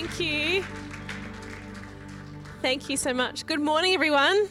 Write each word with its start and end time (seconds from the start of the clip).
Thank 0.00 0.18
you. 0.18 0.64
Thank 2.62 2.88
you 2.88 2.96
so 2.96 3.12
much. 3.12 3.44
Good 3.44 3.60
morning, 3.60 3.92
everyone. 3.92 4.48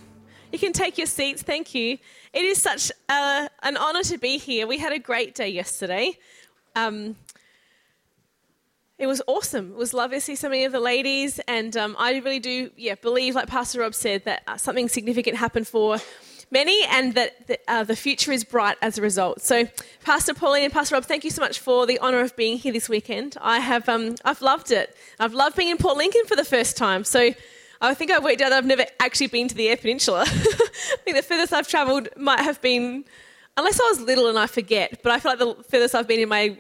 You 0.52 0.60
can 0.60 0.74
take 0.74 1.00
your 1.00 1.08
seats. 1.08 1.42
Thank 1.42 1.74
you. 1.74 1.98
It 2.34 2.44
is 2.46 2.62
such 2.62 2.92
a, 3.10 3.50
an 3.64 3.76
honour 3.76 4.04
to 4.04 4.20
be 4.20 4.38
here. 4.38 4.68
We 4.68 4.78
had 4.78 4.94
a 4.94 5.00
great 5.00 5.34
day 5.34 5.50
yesterday. 5.50 6.20
Um, 6.76 7.16
it 9.00 9.08
was 9.08 9.24
awesome. 9.26 9.72
It 9.72 9.78
was 9.78 9.92
lovely 9.92 10.18
to 10.18 10.22
see 10.22 10.36
so 10.36 10.50
many 10.50 10.66
of 10.66 10.72
the 10.72 10.80
ladies, 10.80 11.40
and 11.48 11.76
um, 11.76 11.96
I 11.98 12.20
really 12.20 12.40
do, 12.40 12.70
yeah, 12.78 12.94
believe, 12.94 13.34
like 13.34 13.48
Pastor 13.48 13.80
Rob 13.80 13.96
said, 13.96 14.26
that 14.26 14.62
something 14.62 14.88
significant 14.88 15.38
happened 15.38 15.68
for 15.68 15.98
many, 16.52 16.84
and 16.86 17.14
that 17.16 17.48
the, 17.48 17.60
uh, 17.68 17.84
the 17.84 17.96
future 17.96 18.32
is 18.32 18.44
bright 18.44 18.78
as 18.82 18.98
a 18.98 19.02
result. 19.02 19.42
So, 19.42 19.68
Pastor 20.04 20.34
Pauline 20.34 20.64
and 20.64 20.74
Pastor 20.74 20.96
Rob, 20.96 21.06
thank 21.06 21.24
you 21.24 21.30
so 21.30 21.42
much 21.42 21.60
for 21.60 21.86
the 21.86 22.00
honour 22.00 22.20
of 22.22 22.36
being 22.36 22.58
here 22.58 22.74
this 22.74 22.90
weekend. 22.90 23.38
I 23.42 23.60
have, 23.60 23.88
um, 23.90 24.16
I've 24.26 24.42
loved 24.42 24.72
it. 24.72 24.96
I've 25.20 25.34
loved 25.34 25.56
being 25.56 25.70
in 25.70 25.78
Port 25.78 25.98
Lincoln 25.98 26.26
for 26.26 26.36
the 26.36 26.46
first 26.46 26.78
time. 26.78 27.04
So, 27.04 27.32
I 27.82 27.94
think 27.94 28.12
I've 28.12 28.24
worked 28.24 28.42
out 28.42 28.50
that 28.50 28.58
I've 28.58 28.66
never 28.66 28.86
actually 29.00 29.28
been 29.28 29.48
to 29.48 29.56
the 29.56 29.70
Eyre 29.70 29.78
Peninsula. 29.78 30.22
I 30.28 30.98
think 31.06 31.16
the 31.16 31.24
furthest 31.24 31.54
I've 31.54 31.68
travelled 31.68 32.10
might 32.18 32.42
have 32.42 32.62
been, 32.62 33.06
unless 33.56 33.80
I 33.80 33.84
was 33.90 34.02
little 34.02 34.28
and 34.28 34.38
I 34.38 34.48
forget, 34.48 35.00
but 35.02 35.14
I 35.14 35.20
feel 35.20 35.32
like 35.32 35.40
the 35.40 35.64
furthest 35.64 35.96
I've 35.96 36.08
been 36.08 36.20
in 36.20 36.30
my 36.30 36.58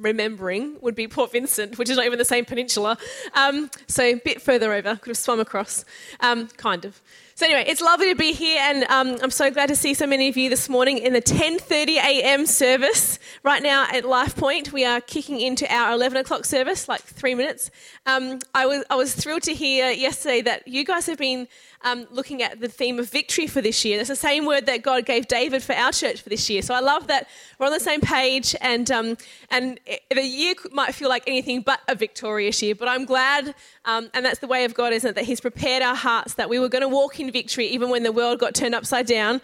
remembering 0.00 0.76
would 0.80 0.94
be 0.94 1.06
Port 1.06 1.32
Vincent, 1.32 1.78
which 1.78 1.88
is 1.88 1.96
not 1.96 2.06
even 2.06 2.18
the 2.18 2.24
same 2.24 2.44
peninsula. 2.44 2.98
Um, 3.34 3.70
so 3.86 4.02
a 4.02 4.14
bit 4.14 4.42
further 4.42 4.72
over, 4.72 4.96
could 4.96 5.10
have 5.10 5.16
swum 5.16 5.38
across, 5.38 5.84
um, 6.20 6.48
kind 6.56 6.84
of. 6.84 7.00
So 7.40 7.46
anyway, 7.46 7.64
it's 7.66 7.80
lovely 7.80 8.10
to 8.10 8.14
be 8.14 8.34
here, 8.34 8.60
and 8.60 8.84
um, 8.90 9.16
I'm 9.22 9.30
so 9.30 9.50
glad 9.50 9.68
to 9.68 9.74
see 9.74 9.94
so 9.94 10.06
many 10.06 10.28
of 10.28 10.36
you 10.36 10.50
this 10.50 10.68
morning 10.68 10.98
in 10.98 11.14
the 11.14 11.22
10:30 11.22 11.96
a.m. 11.96 12.44
service. 12.44 13.18
Right 13.42 13.62
now 13.62 13.86
at 13.90 14.04
Life 14.04 14.36
Point, 14.36 14.74
we 14.74 14.84
are 14.84 15.00
kicking 15.00 15.40
into 15.40 15.66
our 15.74 15.92
11 15.94 16.18
o'clock 16.18 16.44
service, 16.44 16.86
like 16.86 17.00
three 17.00 17.34
minutes. 17.34 17.70
Um, 18.04 18.40
I 18.54 18.66
was 18.66 18.84
I 18.90 18.94
was 18.94 19.14
thrilled 19.14 19.44
to 19.44 19.54
hear 19.54 19.90
yesterday 19.90 20.42
that 20.42 20.68
you 20.68 20.84
guys 20.84 21.06
have 21.06 21.16
been 21.16 21.48
um, 21.82 22.06
looking 22.10 22.42
at 22.42 22.60
the 22.60 22.68
theme 22.68 22.98
of 22.98 23.10
victory 23.10 23.46
for 23.46 23.60
this 23.60 23.84
year. 23.84 23.96
That's 23.96 24.08
the 24.08 24.16
same 24.16 24.44
word 24.44 24.66
that 24.66 24.82
God 24.82 25.06
gave 25.06 25.28
David 25.28 25.62
for 25.62 25.74
our 25.74 25.92
church 25.92 26.20
for 26.22 26.28
this 26.28 26.50
year. 26.50 26.62
So 26.62 26.74
I 26.74 26.80
love 26.80 27.06
that 27.06 27.28
we're 27.58 27.66
on 27.66 27.72
the 27.72 27.80
same 27.80 28.00
page, 28.00 28.54
and 28.60 28.90
um, 28.90 29.16
and 29.50 29.80
the 30.14 30.22
year 30.22 30.54
might 30.72 30.94
feel 30.94 31.08
like 31.08 31.24
anything 31.26 31.62
but 31.62 31.80
a 31.88 31.94
victorious 31.94 32.62
year. 32.62 32.74
But 32.74 32.88
I'm 32.88 33.04
glad, 33.04 33.54
um, 33.84 34.10
and 34.14 34.24
that's 34.24 34.40
the 34.40 34.46
way 34.46 34.64
of 34.64 34.74
God, 34.74 34.92
isn't 34.92 35.10
it? 35.10 35.14
That 35.14 35.24
He's 35.24 35.40
prepared 35.40 35.82
our 35.82 35.96
hearts 35.96 36.34
that 36.34 36.48
we 36.48 36.58
were 36.58 36.68
going 36.68 36.82
to 36.82 36.88
walk 36.88 37.18
in 37.20 37.30
victory 37.30 37.66
even 37.68 37.90
when 37.90 38.02
the 38.02 38.12
world 38.12 38.38
got 38.38 38.54
turned 38.54 38.74
upside 38.74 39.06
down. 39.06 39.40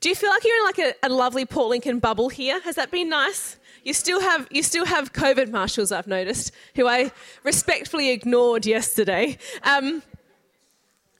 Do 0.00 0.08
you 0.08 0.14
feel 0.14 0.30
like 0.30 0.44
you're 0.44 0.56
in 0.56 0.64
like 0.64 0.78
a, 0.78 0.94
a 1.06 1.08
lovely 1.08 1.46
Port 1.46 1.70
Lincoln 1.70 1.98
bubble 1.98 2.28
here? 2.28 2.60
Has 2.60 2.76
that 2.76 2.90
been 2.90 3.08
nice? 3.08 3.56
You 3.84 3.92
still 3.92 4.20
have 4.20 4.48
you 4.50 4.62
still 4.62 4.86
have 4.86 5.12
COVID 5.12 5.50
marshals, 5.50 5.92
I've 5.92 6.06
noticed, 6.06 6.52
who 6.74 6.88
I 6.88 7.12
respectfully 7.42 8.10
ignored 8.10 8.64
yesterday. 8.64 9.36
Um, 9.62 10.02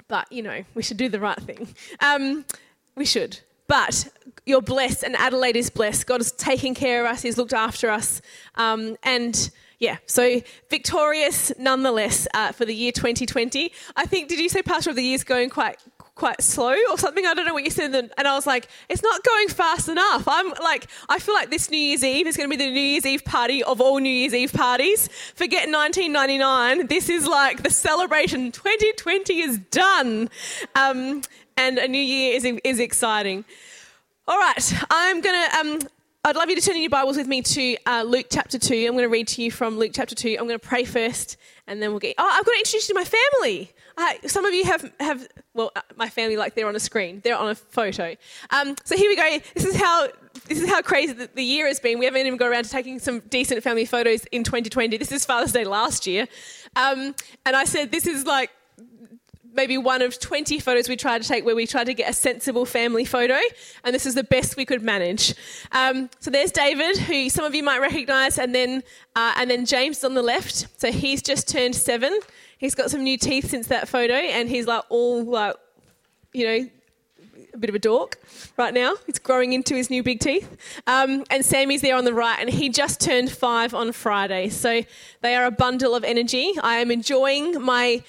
but 0.09 0.31
you 0.31 0.43
know, 0.43 0.65
we 0.75 0.83
should 0.83 0.97
do 0.97 1.09
the 1.09 1.21
right 1.21 1.41
thing. 1.41 1.69
Um, 2.01 2.45
we 2.97 3.05
should. 3.05 3.41
But 3.67 4.09
you're 4.45 4.63
blessed, 4.63 5.03
and 5.03 5.17
Adelaide 5.17 5.57
is 5.57 5.71
blessed. 5.71 6.07
God 6.07 6.21
is 6.21 6.33
taking 6.33 6.75
care 6.75 7.05
of 7.05 7.11
us, 7.11 7.23
He's 7.23 7.39
looked 7.39 7.55
after 7.55 7.91
us. 7.91 8.21
Um, 8.57 8.97
and 9.03 9.51
yeah, 9.79 9.97
so 10.07 10.41
victorious 10.71 11.53
nonetheless 11.59 12.29
uh, 12.35 12.53
for 12.53 12.65
the 12.65 12.75
year 12.75 12.93
2020. 12.93 13.73
I 13.97 14.07
think, 14.07 14.29
did 14.29 14.39
you 14.39 14.49
say 14.49 14.63
Pastor 14.63 14.91
of 14.91 14.97
the 14.97 15.03
Year 15.03 15.15
is 15.15 15.25
going 15.25 15.51
quite 15.51 15.79
quite 16.15 16.41
slow 16.43 16.75
or 16.91 16.99
something. 16.99 17.27
I 17.27 17.35
don't 17.35 17.47
know 17.47 17.55
what 17.55 17.65
you 17.65 17.71
said. 17.71 17.95
And 17.95 18.13
I 18.29 18.35
was 18.35 18.47
like, 18.47 18.69
it's 18.89 19.03
not 19.03 19.25
going 19.25 19.49
fast 19.49 19.89
enough. 19.89 20.25
I'm 20.27 20.51
like, 20.63 20.87
I 21.09 21.19
feel 21.19 21.35
like 21.35 21.51
this 21.51 21.71
New 21.71 21.79
Year's 21.79 22.05
Eve 22.05 22.27
is 22.27 22.37
going 22.37 22.49
to 22.49 22.57
be 22.57 22.65
the 22.65 22.71
New 22.71 22.81
Year's 22.81 23.07
Eve 23.07 23.25
party 23.25 23.63
of 23.63 23.81
all 23.81 23.99
New 23.99 24.09
Year's 24.09 24.35
Eve 24.35 24.53
parties. 24.53 25.09
Forget 25.35 25.69
1999. 25.69 26.87
This 26.87 27.09
is 27.09 27.27
like 27.27 27.63
the 27.63 27.71
celebration. 27.71 28.53
2020 28.53 29.41
is 29.41 29.59
done. 29.71 30.31
Um, 30.75 31.23
and 31.57 31.79
a 31.79 31.89
new 31.89 31.99
year 31.99 32.37
is, 32.37 32.45
is 32.65 32.81
exciting. 32.81 33.45
All 34.27 34.39
right, 34.39 34.73
I'm 34.91 35.21
going 35.21 35.51
to. 35.51 35.59
Um, 35.59 35.81
I'd 36.27 36.37
love 36.37 36.49
you 36.49 36.57
to 36.57 36.63
turn 36.63 36.77
in 36.77 36.81
your 36.81 36.89
Bibles 36.89 37.19
with 37.19 37.27
me 37.27 37.43
to 37.43 37.77
uh, 37.85 38.03
Luke 38.03 38.29
chapter 38.31 38.59
2. 38.59 38.75
I'm 38.87 38.93
going 38.93 39.05
to 39.05 39.11
read 39.11 39.29
to 39.29 39.43
you 39.43 39.51
from 39.51 39.77
Luke 39.77 39.91
chapter 39.93 40.15
2. 40.15 40.37
I'm 40.41 40.47
going 40.47 40.59
to 40.59 40.67
pray 40.67 40.85
first, 40.85 41.37
and 41.67 41.83
then 41.83 41.91
we'll 41.91 42.01
get. 42.01 42.15
Oh, 42.19 42.29
I've 42.31 42.45
got 42.45 42.53
to 42.53 42.59
introduce 42.59 42.89
you 42.89 42.95
to 42.95 43.01
my 43.01 43.05
family. 43.05 43.73
Some 44.27 44.45
of 44.45 44.53
you 44.53 44.65
have, 44.65 44.93
have 45.01 45.29
well, 45.55 45.71
uh, 45.77 45.83
my 45.97 46.09
family, 46.09 46.37
like 46.37 46.55
they're 46.55 46.69
on 46.69 46.77
a 46.77 46.81
screen, 46.81 47.21
they're 47.25 47.37
on 47.37 47.51
a 47.51 47.55
photo. 47.55 48.15
Um, 48.51 48.75
so 48.85 48.97
here 48.97 49.09
we 49.09 49.17
go. 49.17 49.39
This 49.55 49.65
is 49.65 49.77
how 49.77 50.09
this 50.47 50.61
is 50.61 50.69
how 50.69 50.83
crazy 50.83 51.13
the, 51.13 51.31
the, 51.33 51.45
year 51.45 51.67
has 51.67 51.79
been. 51.81 51.99
We 51.99 52.05
haven't 52.05 52.27
even 52.27 52.37
got 52.37 52.49
around 52.49 52.65
to 52.65 52.71
taking 52.71 52.99
some 52.99 53.21
decent 53.21 53.63
family 53.63 53.87
photos 53.87 54.25
in 54.27 54.43
2020. 54.43 54.97
This 54.97 55.13
is 55.13 55.25
Father's 55.25 55.53
Day 55.53 55.65
last 55.65 56.07
year, 56.07 56.27
um, 56.77 57.15
and 57.47 57.57
I 57.57 57.65
said 57.65 57.93
this 57.93 58.07
is 58.07 58.27
like 58.27 58.51
maybe 59.55 59.79
one 59.79 60.03
of 60.03 60.19
20 60.19 60.59
photos 60.59 60.89
we 60.89 60.97
tried 60.97 61.23
to 61.23 61.29
take 61.29 61.45
where 61.45 61.57
we 61.57 61.67
tried 61.67 61.85
to 61.85 61.95
get 61.95 62.11
a 62.11 62.13
sensible 62.13 62.67
family 62.67 63.05
photo, 63.05 63.39
and 63.85 63.95
this 63.95 64.05
is 64.05 64.15
the 64.15 64.25
best 64.25 64.57
we 64.57 64.65
could 64.65 64.83
manage. 64.83 65.35
Um, 65.73 66.11
so 66.21 66.31
there's 66.31 66.53
David, 66.53 66.99
who 66.99 67.31
some 67.31 67.45
of 67.45 67.55
you 67.55 67.63
might 67.63 67.81
recognise, 67.81 68.39
and 68.39 68.55
then 68.55 68.83
uh, 69.17 69.35
and 69.37 69.51
then 69.51 69.65
James 69.65 70.05
on 70.05 70.15
the 70.15 70.23
left. 70.23 70.81
So 70.81 70.91
he's 70.91 71.23
just 71.23 71.49
turned 71.49 71.75
seven. 71.75 72.19
He's 72.59 72.75
got 72.75 72.91
some 72.91 73.03
new 73.03 73.17
teeth 73.17 73.51
since 73.51 73.69
that 73.69 73.89
photo, 73.89 74.15
and 74.15 74.49
he's 74.49 74.67
like 74.67 74.85
all 74.89 75.25
like, 75.25 75.57
you 76.33 76.47
know, 76.47 76.71
a 77.53 77.59
bit 77.59 77.71
of 77.71 77.77
a 77.77 77.79
dork 77.79 78.19
right 78.57 78.75
now. 78.75 78.95
He's 79.07 79.19
growing 79.19 79.53
into 79.53 79.75
his 79.75 79.89
new 79.89 80.03
big 80.03 80.21
teeth. 80.21 80.57
Um, 80.87 81.25
and 81.31 81.45
Sammy's 81.45 81.81
there 81.81 81.97
on 81.97 82.05
the 82.05 82.15
right, 82.15 82.39
and 82.39 82.51
he 82.51 82.69
just 82.69 83.01
turned 83.01 83.31
five 83.31 83.75
on 83.75 83.93
Friday. 83.93 84.49
So 84.49 84.83
they 85.23 85.37
are 85.37 85.47
a 85.47 85.51
bundle 85.51 85.95
of 85.95 86.05
energy. 86.05 86.53
I 86.63 86.77
am 86.77 86.91
enjoying 86.91 87.63
my 87.63 88.03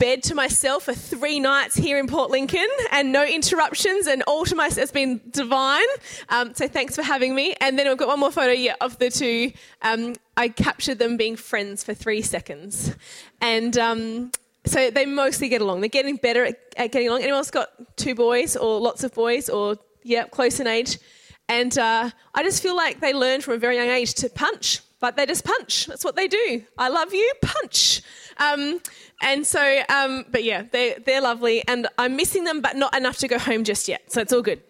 bed 0.00 0.22
to 0.24 0.34
myself 0.34 0.84
for 0.84 0.94
three 0.94 1.38
nights 1.38 1.76
here 1.76 1.98
in 1.98 2.08
Port 2.08 2.30
Lincoln 2.30 2.66
and 2.90 3.12
no 3.12 3.22
interruptions 3.22 4.06
and 4.06 4.22
all 4.22 4.44
to 4.46 4.56
myself. 4.56 4.82
It's 4.82 4.92
been 4.92 5.20
divine. 5.30 5.86
Um, 6.30 6.54
so 6.54 6.66
thanks 6.66 6.96
for 6.96 7.02
having 7.02 7.34
me. 7.34 7.54
And 7.60 7.78
then 7.78 7.86
I've 7.86 7.98
got 7.98 8.08
one 8.08 8.18
more 8.18 8.32
photo 8.32 8.52
yeah, 8.52 8.74
of 8.80 8.98
the 8.98 9.10
two. 9.10 9.52
Um, 9.82 10.14
I 10.36 10.48
captured 10.48 10.98
them 10.98 11.18
being 11.18 11.36
friends 11.36 11.84
for 11.84 11.92
three 11.92 12.22
seconds. 12.22 12.96
And 13.42 13.76
um, 13.78 14.32
so 14.64 14.90
they 14.90 15.04
mostly 15.04 15.50
get 15.50 15.60
along. 15.60 15.80
They're 15.82 15.88
getting 15.88 16.16
better 16.16 16.46
at, 16.46 16.58
at, 16.78 16.92
getting 16.92 17.08
along. 17.08 17.20
Anyone 17.22 17.38
else 17.38 17.50
got 17.50 17.68
two 17.96 18.14
boys 18.14 18.56
or 18.56 18.80
lots 18.80 19.04
of 19.04 19.14
boys 19.14 19.50
or, 19.50 19.76
yeah, 20.02 20.24
close 20.24 20.58
in 20.60 20.66
age? 20.66 20.98
And 21.48 21.76
uh, 21.78 22.10
I 22.34 22.42
just 22.42 22.62
feel 22.62 22.74
like 22.74 23.00
they 23.00 23.12
learn 23.12 23.42
from 23.42 23.54
a 23.54 23.58
very 23.58 23.76
young 23.76 23.88
age 23.88 24.14
to 24.14 24.30
punch. 24.30 24.80
Like 25.02 25.16
they 25.16 25.26
just 25.26 25.44
punch. 25.44 25.86
That's 25.86 26.04
what 26.04 26.16
they 26.16 26.28
do. 26.28 26.62
I 26.76 26.88
love 26.88 27.14
you, 27.14 27.32
punch. 27.40 28.02
Um, 28.36 28.80
and 29.22 29.46
so, 29.46 29.82
um, 29.88 30.26
but 30.30 30.44
yeah, 30.44 30.64
they, 30.70 30.96
they're 31.04 31.22
lovely. 31.22 31.66
And 31.66 31.86
I'm 31.98 32.16
missing 32.16 32.44
them, 32.44 32.60
but 32.60 32.76
not 32.76 32.96
enough 32.96 33.18
to 33.18 33.28
go 33.28 33.38
home 33.38 33.64
just 33.64 33.88
yet. 33.88 34.12
So 34.12 34.20
it's 34.20 34.32
all 34.32 34.42
good. 34.42 34.62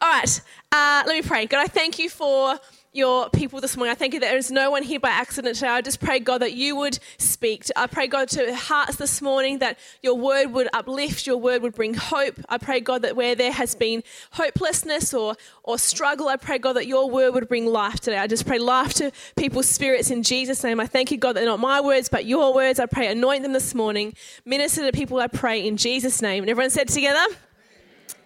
All 0.00 0.10
right, 0.10 0.40
uh, 0.72 1.04
let 1.06 1.14
me 1.14 1.22
pray. 1.22 1.46
God, 1.46 1.60
I 1.60 1.66
thank 1.68 1.98
you 2.00 2.10
for 2.10 2.58
your 2.94 3.28
people 3.30 3.60
this 3.60 3.76
morning. 3.76 3.90
I 3.90 3.96
thank 3.96 4.14
you 4.14 4.20
that 4.20 4.28
there 4.28 4.38
is 4.38 4.52
no 4.52 4.70
one 4.70 4.84
here 4.84 5.00
by 5.00 5.08
accident 5.08 5.56
today. 5.56 5.68
I 5.68 5.80
just 5.80 6.00
pray, 6.00 6.20
God, 6.20 6.38
that 6.42 6.52
you 6.52 6.76
would 6.76 7.00
speak. 7.18 7.66
I 7.74 7.88
pray, 7.88 8.06
God, 8.06 8.28
to 8.30 8.54
hearts 8.54 8.96
this 8.96 9.20
morning 9.20 9.58
that 9.58 9.78
your 10.00 10.14
word 10.14 10.52
would 10.52 10.68
uplift, 10.72 11.26
your 11.26 11.36
word 11.36 11.60
would 11.62 11.74
bring 11.74 11.94
hope. 11.94 12.38
I 12.48 12.58
pray, 12.58 12.80
God, 12.80 13.02
that 13.02 13.16
where 13.16 13.34
there 13.34 13.50
has 13.50 13.74
been 13.74 14.04
hopelessness 14.32 15.12
or, 15.12 15.34
or 15.64 15.76
struggle, 15.76 16.28
I 16.28 16.36
pray, 16.36 16.58
God, 16.58 16.74
that 16.74 16.86
your 16.86 17.10
word 17.10 17.34
would 17.34 17.48
bring 17.48 17.66
life 17.66 17.98
today. 17.98 18.18
I 18.18 18.28
just 18.28 18.46
pray 18.46 18.60
life 18.60 18.94
to 18.94 19.10
people's 19.36 19.68
spirits 19.68 20.12
in 20.12 20.22
Jesus' 20.22 20.62
name. 20.62 20.78
I 20.78 20.86
thank 20.86 21.10
you, 21.10 21.18
God, 21.18 21.34
that 21.34 21.40
they're 21.40 21.48
not 21.48 21.58
my 21.58 21.80
words, 21.80 22.08
but 22.08 22.26
your 22.26 22.54
words. 22.54 22.78
I 22.78 22.86
pray, 22.86 23.08
anoint 23.08 23.42
them 23.42 23.52
this 23.52 23.74
morning. 23.74 24.14
Minister 24.44 24.82
to 24.82 24.92
people, 24.92 25.18
I 25.18 25.26
pray, 25.26 25.66
in 25.66 25.76
Jesus' 25.76 26.22
name. 26.22 26.44
And 26.44 26.50
everyone 26.50 26.70
said 26.70 26.88
together, 26.88 27.26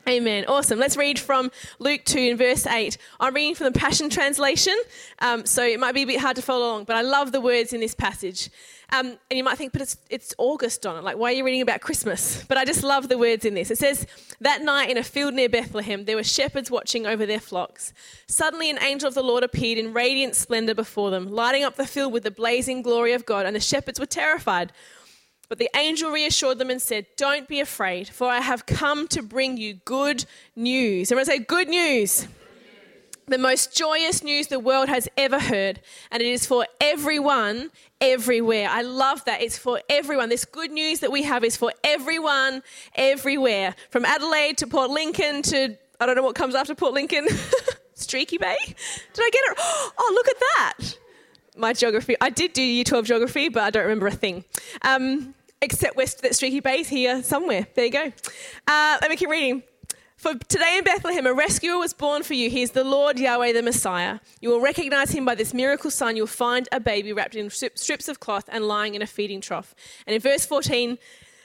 Amen. 0.08 0.46
Awesome. 0.48 0.78
Let's 0.78 0.96
read 0.96 1.18
from 1.18 1.50
Luke 1.78 2.00
2 2.06 2.18
in 2.18 2.38
verse 2.38 2.66
8. 2.66 2.96
I'm 3.20 3.34
reading 3.34 3.54
from 3.54 3.70
the 3.70 3.78
Passion 3.78 4.08
Translation, 4.08 4.74
um, 5.18 5.44
so 5.44 5.62
it 5.62 5.78
might 5.78 5.92
be 5.92 6.04
a 6.04 6.06
bit 6.06 6.18
hard 6.18 6.34
to 6.36 6.40
follow 6.40 6.64
along, 6.64 6.84
but 6.84 6.96
I 6.96 7.02
love 7.02 7.30
the 7.30 7.42
words 7.42 7.74
in 7.74 7.80
this 7.80 7.94
passage. 7.94 8.48
Um, 8.90 9.18
and 9.30 9.36
you 9.36 9.44
might 9.44 9.58
think, 9.58 9.72
but 9.72 9.82
it's, 9.82 9.98
it's 10.08 10.34
August, 10.38 10.80
Donna. 10.80 11.02
Like, 11.02 11.18
why 11.18 11.28
are 11.28 11.34
you 11.34 11.44
reading 11.44 11.60
about 11.60 11.82
Christmas? 11.82 12.42
But 12.48 12.56
I 12.56 12.64
just 12.64 12.82
love 12.82 13.10
the 13.10 13.18
words 13.18 13.44
in 13.44 13.52
this. 13.52 13.70
It 13.70 13.76
says, 13.76 14.06
That 14.40 14.62
night 14.62 14.88
in 14.88 14.96
a 14.96 15.02
field 15.02 15.34
near 15.34 15.50
Bethlehem, 15.50 16.06
there 16.06 16.16
were 16.16 16.24
shepherds 16.24 16.70
watching 16.70 17.06
over 17.06 17.26
their 17.26 17.38
flocks. 17.38 17.92
Suddenly, 18.26 18.70
an 18.70 18.82
angel 18.82 19.08
of 19.08 19.14
the 19.14 19.22
Lord 19.22 19.44
appeared 19.44 19.76
in 19.76 19.92
radiant 19.92 20.36
splendor 20.36 20.74
before 20.74 21.10
them, 21.10 21.30
lighting 21.30 21.64
up 21.64 21.76
the 21.76 21.86
field 21.86 22.14
with 22.14 22.22
the 22.22 22.30
blazing 22.30 22.80
glory 22.80 23.12
of 23.12 23.26
God, 23.26 23.44
and 23.44 23.54
the 23.54 23.60
shepherds 23.60 24.00
were 24.00 24.06
terrified. 24.06 24.72
But 25.48 25.58
the 25.58 25.70
angel 25.74 26.10
reassured 26.10 26.58
them 26.58 26.68
and 26.70 26.80
said, 26.80 27.06
Don't 27.16 27.48
be 27.48 27.60
afraid, 27.60 28.08
for 28.08 28.28
I 28.28 28.40
have 28.40 28.66
come 28.66 29.08
to 29.08 29.22
bring 29.22 29.56
you 29.56 29.74
good 29.84 30.26
news. 30.54 31.10
Everyone 31.10 31.24
say, 31.26 31.38
Good 31.38 31.68
news. 31.68 32.28
The 33.26 33.38
most 33.38 33.76
joyous 33.76 34.22
news 34.22 34.46
the 34.46 34.58
world 34.58 34.88
has 34.88 35.06
ever 35.18 35.38
heard, 35.38 35.80
and 36.10 36.22
it 36.22 36.26
is 36.26 36.46
for 36.46 36.66
everyone, 36.80 37.70
everywhere. 38.00 38.68
I 38.70 38.80
love 38.80 39.22
that. 39.26 39.42
It's 39.42 39.58
for 39.58 39.82
everyone. 39.90 40.30
This 40.30 40.46
good 40.46 40.70
news 40.70 41.00
that 41.00 41.12
we 41.12 41.24
have 41.24 41.44
is 41.44 41.54
for 41.54 41.72
everyone, 41.84 42.62
everywhere. 42.94 43.74
From 43.90 44.06
Adelaide 44.06 44.56
to 44.58 44.66
Port 44.66 44.88
Lincoln 44.88 45.42
to, 45.42 45.76
I 46.00 46.06
don't 46.06 46.16
know 46.16 46.22
what 46.22 46.36
comes 46.36 46.54
after 46.54 46.74
Port 46.74 46.94
Lincoln, 46.94 47.26
Streaky 47.94 48.38
Bay. 48.38 48.56
Did 48.64 49.22
I 49.22 49.30
get 49.30 49.42
it? 49.44 49.56
Oh, 49.98 50.10
look 50.14 50.28
at 50.28 50.40
that. 50.40 50.98
my 51.54 51.74
geography. 51.74 52.16
I 52.22 52.30
did 52.30 52.54
do 52.54 52.62
year 52.62 52.84
12 52.84 53.04
geography, 53.04 53.50
but 53.50 53.62
I 53.62 53.68
don't 53.68 53.82
remember 53.82 54.06
a 54.06 54.10
thing. 54.10 54.44
Um, 54.80 55.34
except 55.60 55.96
west 55.96 56.16
of 56.16 56.22
that 56.22 56.34
Streaky 56.34 56.60
Bay's 56.60 56.88
here 56.88 57.22
somewhere. 57.22 57.66
There 57.74 57.84
you 57.84 57.90
go. 57.90 58.12
Uh, 58.66 58.98
let 59.00 59.10
me 59.10 59.16
keep 59.16 59.28
reading. 59.28 59.62
For 60.16 60.34
today 60.34 60.78
in 60.78 60.84
Bethlehem, 60.84 61.26
a 61.26 61.32
rescuer 61.32 61.78
was 61.78 61.92
born 61.92 62.24
for 62.24 62.34
you. 62.34 62.50
He 62.50 62.62
is 62.62 62.72
the 62.72 62.82
Lord 62.82 63.20
Yahweh, 63.20 63.52
the 63.52 63.62
Messiah. 63.62 64.18
You 64.40 64.48
will 64.48 64.60
recognize 64.60 65.10
him 65.12 65.24
by 65.24 65.36
this 65.36 65.54
miracle 65.54 65.92
sign. 65.92 66.16
You'll 66.16 66.26
find 66.26 66.68
a 66.72 66.80
baby 66.80 67.12
wrapped 67.12 67.36
in 67.36 67.50
strips 67.50 68.08
of 68.08 68.18
cloth 68.18 68.48
and 68.50 68.66
lying 68.66 68.96
in 68.96 69.02
a 69.02 69.06
feeding 69.06 69.40
trough. 69.40 69.76
And 70.08 70.14
in 70.16 70.20
verse 70.20 70.44
14, 70.44 70.98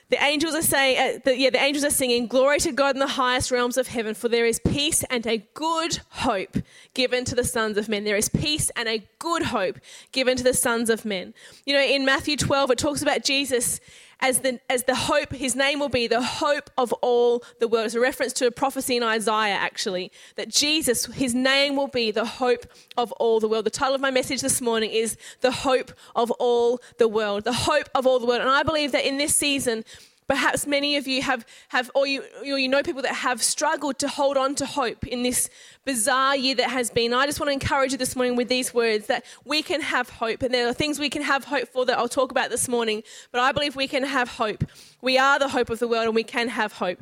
the 0.10 0.24
angels 0.24 0.54
are 0.54 0.62
saying, 0.62 0.98
uh, 0.98 1.20
the, 1.24 1.38
yeah, 1.38 1.50
the 1.50 1.62
angels 1.62 1.84
are 1.84 1.90
singing, 1.90 2.28
Glory 2.28 2.60
to 2.60 2.72
God 2.72 2.96
in 2.96 3.00
the 3.00 3.08
highest 3.08 3.52
realms 3.52 3.78
of 3.78 3.88
heaven, 3.88 4.14
for 4.14 4.30
there 4.30 4.46
is 4.46 4.60
peace 4.60 5.04
and 5.10 5.26
a 5.26 5.46
good 5.54 6.00
hope 6.10 6.58
given 6.94 7.26
to 7.26 7.36
the 7.36 7.44
sons 7.44 7.78
of 7.78 7.90
men. 7.90 8.04
There 8.04 8.16
is 8.16 8.30
peace 8.30 8.70
and 8.76 8.88
a 8.88 9.04
good 9.20 9.44
hope 9.44 9.80
given 10.12 10.38
to 10.38 10.44
the 10.44 10.54
sons 10.54 10.90
of 10.90 11.06
men. 11.06 11.34
You 11.66 11.74
know, 11.74 11.82
in 11.82 12.06
Matthew 12.06 12.38
12, 12.38 12.72
it 12.72 12.78
talks 12.78 13.02
about 13.02 13.24
Jesus 13.24 13.80
as 14.24 14.40
the, 14.40 14.58
as 14.70 14.84
the 14.84 14.96
hope, 14.96 15.34
his 15.34 15.54
name 15.54 15.80
will 15.80 15.90
be 15.90 16.08
the 16.08 16.22
hope 16.24 16.70
of 16.78 16.94
all 16.94 17.44
the 17.60 17.68
world. 17.68 17.88
It's 17.88 17.96
a 17.96 18.00
reference 18.00 18.32
to 18.34 18.48
a 18.48 18.52
prophecy 18.52 18.96
in 18.96 19.04
Isaiah, 19.04 19.56
actually, 19.56 20.14
that 20.38 20.48
Jesus, 20.48 21.06
his 21.08 21.36
name 21.36 21.76
will 21.76 21.90
be 21.90 22.10
the 22.10 22.24
hope 22.24 22.66
of 22.96 23.12
all 23.14 23.42
the 23.42 23.50
world. 23.50 23.66
The 23.66 23.70
title 23.70 23.94
of 23.94 24.00
my 24.02 24.12
message 24.12 24.40
this 24.40 24.62
morning 24.62 24.92
is 24.92 25.18
The 25.42 25.52
Hope 25.52 25.92
of 26.16 26.32
All 26.32 26.80
the 26.98 27.10
World. 27.10 27.44
The 27.44 27.52
hope 27.52 27.90
of 27.94 28.08
all 28.08 28.18
the 28.18 28.26
world. 28.26 28.40
And 28.40 28.50
I 28.50 28.64
believe 28.64 28.94
that 28.94 29.06
in 29.06 29.18
this 29.18 29.36
season, 29.36 29.84
Perhaps 30.28 30.66
many 30.68 30.98
of 30.98 31.08
you 31.08 31.22
have, 31.22 31.46
have 31.70 31.92
or, 31.96 32.08
you, 32.08 32.24
or 32.42 32.58
you 32.58 32.68
know 32.68 32.84
people 32.84 33.02
that 33.02 33.16
have 33.16 33.42
struggled 33.42 34.00
to 34.00 34.08
hold 34.08 34.38
on 34.38 34.56
to 34.56 34.66
hope 34.66 35.06
in 35.08 35.24
this 35.24 35.50
bizarre 35.86 36.36
year 36.36 36.56
that 36.56 36.70
has 36.70 36.90
been. 36.90 37.14
I 37.14 37.26
just 37.26 37.40
want 37.40 37.50
to 37.50 37.54
encourage 37.54 37.92
you 37.92 37.98
this 37.98 38.16
morning 38.16 38.36
with 38.36 38.48
these 38.48 38.74
words 38.74 39.08
that 39.08 39.26
we 39.46 39.62
can 39.62 39.82
have 39.82 40.10
hope. 40.10 40.42
And 40.44 40.54
there 40.54 40.68
are 40.68 40.74
things 40.74 41.00
we 41.00 41.10
can 41.10 41.22
have 41.22 41.46
hope 41.46 41.68
for 41.70 41.86
that 41.86 41.98
I'll 41.98 42.10
talk 42.10 42.32
about 42.32 42.50
this 42.50 42.68
morning. 42.68 43.04
But 43.32 43.42
I 43.42 43.52
believe 43.52 43.76
we 43.76 43.88
can 43.88 44.04
have 44.04 44.30
hope. 44.30 44.64
We 45.02 45.18
are 45.18 45.40
the 45.40 45.50
hope 45.50 45.70
of 45.70 45.80
the 45.80 45.88
world 45.88 46.06
and 46.06 46.16
we 46.16 46.24
can 46.24 46.48
have 46.50 46.74
hope. 46.74 47.00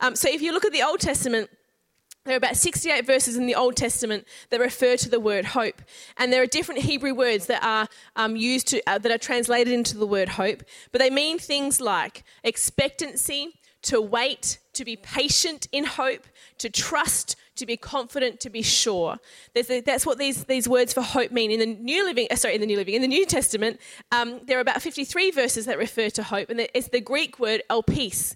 Um, 0.00 0.16
so 0.16 0.28
if 0.28 0.42
you 0.42 0.52
look 0.52 0.64
at 0.64 0.72
the 0.72 0.82
Old 0.82 1.00
Testament, 1.00 1.50
there 2.24 2.34
are 2.34 2.38
about 2.38 2.56
68 2.56 3.04
verses 3.04 3.36
in 3.36 3.46
the 3.46 3.54
Old 3.54 3.76
Testament 3.76 4.26
that 4.48 4.58
refer 4.58 4.96
to 4.96 5.10
the 5.10 5.20
word 5.20 5.44
hope. 5.44 5.82
And 6.16 6.32
there 6.32 6.42
are 6.42 6.46
different 6.46 6.80
Hebrew 6.82 7.14
words 7.14 7.46
that 7.46 7.62
are 7.62 7.86
um, 8.16 8.34
used 8.34 8.68
to, 8.68 8.82
uh, 8.86 8.98
that 8.98 9.12
are 9.12 9.18
translated 9.18 9.72
into 9.72 9.98
the 9.98 10.06
word 10.06 10.30
hope. 10.30 10.62
But 10.90 11.00
they 11.00 11.10
mean 11.10 11.38
things 11.38 11.82
like 11.82 12.24
expectancy, 12.42 13.58
to 13.82 14.00
wait, 14.00 14.58
to 14.72 14.84
be 14.84 14.96
patient 14.96 15.68
in 15.70 15.84
hope, 15.84 16.26
to 16.56 16.70
trust, 16.70 17.36
to 17.56 17.66
be 17.66 17.76
confident, 17.76 18.40
to 18.40 18.48
be 18.48 18.62
sure. 18.62 19.18
A, 19.54 19.80
that's 19.82 20.06
what 20.06 20.16
these, 20.16 20.44
these 20.44 20.66
words 20.66 20.94
for 20.94 21.02
hope 21.02 21.30
mean. 21.30 21.50
In 21.50 21.60
the 21.60 21.66
New 21.66 22.04
Living, 22.06 22.26
uh, 22.30 22.36
sorry, 22.36 22.54
in 22.54 22.62
the 22.62 22.66
New 22.66 22.78
Living, 22.78 22.94
in 22.94 23.02
the 23.02 23.08
New 23.08 23.26
Testament, 23.26 23.78
um, 24.10 24.40
there 24.46 24.56
are 24.56 24.62
about 24.62 24.80
53 24.80 25.30
verses 25.32 25.66
that 25.66 25.76
refer 25.76 26.08
to 26.08 26.22
hope. 26.22 26.48
And 26.48 26.66
it's 26.72 26.88
the 26.88 27.00
Greek 27.00 27.38
word 27.38 27.62
elpis. 27.68 28.34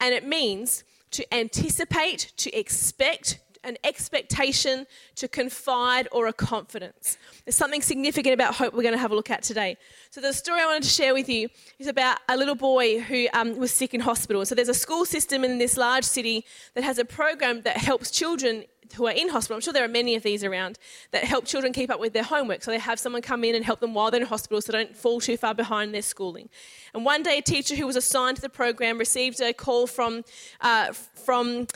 And 0.00 0.14
it 0.14 0.26
means 0.26 0.84
to 1.12 1.34
anticipate, 1.34 2.32
to 2.36 2.54
expect, 2.56 3.38
an 3.66 3.76
expectation, 3.84 4.86
to 5.16 5.28
confide, 5.28 6.08
or 6.12 6.28
a 6.28 6.32
confidence. 6.32 7.18
There's 7.44 7.56
something 7.56 7.82
significant 7.82 8.32
about 8.32 8.54
hope 8.54 8.72
we're 8.72 8.82
going 8.82 8.94
to 8.94 8.98
have 8.98 9.10
a 9.10 9.14
look 9.14 9.30
at 9.30 9.42
today. 9.42 9.76
So, 10.10 10.20
the 10.20 10.32
story 10.32 10.60
I 10.60 10.66
wanted 10.66 10.84
to 10.84 10.88
share 10.88 11.12
with 11.12 11.28
you 11.28 11.48
is 11.78 11.88
about 11.88 12.18
a 12.28 12.36
little 12.36 12.54
boy 12.54 13.00
who 13.00 13.26
um, 13.32 13.58
was 13.58 13.72
sick 13.72 13.92
in 13.92 14.00
hospital. 14.00 14.46
So, 14.46 14.54
there's 14.54 14.68
a 14.68 14.74
school 14.74 15.04
system 15.04 15.44
in 15.44 15.58
this 15.58 15.76
large 15.76 16.04
city 16.04 16.44
that 16.74 16.84
has 16.84 16.98
a 16.98 17.04
program 17.04 17.62
that 17.62 17.76
helps 17.76 18.10
children 18.10 18.64
who 18.94 19.06
are 19.06 19.12
in 19.12 19.28
hospital, 19.28 19.56
I'm 19.56 19.60
sure 19.60 19.72
there 19.72 19.84
are 19.84 19.88
many 19.88 20.14
of 20.14 20.22
these 20.22 20.44
around, 20.44 20.78
that 21.10 21.24
help 21.24 21.44
children 21.44 21.72
keep 21.72 21.90
up 21.90 22.00
with 22.00 22.12
their 22.12 22.22
homework. 22.22 22.62
So 22.62 22.70
they 22.70 22.78
have 22.78 22.98
someone 22.98 23.22
come 23.22 23.44
in 23.44 23.54
and 23.54 23.64
help 23.64 23.80
them 23.80 23.94
while 23.94 24.10
they're 24.10 24.20
in 24.20 24.26
hospital 24.26 24.60
so 24.60 24.72
they 24.72 24.78
don't 24.78 24.96
fall 24.96 25.20
too 25.20 25.36
far 25.36 25.54
behind 25.54 25.92
their 25.94 26.02
schooling. 26.02 26.48
And 26.94 27.04
one 27.04 27.22
day, 27.22 27.38
a 27.38 27.42
teacher 27.42 27.74
who 27.74 27.86
was 27.86 27.96
assigned 27.96 28.36
to 28.36 28.42
the 28.42 28.48
program 28.48 28.98
received 28.98 29.40
a 29.40 29.52
call 29.52 29.86
from, 29.86 30.24
uh, 30.60 30.92
from 30.92 31.66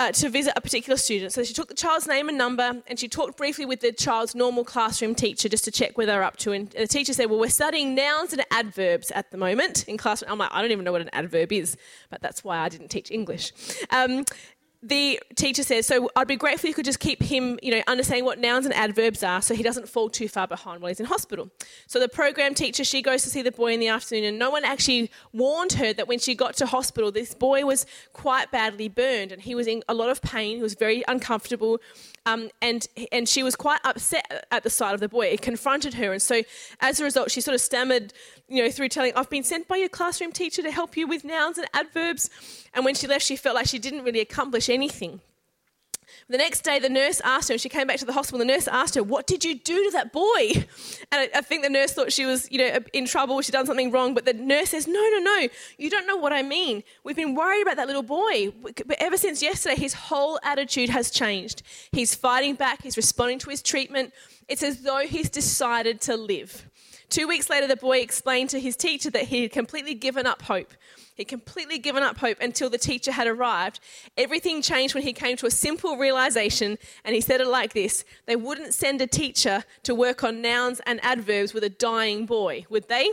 uh, 0.00 0.10
to 0.12 0.30
visit 0.30 0.54
a 0.56 0.60
particular 0.62 0.96
student. 0.96 1.30
So 1.30 1.44
she 1.44 1.52
took 1.52 1.68
the 1.68 1.74
child's 1.74 2.08
name 2.08 2.30
and 2.30 2.38
number 2.38 2.82
and 2.86 2.98
she 2.98 3.06
talked 3.06 3.36
briefly 3.36 3.66
with 3.66 3.80
the 3.80 3.92
child's 3.92 4.34
normal 4.34 4.64
classroom 4.64 5.14
teacher 5.14 5.48
just 5.48 5.62
to 5.64 5.70
check 5.70 5.98
where 5.98 6.06
they're 6.06 6.22
up 6.22 6.38
to. 6.38 6.52
And 6.52 6.70
the 6.70 6.86
teacher 6.86 7.12
said, 7.12 7.26
Well, 7.26 7.38
we're 7.38 7.50
studying 7.50 7.94
nouns 7.94 8.32
and 8.32 8.42
adverbs 8.50 9.10
at 9.10 9.30
the 9.30 9.36
moment 9.36 9.84
in 9.86 9.98
class. 9.98 10.24
I'm 10.26 10.38
like, 10.38 10.50
I 10.52 10.62
don't 10.62 10.70
even 10.70 10.86
know 10.86 10.92
what 10.92 11.02
an 11.02 11.10
adverb 11.12 11.52
is, 11.52 11.76
but 12.08 12.22
that's 12.22 12.42
why 12.42 12.58
I 12.58 12.70
didn't 12.70 12.88
teach 12.88 13.10
English. 13.10 13.52
Um, 13.90 14.24
the 14.82 15.20
teacher 15.36 15.62
says, 15.62 15.86
so 15.86 16.10
I'd 16.16 16.26
be 16.26 16.36
grateful 16.36 16.66
if 16.66 16.70
you 16.70 16.74
could 16.74 16.86
just 16.86 17.00
keep 17.00 17.22
him, 17.22 17.58
you 17.62 17.70
know, 17.70 17.82
understanding 17.86 18.24
what 18.24 18.38
nouns 18.38 18.64
and 18.64 18.74
adverbs 18.74 19.22
are 19.22 19.42
so 19.42 19.54
he 19.54 19.62
doesn't 19.62 19.88
fall 19.88 20.08
too 20.08 20.26
far 20.26 20.46
behind 20.46 20.80
while 20.80 20.88
he's 20.88 21.00
in 21.00 21.06
hospital. 21.06 21.50
So 21.86 22.00
the 22.00 22.08
program 22.08 22.54
teacher, 22.54 22.82
she 22.82 23.02
goes 23.02 23.22
to 23.24 23.28
see 23.28 23.42
the 23.42 23.52
boy 23.52 23.74
in 23.74 23.80
the 23.80 23.88
afternoon 23.88 24.24
and 24.24 24.38
no 24.38 24.50
one 24.50 24.64
actually 24.64 25.10
warned 25.34 25.74
her 25.74 25.92
that 25.92 26.08
when 26.08 26.18
she 26.18 26.34
got 26.34 26.56
to 26.56 26.66
hospital, 26.66 27.12
this 27.12 27.34
boy 27.34 27.66
was 27.66 27.84
quite 28.14 28.50
badly 28.50 28.88
burned 28.88 29.32
and 29.32 29.42
he 29.42 29.54
was 29.54 29.66
in 29.66 29.82
a 29.86 29.92
lot 29.92 30.08
of 30.08 30.22
pain. 30.22 30.56
He 30.56 30.62
was 30.62 30.74
very 30.74 31.04
uncomfortable. 31.08 31.78
Um, 32.24 32.50
and, 32.62 32.86
and 33.12 33.28
she 33.28 33.42
was 33.42 33.56
quite 33.56 33.80
upset 33.84 34.46
at 34.50 34.62
the 34.62 34.70
sight 34.70 34.94
of 34.94 35.00
the 35.00 35.08
boy. 35.08 35.26
It 35.26 35.42
confronted 35.42 35.94
her. 35.94 36.12
And 36.12 36.22
so 36.22 36.42
as 36.80 37.00
a 37.00 37.04
result, 37.04 37.30
she 37.30 37.40
sort 37.42 37.54
of 37.54 37.60
stammered, 37.60 38.14
you 38.48 38.62
know, 38.62 38.70
through 38.70 38.88
telling, 38.88 39.12
I've 39.14 39.30
been 39.30 39.42
sent 39.42 39.68
by 39.68 39.76
your 39.76 39.88
classroom 39.88 40.32
teacher 40.32 40.62
to 40.62 40.70
help 40.70 40.96
you 40.96 41.06
with 41.06 41.24
nouns 41.24 41.58
and 41.58 41.68
adverbs. 41.74 42.30
And 42.74 42.84
when 42.84 42.94
she 42.94 43.06
left, 43.06 43.24
she 43.24 43.36
felt 43.36 43.54
like 43.54 43.66
she 43.66 43.78
didn't 43.78 44.04
really 44.04 44.20
accomplish 44.20 44.68
anything. 44.68 45.20
The 46.28 46.38
next 46.38 46.62
day, 46.62 46.78
the 46.78 46.88
nurse 46.88 47.20
asked 47.24 47.48
her, 47.48 47.54
and 47.54 47.60
she 47.60 47.68
came 47.68 47.86
back 47.86 47.98
to 47.98 48.04
the 48.04 48.12
hospital. 48.12 48.38
The 48.38 48.44
nurse 48.44 48.68
asked 48.68 48.94
her, 48.94 49.02
What 49.02 49.26
did 49.26 49.44
you 49.44 49.58
do 49.58 49.84
to 49.84 49.90
that 49.92 50.12
boy? 50.12 50.52
And 51.12 51.28
I, 51.34 51.38
I, 51.38 51.40
think 51.40 51.62
the 51.62 51.70
nurse 51.70 51.92
thought 51.92 52.12
she 52.12 52.24
was, 52.24 52.50
you 52.52 52.58
know, 52.58 52.78
in 52.92 53.06
trouble, 53.06 53.40
she'd 53.42 53.52
done 53.52 53.66
something 53.66 53.90
wrong. 53.90 54.14
But 54.14 54.24
the 54.24 54.32
nurse 54.32 54.70
says, 54.70 54.86
No, 54.86 55.00
no, 55.00 55.18
no, 55.18 55.48
you 55.78 55.90
don't 55.90 56.06
know 56.06 56.16
what 56.16 56.32
I 56.32 56.42
mean. 56.42 56.82
We've 57.02 57.16
been 57.16 57.34
worried 57.34 57.62
about 57.62 57.76
that 57.76 57.86
little 57.86 58.02
boy. 58.02 58.52
But 58.62 58.96
ever 58.98 59.16
since 59.16 59.42
yesterday, 59.42 59.76
his 59.76 59.94
whole 59.94 60.38
attitude 60.44 60.88
has 60.90 61.10
changed. 61.10 61.62
He's 61.92 62.14
fighting 62.14 62.54
back, 62.54 62.82
he's 62.82 62.96
responding 62.96 63.38
to 63.40 63.50
his 63.50 63.62
treatment. 63.62 64.12
It's 64.48 64.62
as 64.62 64.82
though 64.82 65.00
he's 65.00 65.30
decided 65.30 66.00
to 66.02 66.16
live. 66.16 66.66
Two 67.10 67.26
weeks 67.26 67.50
later, 67.50 67.66
the 67.66 67.74
boy 67.74 67.98
explained 67.98 68.50
to 68.50 68.60
his 68.60 68.76
teacher 68.76 69.10
that 69.10 69.24
he 69.24 69.42
had 69.42 69.50
completely 69.50 69.94
given 69.94 70.26
up 70.26 70.42
hope. 70.42 70.72
He'd 71.16 71.24
completely 71.24 71.76
given 71.76 72.04
up 72.04 72.18
hope 72.18 72.38
until 72.40 72.70
the 72.70 72.78
teacher 72.78 73.10
had 73.10 73.26
arrived. 73.26 73.80
Everything 74.16 74.62
changed 74.62 74.94
when 74.94 75.02
he 75.02 75.12
came 75.12 75.36
to 75.38 75.46
a 75.46 75.50
simple 75.50 75.96
realization, 75.96 76.78
and 77.04 77.14
he 77.16 77.20
said 77.20 77.40
it 77.40 77.48
like 77.48 77.72
this 77.72 78.04
They 78.26 78.36
wouldn't 78.36 78.74
send 78.74 79.02
a 79.02 79.08
teacher 79.08 79.64
to 79.82 79.94
work 79.94 80.22
on 80.22 80.40
nouns 80.40 80.80
and 80.86 81.04
adverbs 81.04 81.52
with 81.52 81.64
a 81.64 81.68
dying 81.68 82.26
boy, 82.26 82.64
would 82.70 82.88
they? 82.88 83.10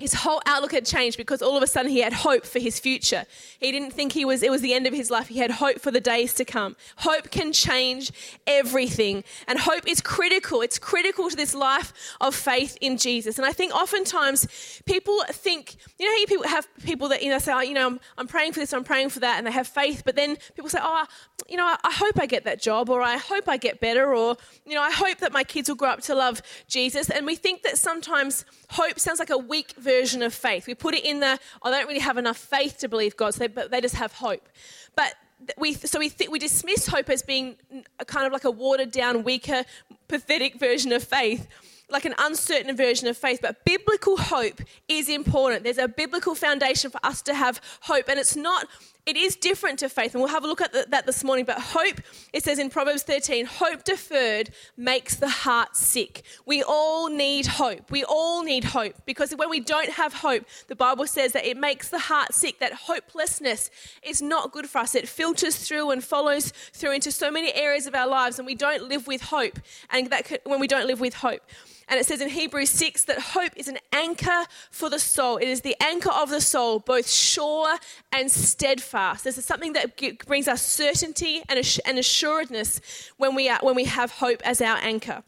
His 0.00 0.14
whole 0.14 0.40
outlook 0.46 0.72
had 0.72 0.86
changed 0.86 1.18
because 1.18 1.42
all 1.42 1.58
of 1.58 1.62
a 1.62 1.66
sudden 1.66 1.90
he 1.90 2.00
had 2.00 2.14
hope 2.14 2.46
for 2.46 2.58
his 2.58 2.80
future. 2.80 3.26
He 3.58 3.70
didn't 3.70 3.90
think 3.90 4.12
he 4.12 4.24
was 4.24 4.42
it 4.42 4.50
was 4.50 4.62
the 4.62 4.72
end 4.72 4.86
of 4.86 4.94
his 4.94 5.10
life. 5.10 5.28
He 5.28 5.38
had 5.38 5.50
hope 5.50 5.78
for 5.78 5.90
the 5.90 6.00
days 6.00 6.32
to 6.34 6.44
come. 6.46 6.74
Hope 6.96 7.30
can 7.30 7.52
change 7.52 8.10
everything. 8.46 9.24
And 9.46 9.58
hope 9.58 9.86
is 9.86 10.00
critical. 10.00 10.62
It's 10.62 10.78
critical 10.78 11.28
to 11.28 11.36
this 11.36 11.54
life 11.54 11.92
of 12.18 12.34
faith 12.34 12.78
in 12.80 12.96
Jesus. 12.96 13.36
And 13.36 13.46
I 13.46 13.52
think 13.52 13.74
oftentimes 13.74 14.46
people 14.86 15.20
think, 15.28 15.76
you 15.98 16.06
know, 16.06 16.26
people 16.26 16.48
have 16.48 16.66
people 16.82 17.08
that 17.10 17.22
you 17.22 17.28
know 17.28 17.38
say, 17.38 17.52
oh, 17.52 17.60
you 17.60 17.74
know, 17.74 17.86
I'm, 17.86 18.00
I'm 18.16 18.26
praying 18.26 18.54
for 18.54 18.60
this, 18.60 18.72
I'm 18.72 18.84
praying 18.84 19.10
for 19.10 19.20
that, 19.20 19.36
and 19.36 19.46
they 19.46 19.52
have 19.52 19.68
faith, 19.68 20.02
but 20.06 20.16
then 20.16 20.36
people 20.54 20.70
say, 20.70 20.80
oh, 20.82 21.04
you 21.46 21.58
know, 21.58 21.66
I, 21.66 21.92
hope 21.92 22.18
I 22.18 22.24
get 22.24 22.44
that 22.44 22.62
job, 22.62 22.88
or 22.88 23.02
I 23.02 23.18
hope 23.18 23.48
I 23.48 23.58
get 23.58 23.80
better, 23.80 24.14
or 24.14 24.36
you 24.64 24.74
know, 24.74 24.82
I 24.82 24.90
hope 24.90 25.18
that 25.18 25.32
my 25.32 25.44
kids 25.44 25.68
will 25.68 25.76
grow 25.76 25.90
up 25.90 26.00
to 26.02 26.14
love 26.14 26.40
Jesus. 26.68 27.10
And 27.10 27.26
we 27.26 27.36
think 27.36 27.62
that 27.64 27.76
sometimes 27.76 28.46
hope 28.70 28.98
sounds 28.98 29.18
like 29.18 29.30
a 29.30 29.38
weak 29.38 29.74
version 29.76 29.89
of 30.22 30.32
faith. 30.34 30.66
We 30.66 30.74
put 30.74 30.94
it 30.94 31.04
in 31.04 31.20
the, 31.20 31.38
I 31.62 31.70
don't 31.70 31.86
really 31.86 32.00
have 32.00 32.18
enough 32.18 32.36
faith 32.36 32.78
to 32.78 32.88
believe 32.88 33.16
God, 33.16 33.34
so 33.34 33.40
they, 33.40 33.46
but 33.48 33.70
they 33.70 33.80
just 33.80 33.96
have 33.96 34.12
hope. 34.12 34.48
But 34.96 35.14
we, 35.58 35.74
so 35.74 35.98
we, 35.98 36.08
th- 36.08 36.30
we 36.30 36.38
dismiss 36.38 36.86
hope 36.86 37.08
as 37.10 37.22
being 37.22 37.56
a 37.98 38.04
kind 38.04 38.26
of 38.26 38.32
like 38.32 38.44
a 38.44 38.50
watered 38.50 38.90
down, 38.90 39.24
weaker, 39.24 39.64
pathetic 40.08 40.58
version 40.58 40.92
of 40.92 41.02
faith 41.02 41.48
like 41.90 42.04
an 42.04 42.14
uncertain 42.18 42.76
version 42.76 43.08
of 43.08 43.16
faith, 43.16 43.40
but 43.42 43.64
biblical 43.64 44.16
hope 44.16 44.60
is 44.88 45.08
important. 45.08 45.64
There's 45.64 45.78
a 45.78 45.88
biblical 45.88 46.34
foundation 46.34 46.90
for 46.90 47.00
us 47.04 47.20
to 47.22 47.34
have 47.34 47.60
hope, 47.80 48.08
and 48.08 48.18
it's 48.18 48.36
not 48.36 48.68
it 49.10 49.16
is 49.16 49.34
different 49.34 49.80
to 49.80 49.88
faith, 49.88 50.14
and 50.14 50.22
we'll 50.22 50.30
have 50.30 50.44
a 50.44 50.46
look 50.46 50.60
at 50.60 50.90
that 50.92 51.04
this 51.04 51.24
morning. 51.24 51.44
But 51.44 51.58
hope, 51.58 52.00
it 52.32 52.44
says 52.44 52.60
in 52.60 52.70
Proverbs 52.70 53.02
13, 53.02 53.44
hope 53.44 53.82
deferred 53.82 54.50
makes 54.76 55.16
the 55.16 55.28
heart 55.28 55.76
sick. 55.76 56.22
We 56.46 56.62
all 56.62 57.10
need 57.10 57.46
hope. 57.46 57.90
We 57.90 58.04
all 58.04 58.44
need 58.44 58.62
hope 58.62 58.94
because 59.06 59.32
when 59.34 59.50
we 59.50 59.58
don't 59.58 59.90
have 59.90 60.14
hope, 60.14 60.44
the 60.68 60.76
Bible 60.76 61.08
says 61.08 61.32
that 61.32 61.44
it 61.44 61.56
makes 61.56 61.88
the 61.88 61.98
heart 61.98 62.34
sick, 62.34 62.60
that 62.60 62.72
hopelessness 62.72 63.68
is 64.04 64.22
not 64.22 64.52
good 64.52 64.70
for 64.70 64.78
us. 64.78 64.94
It 64.94 65.08
filters 65.08 65.56
through 65.56 65.90
and 65.90 66.04
follows 66.04 66.52
through 66.72 66.92
into 66.92 67.10
so 67.10 67.32
many 67.32 67.52
areas 67.52 67.88
of 67.88 67.96
our 67.96 68.06
lives, 68.06 68.38
and 68.38 68.46
we 68.46 68.54
don't 68.54 68.84
live 68.84 69.08
with 69.08 69.22
hope. 69.22 69.58
And 69.90 70.08
that 70.10 70.40
when 70.44 70.60
we 70.60 70.68
don't 70.68 70.86
live 70.86 71.00
with 71.00 71.14
hope, 71.14 71.42
and 71.90 71.98
it 71.98 72.06
says 72.06 72.20
in 72.20 72.28
Hebrews 72.28 72.70
6 72.70 73.04
that 73.06 73.18
hope 73.18 73.50
is 73.56 73.66
an 73.66 73.78
anchor 73.92 74.44
for 74.70 74.88
the 74.88 75.00
soul. 75.00 75.38
It 75.38 75.48
is 75.48 75.62
the 75.62 75.76
anchor 75.82 76.12
of 76.12 76.30
the 76.30 76.40
soul, 76.40 76.78
both 76.78 77.10
sure 77.10 77.76
and 78.12 78.30
steadfast. 78.30 79.24
This 79.24 79.36
is 79.36 79.44
something 79.44 79.72
that 79.72 80.00
brings 80.24 80.46
us 80.46 80.64
certainty 80.64 81.42
and 81.48 81.98
assuredness 81.98 82.80
when 83.16 83.34
we, 83.34 83.48
are, 83.48 83.58
when 83.62 83.74
we 83.74 83.86
have 83.86 84.12
hope 84.12 84.40
as 84.44 84.60
our 84.60 84.76
anchor. 84.76 85.24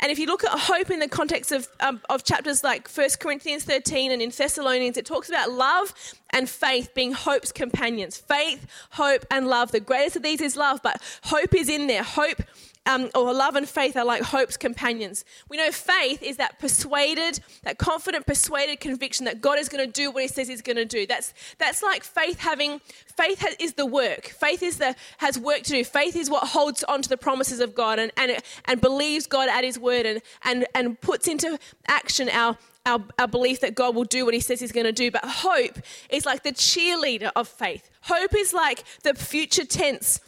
And 0.00 0.12
if 0.12 0.18
you 0.18 0.26
look 0.26 0.44
at 0.44 0.50
hope 0.56 0.90
in 0.90 1.00
the 1.00 1.08
context 1.08 1.50
of, 1.50 1.68
um, 1.80 2.00
of 2.08 2.24
chapters 2.24 2.62
like 2.62 2.88
1 2.88 3.08
Corinthians 3.18 3.64
13 3.64 4.12
and 4.12 4.22
in 4.22 4.30
Thessalonians, 4.30 4.96
it 4.96 5.06
talks 5.06 5.28
about 5.28 5.50
love 5.50 5.94
and 6.34 6.50
faith 6.50 6.92
being 6.94 7.12
hope's 7.12 7.52
companions. 7.52 8.18
Faith, 8.18 8.66
hope, 8.90 9.24
and 9.30 9.46
love. 9.46 9.72
The 9.72 9.80
greatest 9.80 10.16
of 10.16 10.22
these 10.22 10.40
is 10.40 10.56
love, 10.56 10.80
but 10.82 11.00
hope 11.22 11.54
is 11.54 11.70
in 11.70 11.86
there. 11.86 12.02
Hope 12.02 12.42
um, 12.86 13.08
or 13.14 13.32
love 13.32 13.56
and 13.56 13.68
faith 13.68 13.96
are 13.96 14.04
like 14.04 14.22
hope's 14.22 14.56
companions. 14.56 15.24
We 15.48 15.56
know 15.56 15.70
faith 15.70 16.22
is 16.22 16.36
that 16.36 16.58
persuaded, 16.58 17.40
that 17.62 17.78
confident, 17.78 18.26
persuaded 18.26 18.80
conviction 18.80 19.24
that 19.24 19.40
God 19.40 19.58
is 19.58 19.68
going 19.68 19.86
to 19.86 19.90
do 19.90 20.10
what 20.10 20.22
He 20.22 20.28
says 20.28 20.48
He's 20.48 20.60
going 20.60 20.76
to 20.76 20.84
do. 20.84 21.06
That's 21.06 21.32
that's 21.58 21.82
like 21.82 22.04
faith 22.04 22.40
having 22.40 22.80
faith 23.16 23.38
has, 23.38 23.54
is 23.58 23.74
the 23.74 23.86
work. 23.86 24.26
Faith 24.26 24.62
is 24.62 24.76
the 24.76 24.94
has 25.18 25.38
work 25.38 25.62
to 25.62 25.70
do. 25.70 25.84
Faith 25.84 26.14
is 26.16 26.28
what 26.28 26.48
holds 26.48 26.84
on 26.84 27.00
to 27.02 27.08
the 27.08 27.16
promises 27.16 27.60
of 27.60 27.74
God 27.74 27.98
and 27.98 28.12
and, 28.16 28.36
and 28.66 28.80
believes 28.80 29.26
God 29.26 29.48
at 29.48 29.64
His 29.64 29.78
word 29.78 30.04
and 30.04 30.20
and 30.42 30.66
and 30.74 31.00
puts 31.00 31.26
into 31.26 31.58
action 31.88 32.28
our 32.28 32.58
our, 32.86 33.00
our, 33.18 33.28
belief 33.28 33.60
that 33.60 33.74
God 33.74 33.94
will 33.94 34.04
do 34.04 34.24
what 34.24 34.34
He 34.34 34.40
says 34.40 34.60
He's 34.60 34.72
going 34.72 34.86
to 34.86 34.92
do. 34.92 35.10
But 35.10 35.24
hope 35.24 35.78
is 36.10 36.26
like 36.26 36.42
the 36.42 36.52
cheerleader 36.52 37.30
of 37.34 37.48
faith. 37.48 37.88
Hope 38.02 38.34
is 38.34 38.52
like 38.52 38.84
the 39.02 39.14
future 39.14 39.64
tense 39.64 40.20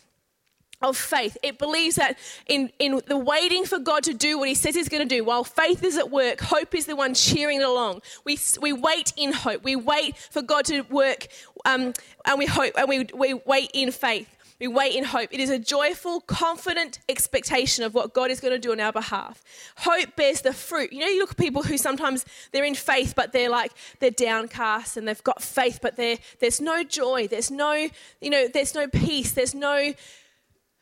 of 0.82 0.96
faith. 0.96 1.36
It 1.42 1.58
believes 1.58 1.96
that 1.96 2.18
in, 2.46 2.70
in 2.78 3.00
the 3.06 3.16
waiting 3.16 3.64
for 3.64 3.78
God 3.78 4.02
to 4.04 4.14
do 4.14 4.38
what 4.38 4.48
He 4.48 4.54
says 4.54 4.75
He's 4.75 4.88
going 4.88 5.06
to 5.06 5.14
do, 5.14 5.25
while 5.25 5.44
faith 5.44 5.82
is 5.82 5.96
at 5.96 6.10
work, 6.10 6.40
hope 6.40 6.75
is 6.75 6.86
the 6.86 6.96
one 6.96 7.14
cheering 7.14 7.60
it 7.60 7.66
along. 7.66 8.02
We, 8.25 8.38
we 8.60 8.72
wait 8.72 9.12
in 9.16 9.32
hope. 9.32 9.62
We 9.62 9.76
wait 9.76 10.16
for 10.16 10.42
God 10.42 10.64
to 10.66 10.82
work, 10.82 11.28
um, 11.64 11.92
and 12.25 12.38
we 12.38 12.46
hope, 12.46 12.75
and 12.76 12.88
we, 12.88 13.06
we 13.14 13.34
wait 13.34 13.70
in 13.75 13.90
faith. 13.90 14.35
We 14.58 14.68
wait 14.68 14.94
in 14.94 15.04
hope. 15.04 15.28
It 15.32 15.40
is 15.40 15.50
a 15.50 15.58
joyful, 15.58 16.20
confident 16.20 16.98
expectation 17.08 17.84
of 17.84 17.94
what 17.94 18.14
God 18.14 18.30
is 18.30 18.40
going 18.40 18.54
to 18.54 18.58
do 18.58 18.72
on 18.72 18.80
our 18.80 18.92
behalf. 18.92 19.42
Hope 19.78 20.16
bears 20.16 20.40
the 20.40 20.52
fruit. 20.52 20.92
You 20.92 21.00
know, 21.00 21.06
you 21.06 21.18
look 21.18 21.32
at 21.32 21.36
people 21.36 21.62
who 21.62 21.76
sometimes 21.76 22.25
they're 22.52 22.64
in 22.64 22.75
faith, 22.75 23.14
but 23.14 23.32
they're 23.32 23.50
like, 23.50 23.72
they're 24.00 24.10
downcast 24.10 24.96
and 24.96 25.06
they've 25.06 25.22
got 25.25 25.42
faith, 25.42 25.80
but 25.82 25.96
there's 25.96 26.60
no 26.60 26.82
joy. 26.84 27.26
There's 27.26 27.50
no, 27.50 27.72
you 28.20 28.30
know, 28.30 28.48
there's 28.48 28.75
no 28.75 28.88
peace. 28.88 29.32
There's 29.32 29.54
no, 29.54 29.92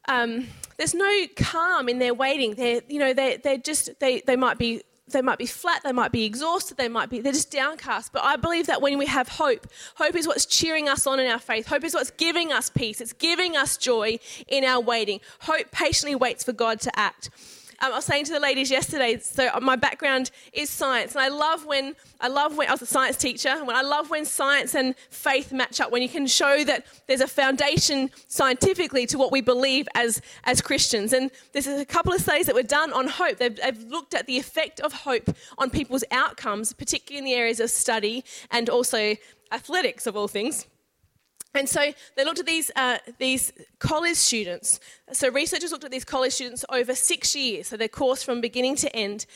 um, 0.07 0.47
there's 0.77 0.95
no 0.95 1.27
calm 1.37 1.89
in 1.89 1.99
their 1.99 2.15
waiting. 2.15 2.55
They're, 2.55 2.83
you 2.89 3.01
know, 3.01 3.13
they're, 3.13 3.39
they're 3.39 3.59
just, 3.59 3.99
they, 3.99 4.21
they 4.21 4.37
might 4.37 4.59
be 4.59 4.83
they 5.13 5.23
might 5.23 5.39
be 5.39 5.47
flat, 5.47 5.83
they 5.85 5.93
might 5.93 6.13
be 6.13 6.25
exhausted, 6.25 6.77
they 6.77 6.89
might 6.89 7.11
be, 7.11 7.21
they're 7.21 7.33
just 7.33 7.51
downcast. 7.51 8.13
But 8.13 8.25
I 8.25 8.37
believe 8.37 8.67
that 8.67 8.81
when 8.81 8.97
we 8.99 9.07
have 9.07 9.29
hope, 9.29 9.67
hope 9.97 10.15
is 10.15 10.27
what's 10.27 10.47
cheering 10.47 10.89
us 10.89 11.07
on 11.07 11.21
in 11.21 11.31
our 11.31 11.39
faith. 11.39 11.67
Hope 11.67 11.85
is 11.85 11.95
what's 11.95 12.11
giving 12.11 12.53
us 12.53 12.71
peace. 12.71 13.01
It's 13.01 13.13
giving 13.13 13.57
us 13.57 13.77
joy 13.77 14.19
in 14.49 14.65
our 14.65 14.81
waiting. 14.81 15.21
Hope 15.41 15.71
patiently 15.71 16.15
waits 16.15 16.43
for 16.45 16.53
God 16.53 16.81
to 16.81 16.99
act. 16.99 17.31
Um, 17.81 17.93
I 17.93 17.97
was 17.97 18.05
saying 18.05 18.25
to 18.27 18.33
the 18.33 18.41
ladies 18.41 18.71
yesterday, 18.71 19.19
so 19.19 19.51
my 19.61 19.77
background 19.77 20.31
is 20.53 20.71
science, 20.71 21.15
and 21.15 21.21
I 21.23 21.29
love 21.29 21.67
when 21.67 21.95
I 22.21 22.29
love 22.29 22.57
when 22.57 22.69
I 22.69 22.73
was 22.73 22.83
a 22.83 22.87
science 22.87 23.17
teacher, 23.17 23.65
when 23.65 23.77
I 23.77 23.83
love 23.83 24.11
when 24.11 24.25
science 24.25 24.75
and 24.75 24.95
faith 25.11 25.53
match 25.53 25.81
up, 25.81 25.91
when 25.91 26.03
you 26.03 26.09
can 26.09 26.27
show 26.27 26.65
that 26.65 26.87
there's 27.07 27.21
a 27.21 27.29
foundation 27.29 28.11
scientifically 28.29 29.07
to 29.07 29.19
what 29.19 29.33
we 29.33 29.41
believe 29.41 29.89
as 29.95 30.23
as 30.45 30.61
Christians. 30.61 31.13
And 31.13 31.31
there's 31.53 31.67
a 31.67 31.85
couple 31.85 32.13
of 32.13 32.21
studies 32.21 32.47
that 32.47 32.55
were 32.55 32.63
done 32.63 32.93
on 32.93 33.09
hope. 33.09 33.39
They've, 33.39 33.57
they've 33.57 33.83
looked 33.85 34.15
at 34.15 34.27
the 34.27 34.39
effect 34.39 34.81
of 34.81 34.93
hope 34.93 35.31
on 35.59 35.71
people's 35.71 36.05
outcomes, 36.11 36.73
particularly 36.73 37.19
in 37.19 37.25
the 37.25 37.35
areas 37.35 37.61
of 37.61 37.71
study 37.71 38.25
and 38.51 38.69
also 38.71 39.17
athletics, 39.53 40.07
of 40.07 40.17
all 40.17 40.29
things. 40.29 40.67
And 41.55 41.69
so 41.69 41.93
they 42.17 42.25
looked 42.25 42.41
at 42.41 42.47
these, 42.47 42.71
uh, 42.75 42.99
these 43.19 43.53
college 43.79 44.17
students. 44.17 44.81
So 45.13 45.31
researchers 45.31 45.71
looked 45.71 45.85
at 45.85 45.93
these 45.93 46.05
college 46.05 46.33
students 46.33 46.65
over 46.69 46.95
six 46.95 47.37
years, 47.37 47.69
so 47.69 47.77
their 47.77 47.89
course 47.89 48.23
from 48.23 48.41
beginning 48.41 48.77
to 48.77 48.95
end. 48.95 49.27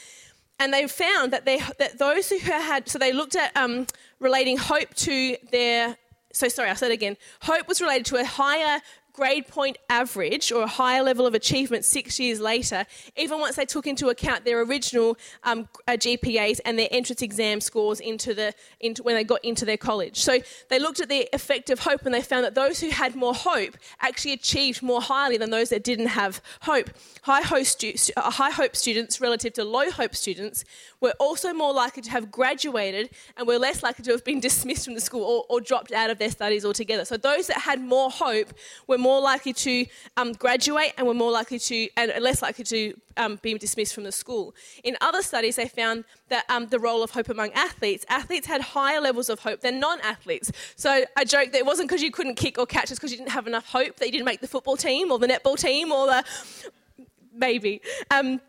And 0.58 0.74
they 0.74 0.86
found 0.88 1.32
that, 1.32 1.44
they, 1.44 1.60
that 1.78 1.98
those 1.98 2.28
who 2.28 2.38
had, 2.38 2.88
so 2.88 2.98
they 2.98 3.12
looked 3.12 3.36
at 3.36 3.56
um, 3.56 3.86
relating 4.18 4.56
hope 4.56 4.92
to 4.94 5.36
their, 5.52 5.96
so 6.32 6.48
sorry, 6.48 6.70
I 6.70 6.74
said 6.74 6.90
again, 6.90 7.16
hope 7.42 7.68
was 7.68 7.80
related 7.80 8.06
to 8.06 8.16
a 8.16 8.24
higher 8.24 8.80
grade 9.18 9.48
point 9.48 9.76
average 9.90 10.52
or 10.52 10.62
a 10.62 10.68
higher 10.68 11.02
level 11.02 11.26
of 11.26 11.34
achievement 11.34 11.84
six 11.84 12.20
years 12.20 12.38
later, 12.38 12.86
even 13.16 13.40
once 13.40 13.56
they 13.56 13.64
took 13.64 13.84
into 13.84 14.10
account 14.10 14.44
their 14.44 14.60
original 14.62 15.18
um, 15.42 15.68
uh, 15.88 15.92
GPAs 15.92 16.60
and 16.64 16.78
their 16.78 16.86
entrance 16.92 17.20
exam 17.20 17.60
scores 17.60 17.98
into 17.98 18.32
the 18.32 18.54
into 18.78 19.02
when 19.02 19.16
they 19.16 19.24
got 19.24 19.44
into 19.44 19.64
their 19.64 19.76
college. 19.76 20.18
So 20.20 20.38
they 20.68 20.78
looked 20.78 21.00
at 21.00 21.08
the 21.08 21.28
effect 21.32 21.68
of 21.68 21.80
hope 21.80 22.02
and 22.06 22.14
they 22.14 22.22
found 22.22 22.44
that 22.44 22.54
those 22.54 22.78
who 22.78 22.90
had 22.90 23.16
more 23.16 23.34
hope 23.34 23.76
actually 24.00 24.34
achieved 24.34 24.84
more 24.84 25.02
highly 25.02 25.36
than 25.36 25.50
those 25.50 25.70
that 25.70 25.82
didn't 25.82 26.06
have 26.22 26.40
hope. 26.60 26.88
High 27.22 27.42
hope, 27.42 27.66
stu- 27.66 27.94
uh, 28.16 28.30
high 28.30 28.52
hope 28.52 28.76
students 28.76 29.20
relative 29.20 29.52
to 29.54 29.64
low 29.64 29.90
hope 29.90 30.14
students 30.14 30.64
were 31.00 31.14
also 31.18 31.52
more 31.52 31.74
likely 31.74 32.02
to 32.02 32.10
have 32.10 32.30
graduated 32.30 33.10
and 33.36 33.48
were 33.48 33.58
less 33.58 33.82
likely 33.82 34.04
to 34.04 34.12
have 34.12 34.24
been 34.24 34.38
dismissed 34.48 34.84
from 34.84 34.94
the 34.94 35.00
school 35.00 35.24
or, 35.24 35.44
or 35.48 35.60
dropped 35.60 35.90
out 35.90 36.08
of 36.08 36.18
their 36.18 36.30
studies 36.30 36.64
altogether. 36.64 37.04
So 37.04 37.16
those 37.16 37.48
that 37.48 37.58
had 37.58 37.80
more 37.80 38.10
hope 38.12 38.52
were 38.86 38.98
more 38.98 39.07
more 39.08 39.20
likely 39.32 39.54
to 39.54 39.86
um, 40.18 40.32
graduate 40.44 40.92
and 40.96 41.06
were 41.06 41.20
more 41.24 41.32
likely 41.40 41.58
to, 41.58 41.88
and 41.96 42.06
less 42.28 42.40
likely 42.42 42.64
to 42.74 42.80
um, 43.16 43.32
be 43.40 43.50
dismissed 43.66 43.94
from 43.94 44.04
the 44.04 44.12
school. 44.12 44.54
In 44.84 44.96
other 45.00 45.22
studies, 45.22 45.56
they 45.56 45.68
found 45.82 46.04
that 46.28 46.44
um, 46.54 46.66
the 46.74 46.78
role 46.78 47.02
of 47.02 47.10
hope 47.10 47.28
among 47.30 47.50
athletes, 47.52 48.04
athletes 48.08 48.46
had 48.46 48.60
higher 48.60 49.00
levels 49.00 49.28
of 49.30 49.38
hope 49.40 49.60
than 49.62 49.80
non 49.80 49.98
athletes. 50.00 50.52
So 50.76 50.90
I 51.16 51.24
joke 51.24 51.52
that 51.52 51.58
it 51.58 51.66
wasn't 51.66 51.88
because 51.88 52.02
you 52.02 52.10
couldn't 52.10 52.36
kick 52.44 52.58
or 52.58 52.66
catch, 52.66 52.90
it's 52.90 53.00
because 53.00 53.12
you 53.12 53.18
didn't 53.18 53.30
have 53.38 53.46
enough 53.46 53.66
hope 53.78 53.96
that 53.96 54.06
you 54.06 54.12
didn't 54.12 54.26
make 54.26 54.40
the 54.40 54.52
football 54.54 54.76
team 54.76 55.10
or 55.10 55.18
the 55.18 55.28
netball 55.28 55.58
team 55.58 55.90
or 55.90 56.06
the. 56.06 56.24
Maybe. 57.32 57.80
Um, 58.10 58.40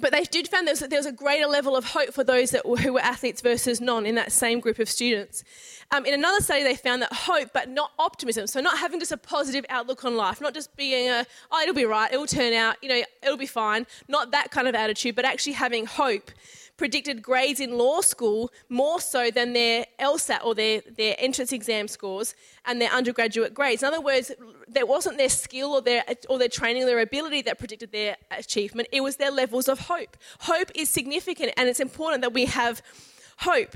but 0.00 0.12
they 0.12 0.24
did 0.24 0.48
find 0.48 0.66
was, 0.66 0.80
there 0.80 0.98
was, 0.98 1.06
a 1.06 1.12
greater 1.12 1.46
level 1.46 1.76
of 1.76 1.84
hope 1.86 2.12
for 2.12 2.22
those 2.22 2.50
that 2.50 2.66
were, 2.66 2.76
who 2.76 2.92
were 2.92 3.00
athletes 3.00 3.40
versus 3.40 3.80
non 3.80 4.06
in 4.06 4.14
that 4.14 4.32
same 4.32 4.60
group 4.60 4.78
of 4.78 4.88
students. 4.88 5.44
Um, 5.90 6.04
in 6.04 6.14
another 6.14 6.40
study, 6.42 6.62
they 6.62 6.76
found 6.76 7.02
that 7.02 7.12
hope, 7.12 7.50
but 7.52 7.68
not 7.68 7.92
optimism. 7.98 8.46
So 8.46 8.60
not 8.60 8.78
having 8.78 9.00
just 9.00 9.12
a 9.12 9.16
positive 9.16 9.64
outlook 9.68 10.04
on 10.04 10.16
life, 10.16 10.40
not 10.40 10.54
just 10.54 10.76
being 10.76 11.08
a, 11.08 11.26
oh, 11.50 11.60
it'll 11.62 11.74
be 11.74 11.84
right, 11.84 12.12
it'll 12.12 12.26
turn 12.26 12.52
out, 12.52 12.76
you 12.82 12.88
know, 12.88 13.02
it'll 13.22 13.38
be 13.38 13.46
fine. 13.46 13.86
Not 14.06 14.30
that 14.32 14.50
kind 14.50 14.68
of 14.68 14.74
attitude, 14.74 15.16
but 15.16 15.24
actually 15.24 15.54
having 15.54 15.86
hope 15.86 16.30
predicted 16.78 17.20
grades 17.22 17.60
in 17.60 17.76
law 17.76 18.00
school 18.00 18.50
more 18.70 19.00
so 19.00 19.30
than 19.30 19.52
their 19.52 19.84
LSAT 20.00 20.42
or 20.44 20.54
their, 20.54 20.80
their 20.96 21.14
entrance 21.18 21.52
exam 21.52 21.88
scores 21.88 22.34
and 22.64 22.80
their 22.80 22.90
undergraduate 22.90 23.52
grades. 23.52 23.82
In 23.82 23.88
other 23.88 24.00
words, 24.00 24.32
there 24.66 24.86
wasn't 24.86 25.18
their 25.18 25.28
skill 25.28 25.72
or 25.72 25.82
their, 25.82 26.04
or 26.30 26.38
their 26.38 26.48
training 26.48 26.84
or 26.84 26.86
their 26.86 27.00
ability 27.00 27.42
that 27.42 27.58
predicted 27.58 27.92
their 27.92 28.16
achievement, 28.30 28.88
it 28.92 29.02
was 29.02 29.16
their 29.16 29.32
levels 29.32 29.68
of 29.68 29.80
hope. 29.80 30.16
Hope 30.40 30.70
is 30.74 30.88
significant 30.88 31.52
and 31.58 31.68
it's 31.68 31.80
important 31.80 32.22
that 32.22 32.32
we 32.32 32.46
have 32.46 32.80
hope. 33.38 33.74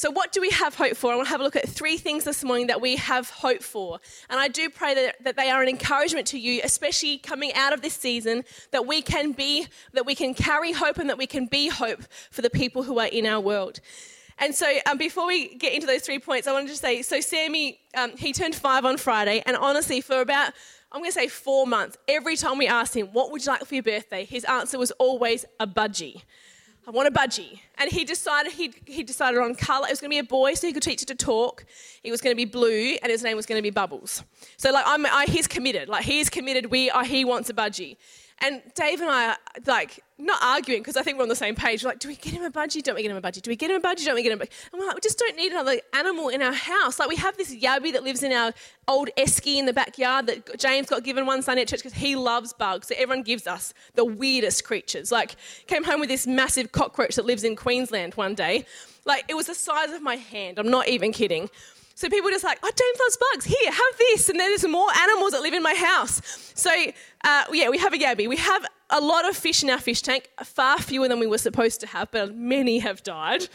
So, 0.00 0.10
what 0.10 0.32
do 0.32 0.40
we 0.40 0.48
have 0.48 0.74
hope 0.74 0.96
for? 0.96 1.12
I 1.12 1.16
want 1.16 1.26
to 1.26 1.30
have 1.30 1.42
a 1.42 1.44
look 1.44 1.56
at 1.56 1.68
three 1.68 1.98
things 1.98 2.24
this 2.24 2.42
morning 2.42 2.68
that 2.68 2.80
we 2.80 2.96
have 2.96 3.28
hope 3.28 3.62
for. 3.62 4.00
And 4.30 4.40
I 4.40 4.48
do 4.48 4.70
pray 4.70 4.94
that, 4.94 5.22
that 5.24 5.36
they 5.36 5.50
are 5.50 5.60
an 5.60 5.68
encouragement 5.68 6.26
to 6.28 6.38
you, 6.38 6.62
especially 6.64 7.18
coming 7.18 7.52
out 7.52 7.74
of 7.74 7.82
this 7.82 7.92
season, 7.92 8.44
that 8.70 8.86
we 8.86 9.02
can 9.02 9.32
be, 9.32 9.66
that 9.92 10.06
we 10.06 10.14
can 10.14 10.32
carry 10.32 10.72
hope 10.72 10.96
and 10.96 11.10
that 11.10 11.18
we 11.18 11.26
can 11.26 11.44
be 11.44 11.68
hope 11.68 12.02
for 12.30 12.40
the 12.40 12.48
people 12.48 12.82
who 12.82 12.98
are 12.98 13.08
in 13.08 13.26
our 13.26 13.40
world. 13.40 13.80
And 14.38 14.54
so, 14.54 14.66
um, 14.86 14.96
before 14.96 15.26
we 15.26 15.54
get 15.56 15.74
into 15.74 15.86
those 15.86 16.00
three 16.00 16.18
points, 16.18 16.48
I 16.48 16.54
wanted 16.54 16.68
to 16.68 16.76
say 16.76 17.02
so, 17.02 17.20
Sammy, 17.20 17.78
um, 17.94 18.16
he 18.16 18.32
turned 18.32 18.54
five 18.54 18.86
on 18.86 18.96
Friday, 18.96 19.42
and 19.44 19.54
honestly, 19.54 20.00
for 20.00 20.22
about 20.22 20.54
I'm 20.92 21.02
going 21.02 21.10
to 21.10 21.14
say 21.14 21.28
four 21.28 21.66
months, 21.66 21.98
every 22.08 22.36
time 22.36 22.56
we 22.56 22.66
asked 22.66 22.96
him, 22.96 23.08
What 23.08 23.30
would 23.32 23.44
you 23.44 23.52
like 23.52 23.66
for 23.66 23.74
your 23.74 23.82
birthday? 23.82 24.24
his 24.24 24.44
answer 24.44 24.78
was 24.78 24.92
always 24.92 25.44
a 25.60 25.66
budgie. 25.66 26.22
I 26.86 26.90
want 26.90 27.08
a 27.08 27.10
budgie. 27.10 27.60
And 27.78 27.90
he 27.90 28.04
decided 28.04 28.52
he 28.52 28.72
he 28.86 29.02
decided 29.02 29.38
on 29.40 29.54
colour. 29.54 29.86
It 29.86 29.90
was 29.90 30.00
going 30.00 30.10
to 30.10 30.14
be 30.14 30.18
a 30.18 30.24
boy, 30.24 30.54
so 30.54 30.66
he 30.66 30.72
could 30.72 30.82
teach 30.82 31.02
it 31.02 31.08
to 31.08 31.14
talk. 31.14 31.64
He 32.02 32.10
was 32.10 32.20
going 32.20 32.32
to 32.32 32.36
be 32.36 32.46
blue, 32.46 32.96
and 33.02 33.10
his 33.10 33.22
name 33.22 33.36
was 33.36 33.46
going 33.46 33.58
to 33.58 33.62
be 33.62 33.70
Bubbles. 33.70 34.24
So 34.56 34.72
like 34.72 34.84
I'm, 34.86 35.04
I, 35.06 35.26
he's 35.28 35.46
committed. 35.46 35.88
Like 35.88 36.04
he's 36.04 36.30
committed. 36.30 36.66
We 36.66 36.90
are, 36.90 37.04
he 37.04 37.24
wants 37.24 37.50
a 37.50 37.54
budgie. 37.54 37.96
And 38.42 38.62
Dave 38.74 39.00
and 39.00 39.10
I 39.10 39.28
are 39.28 39.36
like 39.66 40.02
not 40.18 40.42
arguing 40.42 40.80
because 40.80 40.96
I 40.96 41.02
think 41.02 41.18
we're 41.18 41.24
on 41.24 41.28
the 41.28 41.36
same 41.36 41.54
page. 41.54 41.82
We're 41.82 41.90
like, 41.90 41.98
do 41.98 42.08
we 42.08 42.16
get 42.16 42.32
him 42.32 42.42
a 42.42 42.50
budgie? 42.50 42.82
Don't 42.82 42.94
we 42.94 43.02
get 43.02 43.10
him 43.10 43.16
a 43.16 43.20
budgie? 43.20 43.42
Do 43.42 43.50
we 43.50 43.56
get 43.56 43.70
him 43.70 43.76
a 43.76 43.80
budgie? 43.80 44.04
Don't 44.04 44.14
we 44.14 44.22
get 44.22 44.32
him 44.32 44.40
a 44.40 44.44
budgie? 44.44 44.50
And 44.72 44.80
we're 44.80 44.86
like, 44.86 44.94
we 44.94 45.00
just 45.00 45.18
don't 45.18 45.36
need 45.36 45.52
another 45.52 45.78
animal 45.92 46.28
in 46.28 46.40
our 46.40 46.52
house. 46.52 46.98
Like 46.98 47.08
we 47.08 47.16
have 47.16 47.36
this 47.36 47.54
yabby 47.54 47.92
that 47.92 48.02
lives 48.02 48.22
in 48.22 48.32
our 48.32 48.52
old 48.88 49.10
esky 49.18 49.56
in 49.56 49.66
the 49.66 49.72
backyard 49.72 50.26
that 50.26 50.58
James 50.58 50.88
got 50.88 51.04
given 51.04 51.26
one 51.26 51.42
Sunday 51.42 51.62
at 51.62 51.68
church 51.68 51.80
because 51.80 51.98
he 51.98 52.16
loves 52.16 52.52
bugs. 52.54 52.88
So 52.88 52.94
everyone 52.96 53.22
gives 53.22 53.46
us 53.46 53.74
the 53.94 54.04
weirdest 54.04 54.64
creatures. 54.64 55.12
Like 55.12 55.36
came 55.66 55.84
home 55.84 56.00
with 56.00 56.08
this 56.08 56.26
massive 56.26 56.72
cockroach 56.72 57.16
that 57.16 57.26
lives 57.26 57.44
in 57.44 57.56
Queensland 57.56 58.14
one 58.14 58.34
day. 58.34 58.64
Like 59.04 59.24
it 59.28 59.34
was 59.34 59.46
the 59.46 59.54
size 59.54 59.90
of 59.90 60.02
my 60.02 60.16
hand. 60.16 60.58
I'm 60.58 60.70
not 60.70 60.88
even 60.88 61.12
kidding. 61.12 61.50
So 62.00 62.08
people 62.08 62.30
are 62.30 62.32
just 62.32 62.44
like, 62.44 62.58
oh, 62.62 62.70
James 62.70 62.98
loves 62.98 63.18
bugs. 63.30 63.44
Here, 63.44 63.70
have 63.70 63.98
this. 63.98 64.30
And 64.30 64.40
there's 64.40 64.66
more 64.66 64.88
animals 64.96 65.32
that 65.32 65.42
live 65.42 65.52
in 65.52 65.62
my 65.62 65.74
house. 65.74 66.22
So 66.54 66.70
uh, 67.24 67.44
yeah, 67.52 67.68
we 67.68 67.76
have 67.76 67.92
a 67.92 67.98
yabby. 67.98 68.26
We 68.26 68.38
have 68.38 68.64
a 68.88 69.02
lot 69.02 69.28
of 69.28 69.36
fish 69.36 69.62
in 69.62 69.68
our 69.68 69.78
fish 69.78 70.00
tank, 70.00 70.30
far 70.42 70.78
fewer 70.78 71.08
than 71.08 71.20
we 71.20 71.26
were 71.26 71.36
supposed 71.36 71.78
to 71.80 71.86
have, 71.88 72.10
but 72.10 72.34
many 72.34 72.78
have 72.78 73.02
died. 73.02 73.48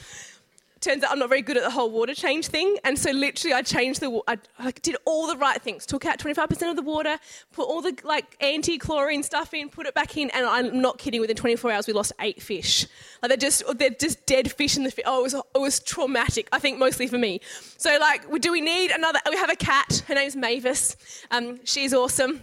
Turns 0.85 1.03
out 1.03 1.11
I'm 1.11 1.19
not 1.19 1.29
very 1.29 1.41
good 1.41 1.57
at 1.57 1.63
the 1.63 1.71
whole 1.71 1.89
water 1.89 2.13
change 2.13 2.47
thing. 2.47 2.77
And 2.83 2.97
so 2.97 3.11
literally 3.11 3.53
I 3.53 3.61
changed 3.63 4.01
the, 4.01 4.21
I, 4.27 4.37
I 4.59 4.71
did 4.71 4.95
all 5.05 5.27
the 5.27 5.35
right 5.35 5.61
things. 5.61 5.85
Took 5.85 6.05
out 6.05 6.19
25% 6.19 6.69
of 6.69 6.75
the 6.75 6.81
water, 6.81 7.17
put 7.51 7.63
all 7.63 7.81
the 7.81 7.97
like 8.03 8.37
anti-chlorine 8.39 9.23
stuff 9.23 9.53
in, 9.53 9.69
put 9.69 9.87
it 9.87 9.95
back 9.95 10.15
in. 10.15 10.29
And 10.29 10.45
I'm 10.45 10.79
not 10.81 10.97
kidding, 10.97 11.19
within 11.19 11.35
24 11.35 11.71
hours 11.71 11.87
we 11.87 11.93
lost 11.93 12.13
eight 12.19 12.41
fish. 12.41 12.85
Like 13.21 13.29
they're 13.29 13.37
just, 13.37 13.63
they're 13.77 13.89
just 13.89 14.25
dead 14.25 14.51
fish 14.51 14.77
in 14.77 14.83
the, 14.83 14.93
oh, 15.05 15.21
it 15.21 15.23
was, 15.23 15.33
it 15.33 15.59
was 15.59 15.79
traumatic. 15.79 16.47
I 16.51 16.59
think 16.59 16.77
mostly 16.77 17.07
for 17.07 17.17
me. 17.17 17.41
So 17.77 17.97
like, 17.99 18.29
do 18.41 18.51
we 18.51 18.61
need 18.61 18.91
another, 18.91 19.19
we 19.29 19.37
have 19.37 19.49
a 19.49 19.55
cat. 19.55 20.03
Her 20.07 20.15
name's 20.15 20.35
Mavis. 20.35 20.95
Um, 21.31 21.59
she's 21.63 21.93
awesome. 21.93 22.41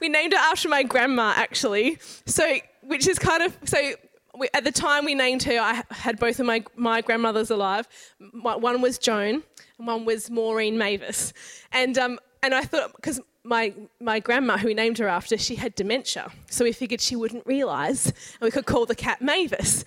We 0.00 0.08
named 0.08 0.32
her 0.32 0.38
after 0.38 0.68
my 0.68 0.82
grandma 0.82 1.32
actually. 1.36 1.98
So, 2.26 2.56
which 2.82 3.06
is 3.06 3.18
kind 3.18 3.42
of, 3.42 3.56
so 3.64 3.94
we, 4.38 4.48
at 4.54 4.64
the 4.64 4.72
time 4.72 5.04
we 5.04 5.14
named 5.14 5.42
her, 5.44 5.58
I 5.58 5.82
had 5.90 6.18
both 6.18 6.40
of 6.40 6.46
my, 6.46 6.64
my 6.76 7.00
grandmothers 7.00 7.50
alive. 7.50 7.88
One 8.32 8.80
was 8.80 8.98
Joan, 8.98 9.42
and 9.78 9.86
one 9.86 10.04
was 10.04 10.30
Maureen 10.30 10.76
Mavis. 10.78 11.32
And, 11.72 11.96
um, 11.98 12.18
and 12.42 12.54
I 12.54 12.62
thought, 12.62 12.94
because 12.96 13.20
my, 13.44 13.72
my 14.00 14.20
grandma, 14.20 14.56
who 14.56 14.68
we 14.68 14.74
named 14.74 14.98
her 14.98 15.08
after, 15.08 15.36
she 15.38 15.56
had 15.56 15.74
dementia. 15.74 16.30
So 16.50 16.64
we 16.64 16.72
figured 16.72 17.00
she 17.00 17.16
wouldn't 17.16 17.46
realise, 17.46 18.06
and 18.06 18.42
we 18.42 18.50
could 18.50 18.66
call 18.66 18.86
the 18.86 18.94
cat 18.94 19.22
Mavis. 19.22 19.84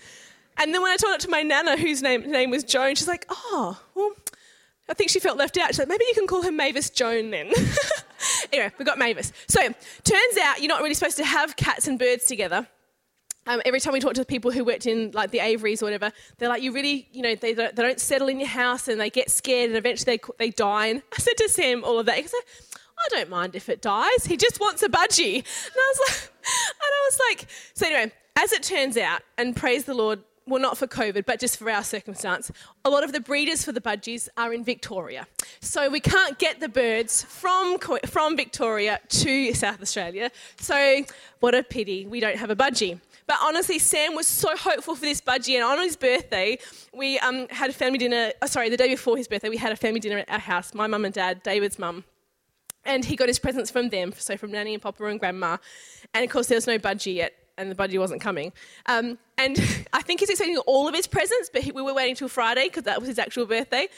And 0.56 0.74
then 0.74 0.82
when 0.82 0.90
I 0.90 0.96
told 0.96 1.14
it 1.14 1.20
to 1.20 1.30
my 1.30 1.42
nana, 1.42 1.76
whose 1.76 2.02
name, 2.02 2.30
name 2.30 2.50
was 2.50 2.64
Joan, 2.64 2.94
she's 2.94 3.08
like, 3.08 3.26
oh, 3.30 3.80
well, 3.94 4.12
I 4.88 4.94
think 4.94 5.10
she 5.10 5.20
felt 5.20 5.36
left 5.36 5.58
out. 5.58 5.68
She's 5.68 5.78
like, 5.78 5.88
maybe 5.88 6.04
you 6.08 6.14
can 6.14 6.26
call 6.26 6.42
her 6.42 6.50
Mavis 6.50 6.90
Joan 6.90 7.30
then. 7.30 7.52
anyway, 8.52 8.72
we 8.78 8.84
got 8.84 8.98
Mavis. 8.98 9.32
So, 9.46 9.60
turns 9.60 10.38
out 10.42 10.60
you're 10.60 10.68
not 10.68 10.82
really 10.82 10.94
supposed 10.94 11.18
to 11.18 11.24
have 11.24 11.56
cats 11.56 11.86
and 11.86 11.98
birds 11.98 12.24
together. 12.24 12.66
Um, 13.48 13.62
every 13.64 13.80
time 13.80 13.94
we 13.94 14.00
talk 14.00 14.12
to 14.14 14.24
people 14.26 14.50
who 14.50 14.62
worked 14.62 14.86
in 14.86 15.10
like 15.12 15.30
the 15.30 15.40
aviaries 15.40 15.82
or 15.82 15.86
whatever, 15.86 16.12
they're 16.36 16.50
like, 16.50 16.62
you 16.62 16.70
really, 16.70 17.08
you 17.12 17.22
know, 17.22 17.34
they 17.34 17.54
don't, 17.54 17.74
they 17.74 17.82
don't 17.82 17.98
settle 17.98 18.28
in 18.28 18.38
your 18.38 18.48
house 18.48 18.88
and 18.88 19.00
they 19.00 19.08
get 19.08 19.30
scared 19.30 19.70
and 19.70 19.78
eventually 19.78 20.18
they, 20.18 20.32
they 20.38 20.50
die. 20.50 20.88
And 20.88 21.02
I 21.16 21.18
said 21.18 21.32
to 21.38 21.48
Sam 21.48 21.82
all 21.82 21.98
of 21.98 22.04
that. 22.06 22.18
He 22.18 22.26
said, 22.26 22.40
I 22.98 23.08
don't 23.08 23.30
mind 23.30 23.56
if 23.56 23.70
it 23.70 23.80
dies. 23.80 24.26
He 24.26 24.36
just 24.36 24.60
wants 24.60 24.82
a 24.82 24.88
budgie. 24.88 25.36
And 25.36 25.74
I 25.76 25.94
was 25.94 26.00
like, 26.08 26.32
and 26.44 26.82
I 26.82 27.08
was 27.10 27.20
like, 27.30 27.48
so 27.72 27.86
anyway, 27.86 28.12
as 28.36 28.52
it 28.52 28.62
turns 28.62 28.98
out, 28.98 29.22
and 29.38 29.56
praise 29.56 29.84
the 29.84 29.94
Lord, 29.94 30.20
well, 30.46 30.60
not 30.60 30.78
for 30.78 30.86
COVID, 30.86 31.26
but 31.26 31.40
just 31.40 31.58
for 31.58 31.70
our 31.70 31.84
circumstance, 31.84 32.50
a 32.84 32.90
lot 32.90 33.04
of 33.04 33.12
the 33.12 33.20
breeders 33.20 33.64
for 33.64 33.72
the 33.72 33.80
budgies 33.80 34.28
are 34.36 34.52
in 34.52 34.64
Victoria. 34.64 35.26
So 35.60 35.88
we 35.88 36.00
can't 36.00 36.38
get 36.38 36.60
the 36.60 36.68
birds 36.68 37.22
from, 37.22 37.78
from 38.06 38.36
Victoria 38.36 39.00
to 39.08 39.52
South 39.54 39.82
Australia. 39.82 40.30
So 40.58 41.04
what 41.40 41.54
a 41.54 41.62
pity 41.62 42.06
we 42.06 42.20
don't 42.20 42.36
have 42.36 42.50
a 42.50 42.56
budgie. 42.56 43.00
But 43.28 43.36
honestly, 43.42 43.78
Sam 43.78 44.14
was 44.14 44.26
so 44.26 44.56
hopeful 44.56 44.94
for 44.94 45.02
this 45.02 45.20
budgie, 45.20 45.54
and 45.54 45.62
on 45.62 45.78
his 45.78 45.96
birthday, 45.96 46.58
we 46.94 47.18
um, 47.18 47.46
had 47.50 47.68
a 47.68 47.74
family 47.74 47.98
dinner. 47.98 48.32
Oh, 48.40 48.46
sorry, 48.46 48.70
the 48.70 48.76
day 48.78 48.88
before 48.88 49.18
his 49.18 49.28
birthday, 49.28 49.50
we 49.50 49.58
had 49.58 49.70
a 49.70 49.76
family 49.76 50.00
dinner 50.00 50.18
at 50.18 50.30
our 50.30 50.38
house. 50.38 50.72
My 50.72 50.86
mum 50.86 51.04
and 51.04 51.12
dad, 51.14 51.42
David's 51.42 51.78
mum, 51.78 52.04
and 52.86 53.04
he 53.04 53.16
got 53.16 53.28
his 53.28 53.38
presents 53.38 53.70
from 53.70 53.90
them, 53.90 54.14
so 54.16 54.38
from 54.38 54.50
Nanny 54.50 54.72
and 54.72 54.82
Papa 54.82 55.04
and 55.04 55.20
Grandma. 55.20 55.58
And 56.14 56.24
of 56.24 56.30
course, 56.30 56.46
there 56.46 56.56
was 56.56 56.66
no 56.66 56.78
budgie 56.78 57.16
yet 57.16 57.34
and 57.58 57.70
the 57.70 57.74
budgie 57.74 57.98
wasn't 57.98 58.22
coming. 58.22 58.52
Um, 58.86 59.18
and 59.36 59.58
I 59.92 60.00
think 60.00 60.20
he's 60.20 60.30
expecting 60.30 60.56
all 60.58 60.88
of 60.88 60.94
his 60.94 61.06
presents, 61.06 61.50
but 61.52 61.62
he, 61.62 61.72
we 61.72 61.82
were 61.82 61.92
waiting 61.92 62.14
till 62.14 62.28
Friday 62.28 62.64
because 62.64 62.84
that 62.84 62.98
was 62.98 63.08
his 63.08 63.18
actual 63.18 63.44
birthday. 63.44 63.88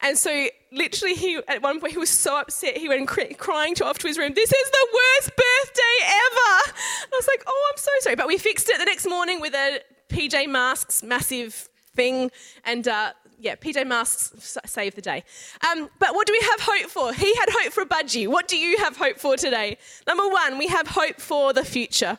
And 0.00 0.16
so, 0.16 0.46
literally, 0.72 1.14
he 1.14 1.40
at 1.48 1.60
one 1.60 1.80
point 1.80 1.92
he 1.92 1.98
was 1.98 2.10
so 2.10 2.38
upset 2.38 2.76
he 2.76 2.88
went 2.88 3.08
cry, 3.08 3.32
crying 3.36 3.74
to 3.76 3.84
off 3.84 3.98
to 3.98 4.06
his 4.06 4.16
room. 4.16 4.32
This 4.34 4.52
is 4.52 4.70
the 4.70 4.88
worst 4.94 5.30
birthday 5.36 5.96
ever. 6.04 6.72
And 7.02 7.12
I 7.12 7.16
was 7.16 7.26
like, 7.26 7.42
oh, 7.46 7.72
I'm 7.72 7.78
so 7.78 7.90
sorry. 8.00 8.16
But 8.16 8.28
we 8.28 8.38
fixed 8.38 8.68
it 8.68 8.78
the 8.78 8.84
next 8.84 9.06
morning 9.06 9.40
with 9.40 9.54
a 9.54 9.80
PJ 10.08 10.48
Masks 10.48 11.02
massive 11.02 11.68
thing, 11.94 12.30
and 12.64 12.86
uh, 12.86 13.12
yeah, 13.40 13.54
PJ 13.56 13.86
Masks 13.86 14.56
saved 14.66 14.96
the 14.96 15.02
day. 15.02 15.24
Um, 15.70 15.88
but 15.98 16.14
what 16.14 16.26
do 16.26 16.32
we 16.32 16.46
have 16.46 16.60
hope 16.60 16.90
for? 16.90 17.12
He 17.12 17.34
had 17.36 17.48
hope 17.50 17.72
for 17.72 17.82
a 17.82 17.86
budgie. 17.86 18.26
What 18.28 18.48
do 18.48 18.56
you 18.56 18.78
have 18.78 18.96
hope 18.96 19.18
for 19.18 19.36
today? 19.36 19.78
Number 20.06 20.28
one, 20.28 20.58
we 20.58 20.68
have 20.68 20.88
hope 20.88 21.20
for 21.20 21.52
the 21.52 21.64
future. 21.64 22.18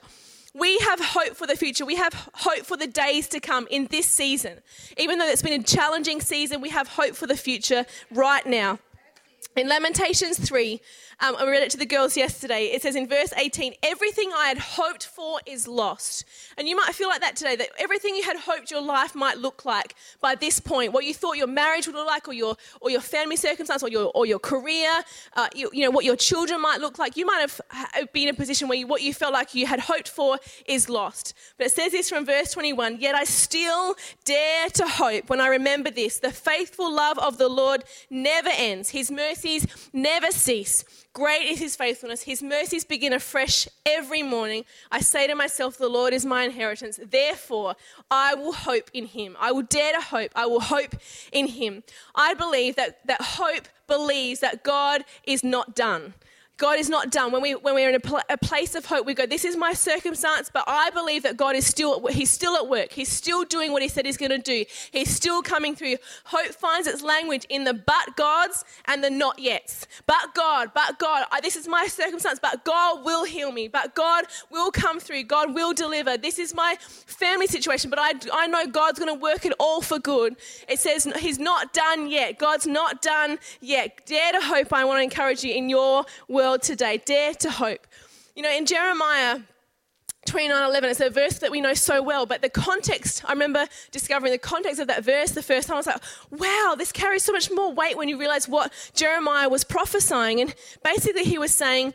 We 0.53 0.79
have 0.79 0.99
hope 0.99 1.35
for 1.35 1.45
the 1.45 1.55
future. 1.55 1.85
We 1.85 1.95
have 1.95 2.13
hope 2.33 2.65
for 2.65 2.75
the 2.75 2.87
days 2.87 3.27
to 3.29 3.39
come 3.39 3.67
in 3.69 3.85
this 3.87 4.07
season. 4.07 4.59
Even 4.97 5.19
though 5.19 5.27
it's 5.27 5.43
been 5.43 5.59
a 5.59 5.63
challenging 5.63 6.21
season, 6.21 6.59
we 6.61 6.69
have 6.69 6.87
hope 6.87 7.15
for 7.15 7.27
the 7.27 7.37
future 7.37 7.85
right 8.11 8.45
now. 8.45 8.79
In 9.59 9.67
Lamentations 9.67 10.39
3, 10.39 10.79
um, 11.19 11.35
I 11.37 11.45
read 11.45 11.61
it 11.63 11.69
to 11.71 11.77
the 11.77 11.85
girls 11.85 12.15
yesterday. 12.15 12.67
It 12.67 12.81
says 12.81 12.95
in 12.95 13.09
verse 13.09 13.33
18, 13.35 13.73
everything 13.83 14.31
I 14.33 14.47
had 14.47 14.57
hoped 14.57 15.05
for 15.05 15.41
is 15.45 15.67
lost. 15.67 16.23
And 16.57 16.65
you 16.65 16.77
might 16.77 16.95
feel 16.95 17.09
like 17.09 17.19
that 17.19 17.35
today, 17.35 17.57
that 17.57 17.67
everything 17.77 18.15
you 18.15 18.23
had 18.23 18.37
hoped 18.37 18.71
your 18.71 18.81
life 18.81 19.15
might 19.15 19.37
look 19.37 19.65
like 19.65 19.95
by 20.21 20.35
this 20.35 20.61
point, 20.61 20.93
what 20.93 21.03
you 21.03 21.13
thought 21.13 21.35
your 21.35 21.47
marriage 21.47 21.87
would 21.87 21.95
look 21.97 22.07
like, 22.07 22.29
or 22.29 22.33
your, 22.33 22.55
or 22.79 22.89
your 22.89 23.01
family 23.01 23.35
circumstance, 23.35 23.83
or 23.83 23.89
your, 23.89 24.09
or 24.15 24.25
your 24.25 24.39
career, 24.39 24.89
uh, 25.35 25.49
you, 25.53 25.69
you 25.73 25.83
know, 25.83 25.91
what 25.91 26.05
your 26.05 26.15
children 26.15 26.61
might 26.61 26.79
look 26.79 26.97
like. 26.97 27.17
You 27.17 27.25
might 27.25 27.41
have 27.41 28.13
been 28.13 28.29
in 28.29 28.35
a 28.35 28.37
position 28.37 28.69
where 28.69 28.77
you, 28.77 28.87
what 28.87 29.01
you 29.01 29.13
felt 29.13 29.33
like 29.33 29.53
you 29.53 29.67
had 29.67 29.81
hoped 29.81 30.07
for 30.07 30.37
is 30.67 30.87
lost. 30.87 31.33
But 31.57 31.67
it 31.67 31.73
says 31.73 31.91
this 31.91 32.09
from 32.09 32.25
verse 32.25 32.53
21 32.53 33.01
Yet 33.01 33.13
I 33.13 33.25
still 33.25 33.95
dare 34.23 34.69
to 34.69 34.87
hope 34.87 35.29
when 35.29 35.41
I 35.41 35.47
remember 35.47 35.91
this. 35.91 36.19
The 36.19 36.31
faithful 36.31 36.93
love 36.93 37.19
of 37.19 37.37
the 37.37 37.49
Lord 37.49 37.83
never 38.09 38.51
ends, 38.55 38.91
His 38.91 39.11
mercies 39.49 39.89
never 39.93 40.31
cease. 40.31 40.83
Great 41.13 41.47
is 41.47 41.59
his 41.59 41.75
faithfulness. 41.75 42.23
His 42.23 42.43
mercies 42.43 42.83
begin 42.83 43.13
afresh 43.13 43.67
every 43.85 44.21
morning. 44.21 44.63
I 44.91 45.01
say 45.01 45.27
to 45.27 45.35
myself, 45.35 45.77
The 45.77 45.89
Lord 45.89 46.13
is 46.13 46.25
my 46.25 46.43
inheritance. 46.43 46.99
Therefore, 47.03 47.75
I 48.11 48.35
will 48.35 48.53
hope 48.53 48.89
in 48.93 49.05
him. 49.05 49.35
I 49.39 49.51
will 49.51 49.63
dare 49.63 49.93
to 49.93 50.01
hope. 50.01 50.31
I 50.35 50.45
will 50.45 50.59
hope 50.59 50.95
in 51.31 51.47
him. 51.47 51.83
I 52.15 52.33
believe 52.33 52.75
that, 52.75 53.05
that 53.05 53.21
hope 53.21 53.67
believes 53.87 54.39
that 54.41 54.63
God 54.63 55.03
is 55.23 55.43
not 55.43 55.75
done. 55.75 56.13
God 56.59 56.77
is 56.77 56.89
not 56.89 57.09
done. 57.09 57.31
When, 57.31 57.41
we, 57.41 57.55
when 57.55 57.73
we're 57.73 57.87
in 57.87 57.95
a, 57.95 58.01
pl- 58.01 58.19
a, 58.29 58.37
place 58.37 58.75
of 58.75 58.85
hope, 58.85 59.05
we 59.05 59.13
go, 59.13 59.25
This 59.25 59.45
is 59.45 59.55
my 59.55 59.71
circumstance, 59.71 60.51
but 60.53 60.65
I 60.67 60.89
believe 60.89 61.23
that 61.23 61.37
God 61.37 61.55
is 61.55 61.65
still, 61.65 62.05
He's 62.07 62.29
still 62.29 62.55
at 62.57 62.67
work. 62.67 62.91
He's 62.91 63.07
still 63.09 63.45
doing 63.45 63.71
what 63.71 63.81
He 63.81 63.87
said 63.87 64.05
He's 64.05 64.17
going 64.17 64.31
to 64.31 64.37
do. 64.37 64.65
He's 64.91 65.09
still 65.09 65.41
coming 65.41 65.73
through. 65.73 65.95
Hope 66.25 66.47
finds 66.47 66.85
its 66.85 67.01
language 67.01 67.45
in 67.49 67.63
the 67.63 67.73
but 67.73 68.17
gods 68.17 68.65
and 68.85 69.01
the 69.01 69.09
not 69.09 69.39
yets. 69.39 69.87
But 70.05 70.35
God, 70.35 70.71
but 70.75 70.99
God, 70.99 71.25
I, 71.31 71.39
this 71.39 71.55
is 71.55 71.65
my 71.65 71.87
circumstance, 71.87 72.39
but 72.41 72.65
God 72.65 73.05
will 73.05 73.23
heal 73.23 73.53
me. 73.53 73.69
But 73.69 73.95
God 73.95 74.25
will 74.51 74.69
come 74.69 74.99
through. 74.99 75.23
God 75.23 75.55
will 75.55 75.73
deliver. 75.73 76.17
This 76.17 76.37
is 76.39 76.53
my 76.53 76.75
family 76.81 77.47
situation, 77.47 77.89
but 77.89 77.99
I, 77.99 78.11
I 78.33 78.47
know 78.47 78.67
God's 78.67 78.99
going 78.99 79.13
to 79.13 79.19
work 79.19 79.45
it 79.45 79.53
all 79.59 79.81
for 79.81 79.97
good. 79.97 80.35
It 80.67 80.79
says 80.79 81.07
He's 81.19 81.39
not 81.39 81.71
done 81.71 82.09
yet. 82.09 82.37
God's 82.37 82.67
not 82.67 83.01
done 83.01 83.39
yet. 83.61 84.05
Dare 84.05 84.33
to 84.33 84.41
hope, 84.41 84.73
I 84.73 84.83
want 84.83 84.99
to 84.99 85.03
encourage 85.03 85.41
you 85.45 85.53
in 85.53 85.69
your 85.69 86.03
world 86.27 86.48
world 86.49 86.61
today. 86.63 86.99
Dare 87.05 87.33
to 87.35 87.51
hope. 87.51 87.85
You 88.35 88.41
know, 88.41 88.51
in 88.51 88.65
Jeremiah 88.65 89.39
29 90.25 90.63
11, 90.63 90.89
it's 90.89 90.99
a 90.99 91.09
verse 91.09 91.37
that 91.39 91.51
we 91.51 91.61
know 91.61 91.75
so 91.75 92.01
well, 92.01 92.25
but 92.25 92.41
the 92.41 92.49
context, 92.49 93.23
I 93.25 93.33
remember 93.33 93.67
discovering 93.91 94.31
the 94.31 94.39
context 94.39 94.79
of 94.79 94.87
that 94.87 95.03
verse 95.03 95.31
the 95.31 95.43
first 95.43 95.67
time. 95.67 95.75
I 95.75 95.77
was 95.77 95.85
like, 95.85 96.01
wow, 96.31 96.75
this 96.75 96.91
carries 96.91 97.23
so 97.23 97.31
much 97.31 97.51
more 97.51 97.71
weight 97.71 97.97
when 97.97 98.09
you 98.09 98.19
realize 98.19 98.47
what 98.47 98.73
Jeremiah 98.95 99.47
was 99.47 99.63
prophesying. 99.63 100.41
And 100.41 100.55
basically, 100.83 101.23
he 101.23 101.37
was 101.37 101.53
saying, 101.53 101.93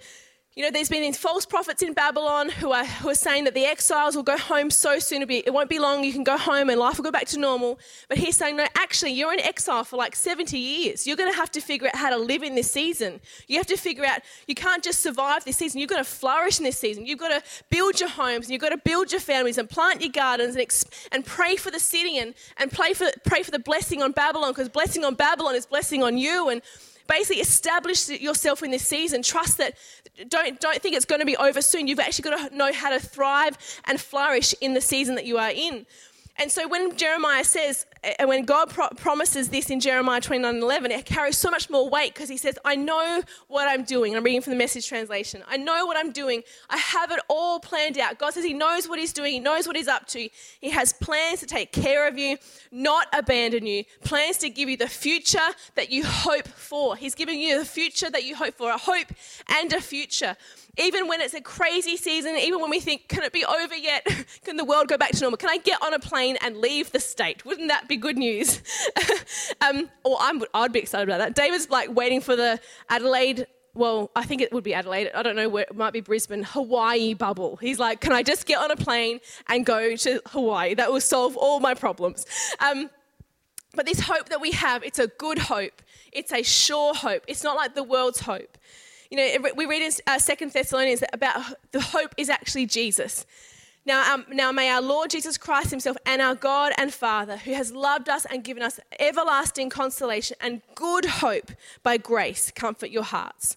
you 0.56 0.62
know, 0.62 0.70
there's 0.70 0.88
been 0.88 1.02
these 1.02 1.18
false 1.18 1.44
prophets 1.44 1.82
in 1.82 1.94
Babylon 1.94 2.48
who 2.48 2.70
are, 2.70 2.84
who 2.84 3.08
are 3.08 3.16
saying 3.16 3.42
that 3.44 3.54
the 3.54 3.64
exiles 3.64 4.14
will 4.14 4.22
go 4.22 4.38
home 4.38 4.70
so 4.70 5.00
soon. 5.00 5.26
Be, 5.26 5.38
it 5.38 5.52
won't 5.52 5.68
be 5.68 5.80
long. 5.80 6.04
You 6.04 6.12
can 6.12 6.22
go 6.22 6.38
home 6.38 6.70
and 6.70 6.78
life 6.78 6.96
will 6.96 7.02
go 7.02 7.10
back 7.10 7.26
to 7.28 7.40
normal. 7.40 7.76
But 8.08 8.18
he's 8.18 8.36
saying, 8.36 8.56
no, 8.56 8.66
actually, 8.76 9.12
you're 9.14 9.32
in 9.32 9.40
exile 9.40 9.82
for 9.82 9.96
like 9.96 10.14
70 10.14 10.56
years. 10.56 11.08
You're 11.08 11.16
going 11.16 11.32
to 11.32 11.36
have 11.36 11.50
to 11.52 11.60
figure 11.60 11.88
out 11.88 11.96
how 11.96 12.10
to 12.10 12.16
live 12.16 12.44
in 12.44 12.54
this 12.54 12.70
season. 12.70 13.20
You 13.48 13.56
have 13.56 13.66
to 13.66 13.76
figure 13.76 14.04
out, 14.04 14.20
you 14.46 14.54
can't 14.54 14.84
just 14.84 15.00
survive 15.00 15.44
this 15.44 15.56
season. 15.56 15.80
You've 15.80 15.90
got 15.90 15.98
to 15.98 16.04
flourish 16.04 16.58
in 16.58 16.64
this 16.64 16.78
season. 16.78 17.04
You've 17.04 17.18
got 17.18 17.30
to 17.30 17.42
build 17.68 17.98
your 17.98 18.10
homes 18.10 18.46
and 18.46 18.52
you've 18.52 18.62
got 18.62 18.68
to 18.68 18.78
build 18.78 19.10
your 19.10 19.20
families 19.20 19.58
and 19.58 19.68
plant 19.68 20.02
your 20.02 20.12
gardens 20.12 20.54
and, 20.54 20.86
and 21.10 21.26
pray 21.26 21.56
for 21.56 21.72
the 21.72 21.80
city 21.80 22.18
and, 22.18 22.32
and 22.58 22.70
pray, 22.70 22.92
for, 22.92 23.08
pray 23.26 23.42
for 23.42 23.50
the 23.50 23.58
blessing 23.58 24.02
on 24.04 24.12
Babylon 24.12 24.52
because 24.52 24.68
blessing 24.68 25.04
on 25.04 25.16
Babylon 25.16 25.56
is 25.56 25.66
blessing 25.66 26.04
on 26.04 26.16
you. 26.16 26.48
And 26.48 26.62
basically 27.06 27.40
establish 27.40 28.08
yourself 28.08 28.62
in 28.62 28.70
this 28.70 28.86
season. 28.86 29.22
Trust 29.22 29.58
that, 29.58 29.74
don't, 30.28 30.60
don't 30.60 30.80
think 30.80 30.96
it's 30.96 31.04
going 31.04 31.20
to 31.20 31.26
be 31.26 31.36
over 31.36 31.60
soon. 31.60 31.86
You've 31.86 32.00
actually 32.00 32.30
got 32.30 32.50
to 32.50 32.56
know 32.56 32.72
how 32.72 32.90
to 32.90 33.00
thrive 33.00 33.58
and 33.86 34.00
flourish 34.00 34.54
in 34.60 34.74
the 34.74 34.80
season 34.80 35.14
that 35.16 35.26
you 35.26 35.38
are 35.38 35.50
in. 35.50 35.86
And 36.36 36.50
so 36.50 36.66
when 36.66 36.96
Jeremiah 36.96 37.44
says, 37.44 37.86
and 38.18 38.28
when 38.28 38.44
God 38.44 38.70
pro- 38.70 38.88
promises 38.90 39.48
this 39.48 39.70
in 39.70 39.80
Jeremiah 39.80 40.20
29 40.20 40.56
11, 40.56 40.90
it 40.90 41.04
carries 41.04 41.38
so 41.38 41.50
much 41.50 41.70
more 41.70 41.88
weight 41.88 42.14
because 42.14 42.28
he 42.28 42.36
says, 42.36 42.58
I 42.64 42.76
know 42.76 43.22
what 43.48 43.68
I'm 43.68 43.84
doing. 43.84 44.14
I'm 44.14 44.24
reading 44.24 44.42
from 44.42 44.52
the 44.52 44.58
message 44.58 44.88
translation. 44.88 45.42
I 45.48 45.56
know 45.56 45.86
what 45.86 45.96
I'm 45.96 46.12
doing. 46.12 46.42
I 46.68 46.76
have 46.76 47.10
it 47.10 47.20
all 47.28 47.60
planned 47.60 47.98
out. 47.98 48.18
God 48.18 48.34
says 48.34 48.44
he 48.44 48.52
knows 48.52 48.88
what 48.88 48.98
he's 48.98 49.12
doing, 49.12 49.32
he 49.32 49.40
knows 49.40 49.66
what 49.66 49.76
he's 49.76 49.88
up 49.88 50.06
to. 50.08 50.28
He 50.60 50.70
has 50.70 50.92
plans 50.92 51.40
to 51.40 51.46
take 51.46 51.72
care 51.72 52.06
of 52.06 52.18
you, 52.18 52.36
not 52.70 53.06
abandon 53.12 53.66
you, 53.66 53.84
plans 54.04 54.38
to 54.38 54.50
give 54.50 54.68
you 54.68 54.76
the 54.76 54.88
future 54.88 55.38
that 55.74 55.90
you 55.90 56.04
hope 56.04 56.48
for. 56.48 56.96
He's 56.96 57.14
giving 57.14 57.40
you 57.40 57.58
the 57.58 57.64
future 57.64 58.10
that 58.10 58.24
you 58.24 58.36
hope 58.36 58.54
for, 58.54 58.70
a 58.70 58.78
hope 58.78 59.12
and 59.48 59.72
a 59.72 59.80
future. 59.80 60.36
Even 60.76 61.06
when 61.06 61.20
it's 61.20 61.34
a 61.34 61.40
crazy 61.40 61.96
season, 61.96 62.37
even 62.37 62.60
when 62.60 62.70
we 62.70 62.80
think, 62.80 63.08
can 63.08 63.22
it 63.22 63.32
be 63.32 63.44
over 63.44 63.74
yet? 63.74 64.06
can 64.44 64.56
the 64.56 64.64
world 64.64 64.88
go 64.88 64.96
back 64.96 65.12
to 65.12 65.20
normal? 65.20 65.37
Can 65.37 65.50
I 65.50 65.58
get 65.58 65.80
on 65.82 65.94
a 65.94 65.98
plane 65.98 66.37
and 66.42 66.56
leave 66.56 66.90
the 66.92 67.00
state? 67.00 67.44
Wouldn't 67.44 67.68
that 67.68 67.88
be 67.88 67.96
good 67.96 68.16
news? 68.16 68.62
um, 69.60 69.88
or 70.04 70.16
I'm, 70.20 70.42
I'd 70.52 70.72
be 70.72 70.80
excited 70.80 71.08
about 71.08 71.18
that. 71.18 71.34
David's 71.34 71.70
like 71.70 71.94
waiting 71.94 72.20
for 72.20 72.37
the 72.37 72.60
Adelaide 72.88 73.46
well, 73.76 74.12
I 74.14 74.24
think 74.24 74.40
it 74.40 74.52
would 74.52 74.62
be 74.62 74.72
Adelaide. 74.72 75.10
I 75.14 75.22
don't 75.22 75.34
know 75.34 75.48
where 75.48 75.64
it 75.64 75.74
might 75.74 75.92
be 75.92 76.00
Brisbane, 76.00 76.44
Hawaii 76.44 77.12
bubble. 77.12 77.56
He's 77.56 77.80
like, 77.80 78.00
can 78.00 78.12
I 78.12 78.22
just 78.22 78.46
get 78.46 78.58
on 78.58 78.70
a 78.70 78.76
plane 78.76 79.18
and 79.48 79.66
go 79.66 79.96
to 79.96 80.22
Hawaii? 80.28 80.74
That 80.74 80.92
will 80.92 81.00
solve 81.00 81.37
all 81.37 81.58
my 81.58 81.74
problems. 81.74 82.24
Um, 82.60 82.88
but 83.74 83.87
this 83.87 83.98
hope 83.98 84.28
that 84.28 84.40
we 84.40 84.52
have, 84.52 84.84
it's 84.84 85.00
a 85.00 85.08
good 85.08 85.38
hope. 85.38 85.82
It's 86.12 86.32
a 86.32 86.42
sure 86.44 86.94
hope. 86.94 87.24
It's 87.26 87.42
not 87.42 87.56
like 87.56 87.74
the 87.74 87.82
world's 87.82 88.20
hope. 88.20 88.56
You 89.14 89.38
know, 89.38 89.50
we 89.55 89.64
read 89.64 89.81
in 89.81 89.92
uh, 90.09 90.18
Second 90.18 90.50
Thessalonians 90.50 90.98
that 90.98 91.14
about 91.14 91.40
the 91.70 91.81
hope 91.81 92.12
is 92.16 92.29
actually 92.29 92.66
Jesus. 92.66 93.24
Now, 93.87 94.12
um, 94.12 94.27
now 94.29 94.50
may 94.50 94.68
our 94.68 94.83
Lord 94.83 95.11
Jesus 95.11 95.38
Christ 95.38 95.70
Himself 95.70 95.96
and 96.05 96.20
our 96.20 96.35
God 96.35 96.72
and 96.79 96.92
Father, 96.92 97.37
who 97.37 97.53
has 97.55 97.70
loved 97.70 98.09
us 98.09 98.24
and 98.24 98.42
given 98.42 98.61
us 98.61 98.81
everlasting 98.98 99.70
consolation 99.70 100.37
and 100.40 100.62
good 100.74 101.05
hope 101.05 101.53
by 101.85 101.96
grace, 101.96 102.50
comfort 102.50 102.90
your 102.90 103.05
hearts. 103.05 103.57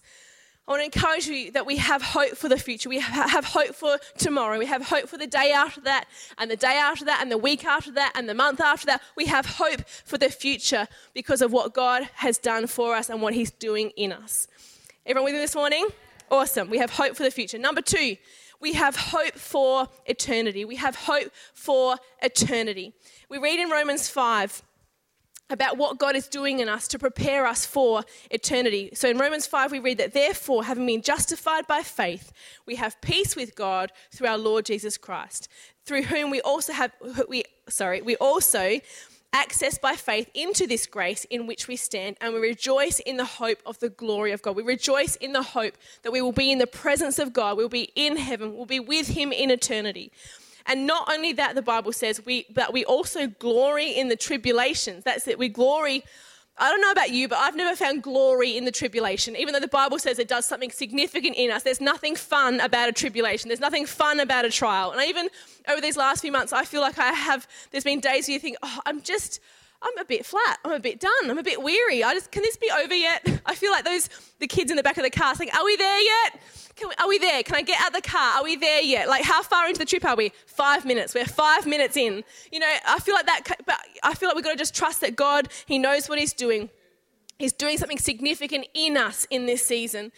I 0.68 0.70
want 0.70 0.80
to 0.80 0.96
encourage 0.96 1.26
you 1.26 1.50
that 1.50 1.66
we 1.66 1.78
have 1.78 2.02
hope 2.02 2.36
for 2.36 2.48
the 2.48 2.56
future. 2.56 2.88
We 2.88 3.00
have 3.00 3.46
hope 3.46 3.74
for 3.74 3.98
tomorrow. 4.16 4.60
We 4.60 4.66
have 4.66 4.84
hope 4.84 5.08
for 5.08 5.18
the 5.18 5.26
day 5.26 5.50
after 5.50 5.80
that, 5.80 6.04
and 6.38 6.48
the 6.48 6.56
day 6.56 6.78
after 6.80 7.04
that, 7.06 7.18
and 7.20 7.32
the 7.32 7.38
week 7.38 7.64
after 7.64 7.90
that, 7.94 8.12
and 8.14 8.28
the 8.28 8.34
month 8.34 8.60
after 8.60 8.86
that. 8.86 9.02
We 9.16 9.26
have 9.26 9.44
hope 9.44 9.88
for 10.04 10.18
the 10.18 10.30
future 10.30 10.86
because 11.14 11.42
of 11.42 11.50
what 11.50 11.74
God 11.74 12.08
has 12.14 12.38
done 12.38 12.68
for 12.68 12.94
us 12.94 13.10
and 13.10 13.20
what 13.20 13.34
He's 13.34 13.50
doing 13.50 13.90
in 13.96 14.12
us. 14.12 14.46
Everyone 15.08 15.24
with 15.24 15.36
me 15.36 15.40
this 15.40 15.54
morning? 15.54 15.86
Awesome. 16.30 16.68
We 16.68 16.76
have 16.76 16.90
hope 16.90 17.16
for 17.16 17.22
the 17.22 17.30
future. 17.30 17.56
Number 17.56 17.80
two, 17.80 18.18
we 18.60 18.74
have 18.74 18.94
hope 18.94 19.32
for 19.36 19.88
eternity. 20.04 20.66
We 20.66 20.76
have 20.76 20.96
hope 20.96 21.32
for 21.54 21.96
eternity. 22.20 22.92
We 23.30 23.38
read 23.38 23.58
in 23.58 23.70
Romans 23.70 24.10
5 24.10 24.62
about 25.48 25.78
what 25.78 25.98
God 25.98 26.14
is 26.14 26.28
doing 26.28 26.60
in 26.60 26.68
us 26.68 26.86
to 26.88 26.98
prepare 26.98 27.46
us 27.46 27.64
for 27.64 28.02
eternity. 28.30 28.90
So 28.92 29.08
in 29.08 29.16
Romans 29.16 29.46
5, 29.46 29.72
we 29.72 29.78
read 29.78 29.96
that, 29.96 30.12
therefore, 30.12 30.64
having 30.64 30.84
been 30.84 31.00
justified 31.00 31.66
by 31.66 31.80
faith, 31.80 32.30
we 32.66 32.74
have 32.74 33.00
peace 33.00 33.34
with 33.34 33.54
God 33.54 33.90
through 34.12 34.28
our 34.28 34.36
Lord 34.36 34.66
Jesus 34.66 34.98
Christ, 34.98 35.48
through 35.86 36.02
whom 36.02 36.28
we 36.28 36.42
also 36.42 36.74
have, 36.74 36.92
we, 37.30 37.44
sorry, 37.70 38.02
we 38.02 38.16
also 38.16 38.78
access 39.32 39.78
by 39.78 39.94
faith 39.94 40.30
into 40.34 40.66
this 40.66 40.86
grace 40.86 41.24
in 41.30 41.46
which 41.46 41.68
we 41.68 41.76
stand, 41.76 42.16
and 42.20 42.32
we 42.32 42.40
rejoice 42.40 42.98
in 43.00 43.16
the 43.16 43.24
hope 43.24 43.58
of 43.66 43.78
the 43.78 43.88
glory 43.88 44.32
of 44.32 44.42
God. 44.42 44.56
We 44.56 44.62
rejoice 44.62 45.16
in 45.16 45.32
the 45.32 45.42
hope 45.42 45.74
that 46.02 46.12
we 46.12 46.20
will 46.20 46.32
be 46.32 46.50
in 46.50 46.58
the 46.58 46.66
presence 46.66 47.18
of 47.18 47.32
God, 47.32 47.56
we'll 47.56 47.68
be 47.68 47.92
in 47.94 48.16
heaven, 48.16 48.56
we'll 48.56 48.66
be 48.66 48.80
with 48.80 49.08
Him 49.08 49.32
in 49.32 49.50
eternity. 49.50 50.10
And 50.66 50.86
not 50.86 51.10
only 51.10 51.32
that, 51.32 51.54
the 51.54 51.62
Bible 51.62 51.92
says, 51.92 52.24
we, 52.26 52.46
but 52.52 52.74
we 52.74 52.84
also 52.84 53.26
glory 53.26 53.90
in 53.90 54.08
the 54.08 54.16
tribulations. 54.16 55.02
That's 55.02 55.26
it. 55.26 55.38
We 55.38 55.48
glory 55.48 56.04
I 56.60 56.70
don't 56.70 56.80
know 56.80 56.90
about 56.90 57.10
you, 57.10 57.28
but 57.28 57.38
I've 57.38 57.54
never 57.54 57.76
found 57.76 58.02
glory 58.02 58.56
in 58.56 58.64
the 58.64 58.72
tribulation. 58.72 59.36
Even 59.36 59.52
though 59.54 59.60
the 59.60 59.68
Bible 59.68 59.98
says 59.98 60.18
it 60.18 60.28
does 60.28 60.44
something 60.44 60.70
significant 60.70 61.36
in 61.36 61.50
us, 61.50 61.62
there's 61.62 61.80
nothing 61.80 62.16
fun 62.16 62.58
about 62.60 62.88
a 62.88 62.92
tribulation. 62.92 63.48
There's 63.48 63.60
nothing 63.60 63.86
fun 63.86 64.18
about 64.18 64.44
a 64.44 64.50
trial. 64.50 64.90
And 64.90 65.00
even 65.08 65.28
over 65.68 65.80
these 65.80 65.96
last 65.96 66.20
few 66.20 66.32
months, 66.32 66.52
I 66.52 66.64
feel 66.64 66.80
like 66.80 66.98
I 66.98 67.12
have, 67.12 67.46
there's 67.70 67.84
been 67.84 68.00
days 68.00 68.26
where 68.26 68.34
you 68.34 68.40
think, 68.40 68.56
oh, 68.62 68.80
I'm 68.86 69.02
just, 69.02 69.40
I'm 69.80 69.96
a 69.98 70.04
bit 70.04 70.26
flat. 70.26 70.58
I'm 70.64 70.72
a 70.72 70.80
bit 70.80 70.98
done. 71.00 71.30
I'm 71.30 71.38
a 71.38 71.42
bit 71.42 71.62
weary. 71.62 72.02
I 72.02 72.12
just, 72.14 72.30
can 72.30 72.42
this 72.42 72.56
be 72.56 72.70
over 72.70 72.94
yet? 72.94 73.26
I 73.46 73.54
feel 73.54 73.70
like 73.70 73.84
those, 73.84 74.08
the 74.40 74.46
kids 74.46 74.70
in 74.70 74.76
the 74.76 74.82
back 74.82 74.98
of 74.98 75.04
the 75.04 75.10
car 75.10 75.34
saying, 75.34 75.50
are 75.56 75.64
we 75.64 75.76
there 75.76 76.00
yet? 76.00 76.40
We, 76.80 76.94
are 76.98 77.08
we 77.08 77.18
there? 77.18 77.42
Can 77.42 77.56
I 77.56 77.62
get 77.62 77.80
out 77.80 77.92
the 77.92 78.00
car? 78.00 78.38
Are 78.38 78.44
we 78.44 78.56
there 78.56 78.82
yet? 78.82 79.08
Like, 79.08 79.24
how 79.24 79.42
far 79.42 79.66
into 79.66 79.78
the 79.78 79.84
trip 79.84 80.04
are 80.04 80.16
we? 80.16 80.32
Five 80.46 80.84
minutes. 80.84 81.14
We're 81.14 81.26
five 81.26 81.66
minutes 81.66 81.96
in. 81.96 82.24
You 82.52 82.60
know, 82.60 82.70
I 82.86 82.98
feel 82.98 83.14
like 83.14 83.26
that, 83.26 83.42
but 83.66 83.78
I 84.02 84.14
feel 84.14 84.28
like 84.28 84.36
we've 84.36 84.44
got 84.44 84.52
to 84.52 84.58
just 84.58 84.74
trust 84.74 85.00
that 85.00 85.16
God, 85.16 85.48
He 85.66 85.78
knows 85.78 86.08
what 86.08 86.18
He's 86.18 86.32
doing. 86.32 86.70
He's 87.38 87.52
doing 87.52 87.78
something 87.78 87.98
significant 87.98 88.66
in 88.74 88.96
us 88.96 89.26
in 89.30 89.46
this 89.46 89.64
season 89.64 90.10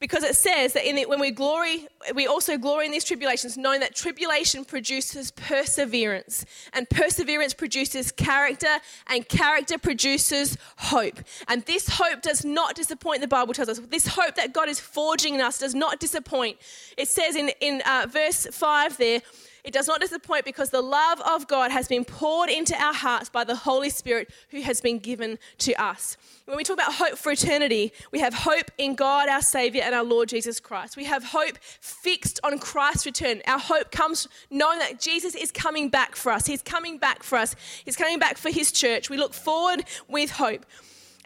because 0.00 0.22
it 0.22 0.36
says 0.36 0.72
that 0.74 0.84
the, 0.84 1.06
when 1.06 1.20
we 1.20 1.30
glory, 1.30 1.88
we 2.14 2.26
also 2.26 2.56
glory 2.56 2.86
in 2.86 2.92
these 2.92 3.04
tribulations, 3.04 3.56
knowing 3.56 3.80
that 3.80 3.94
tribulation 3.94 4.64
produces 4.64 5.30
perseverance, 5.32 6.44
and 6.72 6.88
perseverance 6.88 7.54
produces 7.54 8.12
character, 8.12 8.68
and 9.08 9.28
character 9.28 9.78
produces 9.78 10.56
hope. 10.76 11.18
And 11.48 11.64
this 11.64 11.88
hope 11.88 12.22
does 12.22 12.44
not 12.44 12.74
disappoint, 12.74 13.20
the 13.20 13.28
Bible 13.28 13.54
tells 13.54 13.68
us. 13.68 13.80
This 13.80 14.06
hope 14.06 14.36
that 14.36 14.52
God 14.52 14.68
is 14.68 14.78
forging 14.78 15.34
in 15.34 15.40
us 15.40 15.58
does 15.58 15.74
not 15.74 15.98
disappoint. 15.98 16.58
It 16.96 17.08
says 17.08 17.34
in, 17.36 17.50
in 17.60 17.82
uh, 17.86 18.06
verse 18.08 18.46
5 18.50 18.96
there, 18.98 19.22
it 19.68 19.74
does 19.74 19.86
not 19.86 20.00
disappoint 20.00 20.46
because 20.46 20.70
the 20.70 20.80
love 20.80 21.20
of 21.20 21.46
God 21.46 21.70
has 21.70 21.88
been 21.88 22.02
poured 22.02 22.48
into 22.48 22.74
our 22.82 22.94
hearts 22.94 23.28
by 23.28 23.44
the 23.44 23.54
Holy 23.54 23.90
Spirit 23.90 24.30
who 24.48 24.62
has 24.62 24.80
been 24.80 24.98
given 24.98 25.38
to 25.58 25.74
us. 25.74 26.16
When 26.46 26.56
we 26.56 26.64
talk 26.64 26.78
about 26.78 26.94
hope 26.94 27.18
for 27.18 27.32
eternity, 27.32 27.92
we 28.10 28.20
have 28.20 28.32
hope 28.32 28.70
in 28.78 28.94
God, 28.94 29.28
our 29.28 29.42
Savior, 29.42 29.82
and 29.84 29.94
our 29.94 30.04
Lord 30.04 30.30
Jesus 30.30 30.58
Christ. 30.58 30.96
We 30.96 31.04
have 31.04 31.22
hope 31.22 31.58
fixed 31.60 32.40
on 32.42 32.58
Christ's 32.58 33.04
return. 33.04 33.42
Our 33.46 33.58
hope 33.58 33.90
comes 33.90 34.26
knowing 34.48 34.78
that 34.78 35.00
Jesus 35.00 35.34
is 35.34 35.52
coming 35.52 35.90
back 35.90 36.16
for 36.16 36.32
us. 36.32 36.46
He's 36.46 36.62
coming 36.62 36.96
back 36.96 37.22
for 37.22 37.36
us. 37.36 37.54
He's 37.84 37.94
coming 37.94 38.18
back 38.18 38.38
for 38.38 38.48
His 38.48 38.72
church. 38.72 39.10
We 39.10 39.18
look 39.18 39.34
forward 39.34 39.84
with 40.08 40.30
hope. 40.30 40.64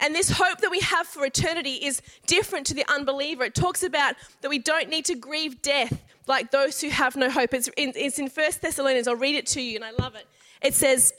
And 0.02 0.14
this 0.14 0.30
hope 0.30 0.58
that 0.58 0.70
we 0.70 0.80
have 0.80 1.06
for 1.06 1.24
eternity 1.24 1.74
is 1.74 2.02
different 2.26 2.66
to 2.66 2.74
the 2.74 2.84
unbeliever. 2.92 3.44
It 3.44 3.54
talks 3.54 3.84
about 3.84 4.16
that 4.40 4.48
we 4.48 4.58
don't 4.58 4.88
need 4.88 5.04
to 5.06 5.14
grieve 5.14 5.62
death 5.62 6.02
like 6.26 6.50
those 6.50 6.80
who 6.80 6.90
have 6.90 7.16
no 7.16 7.30
hope. 7.30 7.54
It's 7.54 7.68
in, 7.76 7.92
it's 7.94 8.18
in 8.18 8.26
1 8.26 8.50
Thessalonians. 8.60 9.06
I'll 9.06 9.16
read 9.16 9.36
it 9.36 9.46
to 9.48 9.62
you, 9.62 9.76
and 9.76 9.84
I 9.84 9.92
love 9.92 10.16
it. 10.16 10.26
It 10.60 10.74
says, 10.74 11.14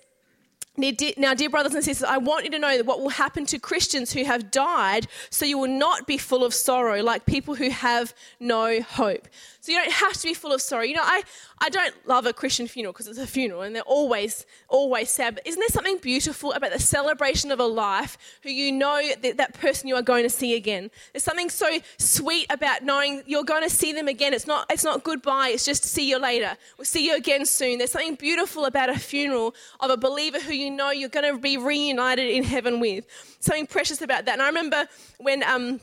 now, 0.75 1.33
dear 1.35 1.49
brothers 1.51 1.75
and 1.75 1.83
sisters, 1.83 2.03
I 2.03 2.17
want 2.17 2.45
you 2.45 2.51
to 2.51 2.57
know 2.57 2.77
that 2.77 2.85
what 2.87 2.99
will 2.99 3.09
happen 3.09 3.45
to 3.47 3.59
Christians 3.59 4.11
who 4.11 4.23
have 4.25 4.49
died, 4.49 5.07
so 5.29 5.45
you 5.45 5.59
will 5.59 5.67
not 5.67 6.07
be 6.07 6.17
full 6.17 6.43
of 6.43 6.51
sorrow 6.51 7.03
like 7.03 7.27
people 7.27 7.53
who 7.53 7.69
have 7.69 8.15
no 8.39 8.81
hope. 8.81 9.27
So 9.63 9.71
you 9.71 9.77
don't 9.77 9.93
have 9.93 10.13
to 10.13 10.27
be 10.27 10.33
full 10.33 10.51
of 10.51 10.61
sorrow. 10.61 10.83
You 10.83 10.95
know, 10.95 11.03
I, 11.05 11.23
I 11.59 11.69
don't 11.69 11.93
love 12.05 12.25
a 12.25 12.33
Christian 12.33 12.67
funeral 12.67 12.91
because 12.91 13.07
it's 13.07 13.17
a 13.17 13.25
funeral 13.25 13.61
and 13.61 13.73
they're 13.73 13.81
always, 13.83 14.45
always 14.67 15.09
sad. 15.09 15.35
But 15.35 15.47
isn't 15.47 15.59
there 15.59 15.69
something 15.69 15.99
beautiful 15.99 16.51
about 16.51 16.73
the 16.73 16.79
celebration 16.79 17.49
of 17.49 17.61
a 17.61 17.65
life 17.65 18.17
who 18.41 18.49
you 18.49 18.73
know 18.73 19.01
that 19.21 19.37
that 19.37 19.53
person 19.53 19.87
you 19.87 19.95
are 19.95 20.01
going 20.01 20.23
to 20.23 20.29
see 20.29 20.55
again? 20.55 20.91
There's 21.13 21.23
something 21.23 21.49
so 21.49 21.79
sweet 21.97 22.47
about 22.49 22.83
knowing 22.83 23.23
you're 23.25 23.45
going 23.45 23.63
to 23.63 23.69
see 23.69 23.93
them 23.93 24.09
again. 24.09 24.33
It's 24.33 24.47
not, 24.47 24.65
it's 24.69 24.83
not 24.83 25.05
goodbye, 25.05 25.51
it's 25.53 25.63
just 25.63 25.85
see 25.85 26.09
you 26.09 26.19
later. 26.19 26.57
We'll 26.77 26.83
see 26.83 27.05
you 27.05 27.15
again 27.15 27.45
soon. 27.45 27.77
There's 27.77 27.91
something 27.91 28.15
beautiful 28.15 28.65
about 28.65 28.89
a 28.89 28.99
funeral 28.99 29.55
of 29.79 29.91
a 29.91 29.95
believer 29.95 30.41
who 30.41 30.51
you 30.51 30.62
know 30.69 30.91
you're 30.91 31.09
going 31.09 31.31
to 31.33 31.39
be 31.39 31.57
reunited 31.57 32.29
in 32.29 32.43
heaven 32.43 32.79
with. 32.79 33.05
Something 33.39 33.67
precious 33.67 34.01
about 34.01 34.25
that. 34.25 34.33
And 34.33 34.41
I 34.41 34.47
remember 34.47 34.87
when. 35.19 35.43
Um, 35.43 35.79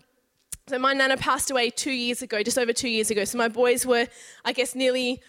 so 0.69 0.79
my 0.79 0.93
nana 0.93 1.17
passed 1.17 1.51
away 1.51 1.71
two 1.71 1.91
years 1.91 2.23
ago, 2.23 2.45
just 2.45 2.57
over 2.57 2.73
two 2.73 2.89
years 2.89 3.11
ago. 3.11 3.25
So 3.25 3.37
my 3.37 3.49
boys 3.49 3.85
were, 3.85 4.07
I 4.45 4.53
guess, 4.53 4.77
nearly, 4.77 5.21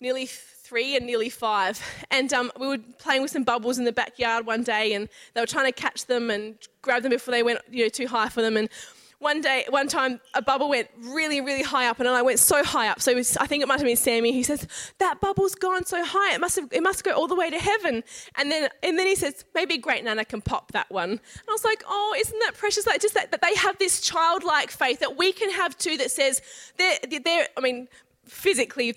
nearly 0.00 0.24
three 0.24 0.96
and 0.96 1.04
nearly 1.04 1.28
five. 1.28 1.78
And 2.10 2.32
um, 2.32 2.50
we 2.58 2.66
were 2.66 2.78
playing 2.98 3.20
with 3.20 3.30
some 3.30 3.44
bubbles 3.44 3.78
in 3.78 3.84
the 3.84 3.92
backyard 3.92 4.46
one 4.46 4.62
day, 4.62 4.94
and 4.94 5.10
they 5.34 5.42
were 5.42 5.46
trying 5.46 5.66
to 5.66 5.72
catch 5.72 6.06
them 6.06 6.30
and 6.30 6.56
grab 6.80 7.02
them 7.02 7.10
before 7.10 7.32
they 7.32 7.42
went, 7.42 7.60
you 7.70 7.84
know, 7.84 7.90
too 7.90 8.06
high 8.06 8.30
for 8.30 8.40
them. 8.40 8.56
And 8.56 8.70
one 9.20 9.40
day, 9.40 9.64
one 9.68 9.88
time, 9.88 10.20
a 10.34 10.40
bubble 10.40 10.68
went 10.68 10.88
really, 10.96 11.40
really 11.40 11.62
high 11.62 11.88
up, 11.88 11.98
and 11.98 12.08
I 12.08 12.22
went 12.22 12.38
so 12.38 12.62
high 12.62 12.88
up. 12.88 13.00
So 13.00 13.14
was, 13.14 13.36
I 13.36 13.46
think 13.46 13.62
it 13.62 13.66
might 13.66 13.80
have 13.80 13.86
been 13.86 13.96
Sammy. 13.96 14.32
He 14.32 14.44
says, 14.44 14.66
"That 14.98 15.20
bubble's 15.20 15.56
gone 15.56 15.84
so 15.84 16.04
high, 16.04 16.34
it 16.34 16.40
must 16.40 16.56
have, 16.56 16.68
it 16.70 16.82
must 16.82 17.02
go 17.02 17.12
all 17.12 17.26
the 17.26 17.34
way 17.34 17.50
to 17.50 17.58
heaven." 17.58 18.04
And 18.36 18.50
then, 18.50 18.68
and 18.82 18.96
then 18.96 19.06
he 19.06 19.16
says, 19.16 19.44
"Maybe 19.54 19.76
Great 19.76 20.04
Nana 20.04 20.24
can 20.24 20.40
pop 20.40 20.70
that 20.72 20.88
one." 20.90 21.10
And 21.10 21.20
I 21.48 21.52
was 21.52 21.64
like, 21.64 21.82
"Oh, 21.88 22.14
isn't 22.16 22.38
that 22.40 22.54
precious? 22.54 22.86
Like 22.86 23.00
just 23.00 23.14
that, 23.14 23.32
that 23.32 23.42
they 23.42 23.54
have 23.56 23.76
this 23.78 24.00
childlike 24.00 24.70
faith 24.70 25.00
that 25.00 25.16
we 25.16 25.32
can 25.32 25.50
have 25.50 25.76
too. 25.76 25.96
That 25.96 26.12
says 26.12 26.40
they're, 26.76 26.98
they're 27.24 27.48
I 27.56 27.60
mean, 27.60 27.88
physically, 28.28 28.94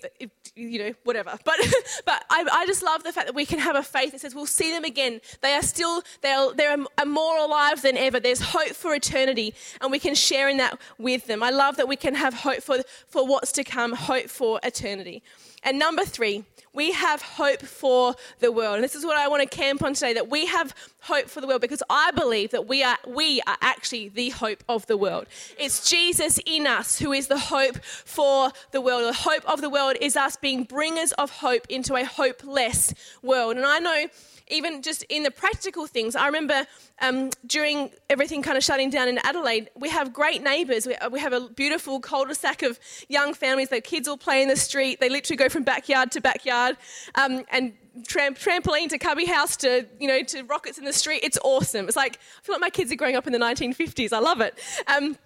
you 0.54 0.78
know, 0.78 0.92
whatever. 1.04 1.38
But, 1.44 1.56
but 2.06 2.24
I, 2.30 2.46
I, 2.52 2.66
just 2.66 2.82
love 2.82 3.02
the 3.02 3.12
fact 3.12 3.26
that 3.26 3.34
we 3.34 3.46
can 3.46 3.58
have 3.58 3.76
a 3.76 3.82
faith 3.82 4.12
that 4.12 4.20
says 4.20 4.34
we'll 4.34 4.46
see 4.46 4.70
them 4.70 4.84
again. 4.84 5.20
They 5.40 5.54
are 5.54 5.62
still, 5.62 6.02
they're, 6.20 6.52
they're 6.54 6.76
more 7.06 7.38
alive 7.38 7.82
than 7.82 7.96
ever. 7.96 8.20
There's 8.20 8.40
hope 8.40 8.70
for 8.70 8.94
eternity, 8.94 9.54
and 9.80 9.90
we 9.90 9.98
can 9.98 10.14
share 10.14 10.48
in 10.48 10.58
that 10.58 10.78
with 10.98 11.26
them. 11.26 11.42
I 11.42 11.50
love 11.50 11.76
that 11.76 11.88
we 11.88 11.96
can 11.96 12.14
have 12.14 12.34
hope 12.34 12.62
for, 12.62 12.78
for 13.08 13.26
what's 13.26 13.52
to 13.52 13.64
come, 13.64 13.92
hope 13.92 14.28
for 14.28 14.60
eternity. 14.62 15.22
And 15.62 15.78
number 15.78 16.04
three, 16.04 16.44
We 16.74 16.92
have 16.92 17.20
hope 17.20 17.60
for 17.60 18.14
the 18.40 18.50
world. 18.50 18.76
And 18.76 18.84
this 18.84 18.94
is 18.94 19.04
what 19.04 19.18
I 19.18 19.28
want 19.28 19.42
to 19.42 19.56
camp 19.56 19.82
on 19.82 19.92
today 19.92 20.14
that 20.14 20.30
we 20.30 20.46
have 20.46 20.74
hope 21.02 21.28
for 21.28 21.40
the 21.40 21.46
world 21.46 21.60
because 21.60 21.82
I 21.90 22.10
believe 22.12 22.50
that 22.50 22.66
we 22.66 22.82
are 22.82 22.98
we 23.06 23.40
are 23.46 23.56
actually 23.60 24.08
the 24.08 24.30
hope 24.30 24.62
of 24.68 24.86
the 24.86 24.96
world. 24.96 25.26
It's 25.58 25.88
Jesus 25.88 26.38
in 26.46 26.66
us 26.66 26.98
who 26.98 27.12
is 27.12 27.26
the 27.26 27.38
hope 27.38 27.82
for 27.84 28.50
the 28.70 28.80
world. 28.80 29.04
The 29.04 29.12
hope 29.12 29.44
of 29.46 29.60
the 29.60 29.70
world 29.70 29.96
is 30.00 30.16
us 30.16 30.36
being 30.36 30.64
bringers 30.64 31.12
of 31.12 31.30
hope 31.30 31.66
into 31.68 31.94
a 31.94 32.04
hopeless 32.04 32.94
world. 33.22 33.56
And 33.56 33.66
I 33.66 33.78
know 33.78 34.06
even 34.48 34.82
just 34.82 35.02
in 35.04 35.22
the 35.22 35.30
practical 35.30 35.86
things, 35.86 36.14
I 36.14 36.26
remember 36.26 36.66
um, 37.00 37.30
during 37.46 37.90
everything 38.10 38.42
kind 38.42 38.56
of 38.56 38.62
shutting 38.62 38.90
down 38.90 39.08
in 39.08 39.18
Adelaide, 39.24 39.70
we 39.74 39.88
have 39.88 40.12
great 40.12 40.42
neighbours. 40.42 40.86
We, 40.86 40.94
we, 41.10 41.20
have 41.20 41.32
a 41.32 41.48
beautiful 41.48 42.00
cul-de-sac 42.00 42.62
of 42.62 42.78
young 43.08 43.34
families. 43.34 43.70
Their 43.70 43.80
kids 43.80 44.06
all 44.08 44.18
play 44.18 44.42
in 44.42 44.48
the 44.48 44.56
street. 44.56 45.00
They 45.00 45.08
literally 45.08 45.36
go 45.36 45.48
from 45.48 45.62
backyard 45.62 46.12
to 46.12 46.20
backyard, 46.20 46.76
um, 47.14 47.44
and 47.50 47.72
tramp, 48.06 48.38
trampoline 48.38 48.88
to 48.88 48.98
cubby 48.98 49.26
house 49.26 49.56
to 49.58 49.86
you 50.00 50.08
know 50.08 50.22
to 50.22 50.42
rockets 50.44 50.78
in 50.78 50.84
the 50.84 50.92
street. 50.92 51.20
It's 51.22 51.38
awesome. 51.44 51.86
It's 51.86 51.96
like 51.96 52.16
I 52.16 52.46
feel 52.46 52.54
like 52.54 52.60
my 52.60 52.70
kids 52.70 52.92
are 52.92 52.96
growing 52.96 53.16
up 53.16 53.26
in 53.26 53.32
the 53.32 53.38
1950s. 53.38 54.12
I 54.12 54.18
love 54.18 54.40
it. 54.40 54.58
Um, 54.86 55.16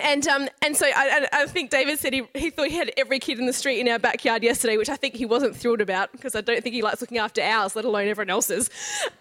and, 0.00 0.28
um, 0.28 0.48
and 0.62 0.76
so 0.76 0.86
I, 0.86 1.26
I, 1.32 1.46
think 1.46 1.70
David 1.70 1.98
said 1.98 2.12
he, 2.12 2.22
he 2.34 2.50
thought 2.50 2.68
he 2.68 2.76
had 2.76 2.92
every 2.96 3.18
kid 3.18 3.40
in 3.40 3.46
the 3.46 3.52
street 3.52 3.80
in 3.80 3.88
our 3.88 3.98
backyard 3.98 4.44
yesterday, 4.44 4.76
which 4.76 4.88
I 4.88 4.94
think 4.94 5.14
he 5.14 5.26
wasn't 5.26 5.56
thrilled 5.56 5.80
about 5.80 6.12
because 6.12 6.36
I 6.36 6.40
don't 6.40 6.62
think 6.62 6.74
he 6.74 6.82
likes 6.82 7.00
looking 7.00 7.18
after 7.18 7.42
ours, 7.42 7.74
let 7.74 7.84
alone 7.84 8.06
everyone 8.06 8.30
else's. 8.30 8.70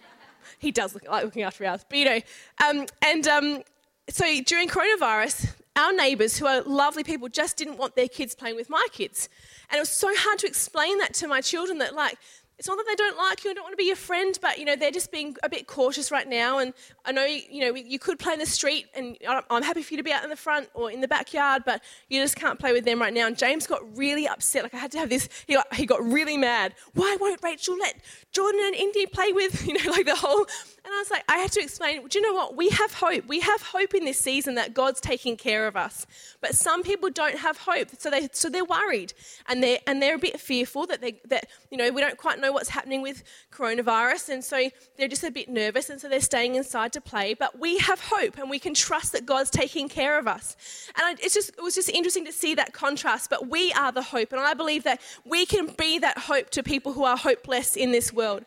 he 0.59 0.71
does 0.71 0.93
look, 0.93 1.07
like 1.07 1.25
looking 1.25 1.43
after 1.43 1.65
ours, 1.65 1.85
but 1.87 1.97
you 1.97 2.05
know. 2.05 2.19
Um, 2.63 2.85
and 3.03 3.27
um, 3.27 3.63
so 4.09 4.25
during 4.43 4.69
coronavirus, 4.69 5.51
our 5.75 5.93
neighbours, 5.93 6.37
who 6.37 6.45
are 6.45 6.61
lovely 6.61 7.03
people, 7.03 7.29
just 7.29 7.57
didn't 7.57 7.77
want 7.77 7.95
their 7.95 8.07
kids 8.07 8.35
playing 8.35 8.55
with 8.55 8.69
my 8.69 8.85
kids. 8.91 9.29
And 9.69 9.77
it 9.77 9.81
was 9.81 9.89
so 9.89 10.09
hard 10.15 10.39
to 10.39 10.47
explain 10.47 10.97
that 10.99 11.13
to 11.15 11.27
my 11.27 11.41
children 11.41 11.77
that, 11.79 11.93
like, 11.93 12.17
it's 12.57 12.67
not 12.67 12.77
that 12.77 12.85
they 12.87 12.95
don't 12.95 13.17
like 13.17 13.43
you 13.43 13.51
and 13.51 13.55
don't 13.55 13.65
want 13.65 13.73
to 13.73 13.77
be 13.77 13.85
your 13.85 13.95
friend, 13.95 14.37
but 14.41 14.57
you 14.57 14.65
know 14.65 14.75
they're 14.75 14.91
just 14.91 15.11
being 15.11 15.35
a 15.43 15.49
bit 15.49 15.67
cautious 15.67 16.11
right 16.11 16.27
now. 16.27 16.57
And 16.57 16.73
I 17.05 17.11
know 17.11 17.23
you 17.25 17.61
know 17.61 17.75
you 17.75 17.99
could 17.99 18.17
play 18.17 18.33
in 18.33 18.39
the 18.39 18.45
street, 18.45 18.87
and 18.95 19.17
I'm 19.49 19.63
happy 19.63 19.83
for 19.83 19.93
you 19.93 19.97
to 19.97 20.03
be 20.03 20.11
out 20.11 20.23
in 20.23 20.29
the 20.29 20.35
front 20.35 20.69
or 20.73 20.91
in 20.91 21.01
the 21.01 21.07
backyard, 21.07 21.63
but 21.65 21.83
you 22.09 22.21
just 22.21 22.35
can't 22.35 22.59
play 22.59 22.73
with 22.73 22.85
them 22.85 22.99
right 22.99 23.13
now. 23.13 23.27
And 23.27 23.37
James 23.37 23.67
got 23.67 23.81
really 23.95 24.27
upset. 24.27 24.63
Like 24.63 24.73
I 24.73 24.77
had 24.77 24.91
to 24.93 24.99
have 24.99 25.09
this. 25.09 25.29
He 25.45 25.57
he 25.73 25.85
got 25.85 26.03
really 26.03 26.37
mad. 26.37 26.73
Why 26.93 27.15
won't 27.19 27.41
Rachel 27.43 27.77
let 27.77 27.95
Jordan 28.31 28.61
and 28.63 28.75
Indy 28.75 29.05
play 29.05 29.31
with 29.31 29.67
you 29.67 29.73
know 29.73 29.91
like 29.91 30.05
the 30.05 30.15
whole 30.15 30.47
and 30.87 30.95
I 30.95 30.99
was 30.99 31.11
like, 31.11 31.25
I 31.27 31.39
had 31.39 31.51
to 31.51 31.61
explain, 31.61 32.07
do 32.07 32.17
you 32.17 32.25
know 32.25 32.33
what? 32.33 32.55
We 32.55 32.69
have 32.69 32.93
hope. 32.93 33.25
We 33.27 33.41
have 33.41 33.61
hope 33.61 33.93
in 33.93 34.05
this 34.05 34.17
season 34.17 34.55
that 34.55 34.73
God's 34.73 35.01
taking 35.01 35.35
care 35.35 35.67
of 35.67 35.75
us. 35.75 36.07
But 36.39 36.55
some 36.55 36.81
people 36.81 37.09
don't 37.09 37.37
have 37.37 37.57
hope. 37.57 37.89
So 37.97 38.09
they 38.09 38.29
so 38.31 38.49
they're 38.49 38.63
worried 38.63 39.11
and 39.49 39.61
they're 39.61 39.79
and 39.85 40.01
they're 40.01 40.15
a 40.15 40.19
bit 40.19 40.39
fearful 40.39 40.87
that 40.87 41.01
they 41.01 41.19
that, 41.25 41.47
you 41.71 41.77
know, 41.77 41.91
we 41.91 41.99
don't 41.99 42.17
quite 42.17 42.39
know 42.39 42.46
what's 42.51 42.69
happening 42.69 43.01
with 43.01 43.23
coronavirus. 43.51 44.29
And 44.29 44.43
so 44.43 44.69
they're 44.97 45.07
just 45.07 45.23
a 45.23 45.31
bit 45.31 45.49
nervous 45.49 45.89
and 45.89 45.99
so 45.99 46.09
they're 46.09 46.21
staying 46.21 46.55
inside 46.55 46.93
to 46.93 47.01
play. 47.01 47.33
But 47.33 47.59
we 47.59 47.77
have 47.79 47.99
hope 48.01 48.37
and 48.37 48.49
we 48.49 48.59
can 48.59 48.73
trust 48.73 49.11
that 49.13 49.25
God's 49.25 49.49
taking 49.49 49.89
care 49.89 50.17
of 50.19 50.27
us. 50.27 50.55
And 50.99 51.19
it's 51.19 51.33
just 51.33 51.49
it 51.49 51.61
was 51.61 51.75
just 51.75 51.89
interesting 51.89 52.25
to 52.25 52.31
see 52.31 52.55
that 52.55 52.73
contrast. 52.73 53.29
But 53.29 53.49
we 53.49 53.71
are 53.73 53.91
the 53.91 54.03
hope. 54.03 54.31
And 54.31 54.41
I 54.41 54.53
believe 54.53 54.83
that 54.83 55.01
we 55.25 55.45
can 55.45 55.67
be 55.67 55.99
that 55.99 56.17
hope 56.17 56.49
to 56.51 56.63
people 56.63 56.93
who 56.93 57.03
are 57.03 57.17
hopeless 57.17 57.75
in 57.75 57.91
this 57.91 58.13
world. 58.13 58.45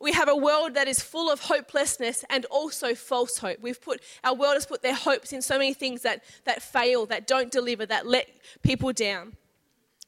We 0.00 0.12
have 0.12 0.28
a 0.28 0.36
world 0.36 0.74
that 0.74 0.86
is 0.86 1.00
full 1.00 1.30
of 1.30 1.40
hopelessness 1.40 2.24
and 2.30 2.44
also 2.46 2.94
false 2.94 3.38
hope. 3.38 3.58
We've 3.60 3.80
put 3.80 4.00
our 4.22 4.34
world 4.34 4.54
has 4.54 4.66
put 4.66 4.82
their 4.82 4.94
hopes 4.94 5.32
in 5.32 5.42
so 5.42 5.58
many 5.58 5.74
things 5.74 6.02
that, 6.02 6.22
that 6.44 6.62
fail, 6.62 7.06
that 7.06 7.26
don't 7.26 7.50
deliver, 7.50 7.84
that 7.86 8.06
let 8.06 8.28
people 8.62 8.92
down. 8.92 9.36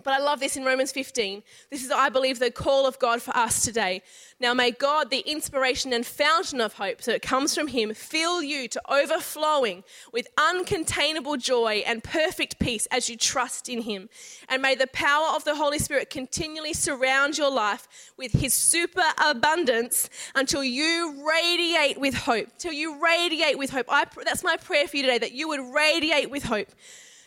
But 0.03 0.15
I 0.15 0.19
love 0.19 0.41
this 0.41 0.57
in 0.57 0.65
Romans 0.65 0.93
15. 0.93 1.43
This 1.71 1.85
is, 1.85 1.91
I 1.91 2.09
believe, 2.09 2.39
the 2.39 2.51
call 2.51 2.87
of 2.87 2.99
God 2.99 3.23
for 3.23 3.37
us 3.37 3.63
today. 3.65 4.03
Now, 4.39 4.55
may 4.55 4.71
God, 4.71 5.11
the 5.11 5.21
inspiration 5.21 5.93
and 5.93 6.07
fountain 6.07 6.61
of 6.61 6.75
hope, 6.75 7.03
so 7.03 7.13
it 7.13 7.23
comes 7.23 7.55
from 7.55 7.69
Him, 7.69 7.93
fill 7.93 8.43
you 8.43 8.69
to 8.69 8.81
overflowing 8.91 9.85
with 10.13 10.29
uncontainable 10.37 11.39
joy 11.39 11.83
and 11.87 12.03
perfect 12.03 12.59
peace 12.59 12.87
as 12.91 13.09
you 13.09 13.17
trust 13.17 13.69
in 13.69 13.83
Him. 13.83 14.09
And 14.49 14.63
may 14.63 14.75
the 14.75 14.87
power 14.87 15.35
of 15.35 15.45
the 15.45 15.57
Holy 15.57 15.79
Spirit 15.79 16.11
continually 16.11 16.73
surround 16.73 17.37
your 17.37 17.51
life 17.51 17.87
with 18.17 18.33
His 18.33 18.55
super 18.55 19.05
abundance 19.23 20.09
until 20.35 20.65
you 20.65 21.23
radiate 21.27 22.01
with 22.01 22.15
hope. 22.15 22.49
Till 22.59 22.73
you 22.73 23.03
radiate 23.03 23.59
with 23.59 23.71
hope. 23.71 23.87
I, 23.89 24.07
that's 24.25 24.45
my 24.45 24.57
prayer 24.57 24.89
for 24.89 24.97
you 24.97 25.03
today, 25.03 25.19
that 25.19 25.33
you 25.33 25.49
would 25.49 25.75
radiate 25.75 26.31
with 26.31 26.45
hope 26.45 26.69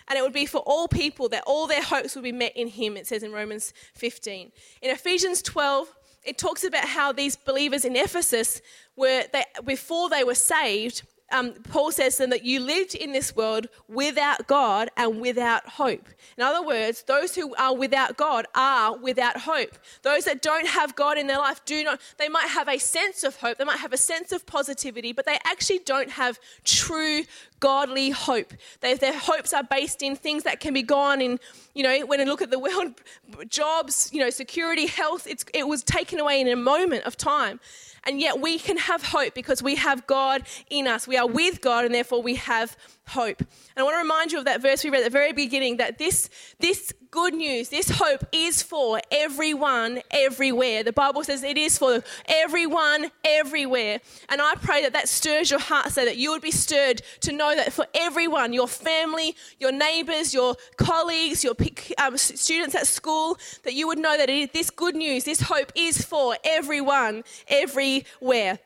and 0.08 0.18
it 0.18 0.22
would 0.22 0.34
be 0.34 0.46
for 0.46 0.60
all 0.60 0.88
people 0.88 1.30
that 1.30 1.44
all 1.46 1.68
their 1.68 1.82
hopes 1.84 2.16
would 2.16 2.24
be 2.24 2.32
met 2.32 2.56
in 2.56 2.68
him, 2.68 2.98
it 2.98 3.08
says 3.08 3.24
in 3.24 3.32
Romans 3.32 3.74
15. 3.96 4.52
In 4.82 4.92
Ephesians 4.92 5.42
12, 5.42 5.94
it 6.24 6.38
talks 6.38 6.63
about 6.63 6.86
how 6.86 7.12
these 7.12 7.36
believers 7.36 7.86
in 7.86 7.96
Ephesus 7.96 8.62
were, 8.96 9.24
they, 9.34 9.44
before 9.66 10.10
they 10.10 10.24
were 10.24 10.36
saved, 10.36 11.04
um, 11.32 11.54
Paul 11.70 11.92
says 11.92 12.18
then 12.18 12.30
that 12.30 12.44
you 12.44 12.60
lived 12.60 12.96
in 12.96 13.12
this 13.12 13.36
world 13.36 13.68
without 13.88 14.48
God 14.48 14.90
and 14.96 15.20
without 15.20 15.68
hope. 15.68 16.08
In 16.38 16.44
other 16.44 16.66
words, 16.66 17.04
those 17.04 17.36
who 17.36 17.56
are 17.56 17.76
without 17.76 18.18
God 18.18 18.46
are 18.54 18.98
without 18.98 19.38
hope. 19.38 19.78
Those 20.04 20.26
that 20.26 20.42
don't 20.42 20.68
have 20.68 20.96
God 20.96 21.18
in 21.18 21.28
their 21.28 21.40
life 21.40 21.64
do 21.66 21.84
not, 21.84 22.00
they 22.18 22.30
might 22.30 22.48
have 22.48 22.68
a 22.68 22.78
sense 22.78 23.24
of 23.24 23.36
hope, 23.38 23.58
they 23.58 23.64
might 23.64 23.80
have 23.80 23.94
a 23.94 23.98
sense 23.98 24.32
of 24.32 24.46
positivity, 24.46 25.12
but 25.12 25.26
they 25.26 25.38
actually 25.46 25.80
don't 25.80 26.12
have 26.12 26.40
true 26.64 27.24
godly 27.60 28.10
hope. 28.12 28.54
They, 28.82 28.94
their 28.96 29.18
hopes 29.18 29.54
are 29.54 29.64
based 29.64 30.04
in 30.04 30.16
things 30.16 30.44
that 30.44 30.60
can 30.60 30.74
be 30.74 30.84
gone 30.84 31.22
in, 31.22 31.40
you 31.74 31.84
know, 31.84 32.06
when 32.06 32.20
you 32.20 32.26
look 32.26 32.42
at 32.42 32.52
the 32.52 32.60
world, 32.60 32.94
jobs, 33.50 34.10
you 34.14 34.20
know, 34.20 34.30
security, 34.30 34.86
health, 34.86 35.28
it 35.54 35.68
was 35.68 35.84
taken 35.84 36.20
away 36.20 36.42
in 36.42 36.48
a 36.48 36.56
moment 36.56 37.06
of 37.06 37.18
time. 37.18 37.60
And 38.06 38.20
yet 38.20 38.39
we 38.39 38.60
can 38.60 38.78
have 38.78 39.04
hope 39.04 39.34
because 39.34 39.63
we 39.63 39.76
have 39.76 40.06
God 40.08 40.44
in 40.70 40.88
us. 40.88 41.08
We 41.08 41.18
are 41.18 41.28
with 41.28 41.62
God 41.62 41.86
and 41.86 41.94
therefore 41.94 42.22
we 42.22 42.36
have 42.36 42.76
hope. 43.08 43.39
And 43.39 43.48
I 43.78 43.84
want 43.84 43.96
to 43.96 44.00
remind 44.00 44.32
you 44.32 44.39
of 44.39 44.46
that 44.46 44.62
verse 44.62 44.84
we 44.84 44.89
read 44.89 45.00
at 45.00 45.06
the 45.06 45.10
very 45.10 45.34
beginning 45.34 45.78
that 45.78 45.98
this, 45.98 46.30
this 46.60 46.94
good 47.12 47.34
news, 47.34 47.70
this 47.70 47.89
hope 47.89 48.24
is 48.32 48.63
for 48.63 49.00
everyone, 49.12 50.02
everywhere. 50.10 50.84
The 50.84 50.94
Bible 50.94 51.24
says 51.24 51.44
it 51.44 51.58
is 51.58 51.78
for 51.78 52.04
everyone, 52.28 53.12
everywhere. 53.24 54.00
And 54.30 54.42
I 54.42 54.56
pray 54.56 54.82
that 54.82 54.94
that 54.94 55.08
stirs 55.08 55.52
your 55.52 55.60
heart 55.60 55.92
so 55.92 56.06
that 56.06 56.18
you 56.18 56.32
would 56.32 56.42
be 56.42 56.52
stirred 56.52 57.02
to 57.22 57.32
know 57.32 57.56
that 57.56 57.74
for 57.74 57.86
everyone, 57.94 58.54
your 58.54 58.68
family, 58.68 59.36
your 59.60 59.72
neighbors, 59.72 60.34
your 60.34 60.56
colleagues, 60.78 61.44
your 61.44 61.56
um, 61.98 62.18
students 62.18 62.74
at 62.74 62.88
school, 62.88 63.38
that 63.63 63.74
you 63.74 63.88
would 63.88 64.00
know 64.00 64.18
that 64.18 64.30
it, 64.30 64.54
this 64.54 64.70
good 64.70 64.96
news, 64.96 65.24
this 65.24 65.42
hope 65.42 65.72
is 65.76 66.04
for 66.04 66.36
everyone, 66.44 67.24
everywhere. 67.48 68.60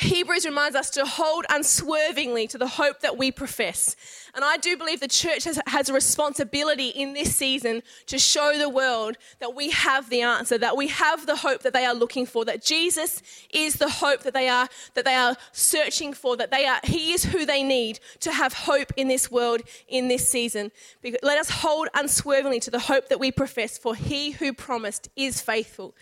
Hebrews 0.00 0.46
reminds 0.46 0.76
us 0.76 0.90
to 0.90 1.04
hold 1.04 1.44
unswervingly 1.50 2.46
to 2.48 2.58
the 2.58 2.66
hope 2.66 3.00
that 3.00 3.18
we 3.18 3.30
profess. 3.30 3.96
And 4.34 4.44
I 4.44 4.56
do 4.56 4.76
believe 4.76 5.00
the 5.00 5.08
church 5.08 5.44
has, 5.44 5.60
has, 5.66 5.88
a 5.88 5.92
responsibility 5.92 6.88
in 6.88 7.12
this 7.12 7.34
season 7.34 7.82
to 8.06 8.18
show 8.18 8.56
the 8.56 8.68
world 8.68 9.16
that 9.40 9.54
we 9.54 9.70
have 9.70 10.08
the 10.08 10.22
answer, 10.22 10.56
that 10.58 10.76
we 10.76 10.88
have 10.88 11.26
the 11.26 11.36
hope 11.36 11.62
that 11.62 11.72
they 11.72 11.84
are 11.84 11.94
looking 11.94 12.26
for, 12.26 12.44
that 12.44 12.64
Jesus 12.64 13.22
is 13.52 13.74
the 13.74 13.90
hope 13.90 14.22
that 14.22 14.34
they 14.34 14.48
are, 14.48 14.68
that 14.94 15.04
they 15.04 15.14
are 15.14 15.36
searching 15.52 16.12
for, 16.12 16.36
that 16.36 16.50
they 16.50 16.64
are, 16.64 16.80
He 16.84 17.12
is 17.12 17.24
who 17.24 17.44
they 17.44 17.62
need 17.62 18.00
to 18.20 18.32
have 18.32 18.52
hope 18.52 18.92
in 18.96 19.08
this 19.08 19.30
world 19.30 19.62
in 19.88 20.08
this 20.08 20.28
season. 20.28 20.70
Let 21.22 21.38
us 21.38 21.50
hold 21.50 21.88
unswervingly 21.94 22.60
to 22.60 22.70
the 22.70 22.78
hope 22.78 23.08
that 23.08 23.20
we 23.20 23.32
profess, 23.32 23.76
for 23.76 23.94
He 23.94 24.30
who 24.30 24.52
promised 24.52 25.08
is 25.16 25.40
faithful. 25.40 25.94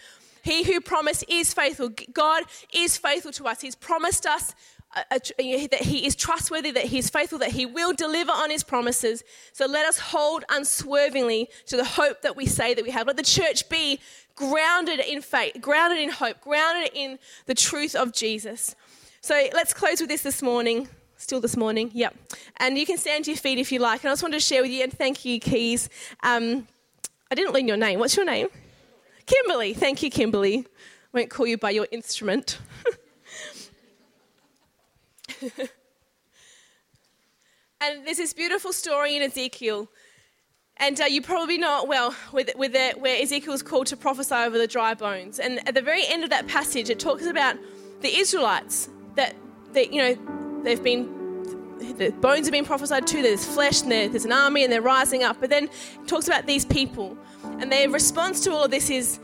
He 0.48 0.62
who 0.64 0.80
promised 0.80 1.24
is 1.28 1.52
faithful. 1.52 1.90
God 2.12 2.44
is 2.72 2.96
faithful 2.96 3.32
to 3.32 3.44
us. 3.44 3.61
He's 3.61 3.74
promised 3.74 4.24
us 4.24 4.54
that 5.11 5.82
He 5.82 6.06
is 6.06 6.16
trustworthy, 6.16 6.70
that 6.70 6.87
He 6.87 6.98
is 6.98 7.11
faithful, 7.11 7.38
that 7.40 7.50
He 7.50 7.66
will 7.66 7.92
deliver 7.92 8.32
on 8.32 8.48
His 8.48 8.64
promises. 8.64 9.24
So 9.52 9.66
let 9.66 9.84
us 9.84 9.98
hold 9.98 10.44
unswervingly 10.48 11.50
to 11.66 11.76
the 11.76 11.84
hope 11.84 12.22
that 12.22 12.34
we 12.34 12.46
say 12.46 12.72
that 12.72 12.82
we 12.82 12.90
have. 12.90 13.06
Let 13.06 13.18
the 13.18 13.22
church 13.22 13.68
be 13.68 14.00
grounded 14.37 15.00
in 15.00 15.20
faith, 15.20 15.58
grounded 15.61 15.98
in 15.98 16.08
hope, 16.08 16.40
grounded 16.40 16.92
in 16.94 17.18
the 17.44 17.54
truth 17.54 17.94
of 17.94 18.14
Jesus. 18.14 18.74
So 19.20 19.34
let's 19.52 19.74
close 19.74 20.00
with 20.00 20.08
this 20.08 20.22
this 20.22 20.40
morning. 20.40 20.88
Still 21.18 21.40
this 21.40 21.56
morning, 21.56 21.90
yep. 21.92 22.16
And 22.56 22.78
you 22.78 22.87
can 22.87 22.96
stand 22.96 23.24
to 23.24 23.32
your 23.32 23.38
feet 23.38 23.58
if 23.58 23.70
you 23.70 23.80
like. 23.80 24.02
And 24.02 24.08
I 24.08 24.12
just 24.12 24.22
wanted 24.22 24.40
to 24.40 24.46
share 24.46 24.62
with 24.62 24.70
you 24.70 24.84
and 24.84 24.96
thank 24.96 25.26
you, 25.26 25.40
Keys. 25.40 25.90
Um, 26.22 26.66
I 27.30 27.34
didn't 27.34 27.52
learn 27.52 27.68
your 27.68 27.76
name. 27.76 27.98
What's 27.98 28.16
your 28.16 28.24
name? 28.24 28.48
Kimberly. 29.28 29.74
Thank 29.74 30.02
you, 30.02 30.10
Kimberly. 30.10 30.66
Won't 31.12 31.28
call 31.28 31.46
you 31.46 31.58
by 31.58 31.70
your 31.70 31.86
instrument. 31.90 32.58
and 37.80 38.06
there's 38.06 38.16
this 38.16 38.32
beautiful 38.32 38.72
story 38.72 39.16
in 39.16 39.22
Ezekiel. 39.22 39.88
And 40.78 40.98
uh, 41.00 41.04
you 41.04 41.20
probably 41.20 41.58
know 41.58 41.82
it 41.82 41.88
well, 41.88 42.14
with, 42.32 42.50
with 42.56 42.72
the, 42.72 42.94
where 42.98 43.20
Ezekiel 43.20 43.52
is 43.52 43.62
called 43.62 43.88
to 43.88 43.96
prophesy 43.96 44.34
over 44.34 44.56
the 44.56 44.66
dry 44.66 44.94
bones. 44.94 45.38
And 45.38 45.58
at 45.68 45.74
the 45.74 45.82
very 45.82 46.06
end 46.06 46.24
of 46.24 46.30
that 46.30 46.46
passage, 46.46 46.88
it 46.88 46.98
talks 46.98 47.26
about 47.26 47.56
the 48.00 48.16
Israelites 48.16 48.88
that, 49.16 49.34
that 49.72 49.92
you 49.92 50.00
know, 50.00 50.62
they've 50.62 50.82
been 50.82 51.17
the 51.78 52.10
bones 52.20 52.46
have 52.46 52.52
been 52.52 52.64
prophesied 52.64 53.06
to, 53.08 53.22
there's 53.22 53.44
flesh 53.44 53.82
and 53.82 53.90
there's 53.90 54.24
an 54.24 54.32
army 54.32 54.64
and 54.64 54.72
they're 54.72 54.82
rising 54.82 55.22
up. 55.22 55.38
But 55.40 55.50
then 55.50 55.68
talks 56.06 56.26
about 56.26 56.46
these 56.46 56.64
people. 56.64 57.16
And 57.44 57.70
their 57.70 57.88
response 57.88 58.40
to 58.44 58.52
all 58.52 58.64
of 58.64 58.70
this 58.70 58.90
is 58.90 59.20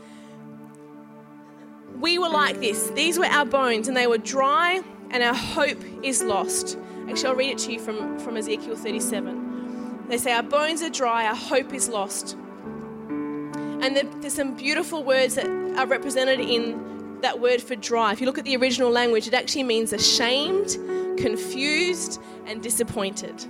we 1.99 2.19
were 2.19 2.29
like 2.29 2.59
this. 2.59 2.89
These 2.91 3.17
were 3.17 3.25
our 3.25 3.45
bones, 3.45 3.87
and 3.87 3.95
they 3.95 4.07
were 4.07 4.17
dry, 4.17 4.81
and 5.11 5.23
our 5.23 5.33
hope 5.33 5.81
is 6.03 6.21
lost. 6.23 6.77
Actually, 7.09 7.29
I'll 7.29 7.35
read 7.35 7.51
it 7.51 7.57
to 7.59 7.71
you 7.71 7.79
from, 7.79 8.19
from 8.19 8.37
Ezekiel 8.37 8.75
37. 8.75 10.07
They 10.07 10.17
say, 10.17 10.33
Our 10.33 10.43
bones 10.43 10.81
are 10.81 10.89
dry, 10.89 11.25
our 11.25 11.35
hope 11.35 11.73
is 11.73 11.89
lost. 11.89 12.33
And 12.33 13.95
there's 13.95 14.33
some 14.33 14.55
beautiful 14.55 15.03
words 15.03 15.35
that 15.35 15.47
are 15.77 15.85
represented 15.85 16.39
in 16.39 17.19
that 17.21 17.39
word 17.39 17.61
for 17.61 17.75
dry. 17.75 18.11
If 18.11 18.19
you 18.19 18.27
look 18.27 18.37
at 18.37 18.45
the 18.45 18.55
original 18.55 18.89
language, 18.89 19.27
it 19.27 19.33
actually 19.33 19.63
means 19.63 19.93
ashamed, 19.93 20.77
confused, 21.17 22.21
and 22.47 22.61
disappointed. 22.61 23.45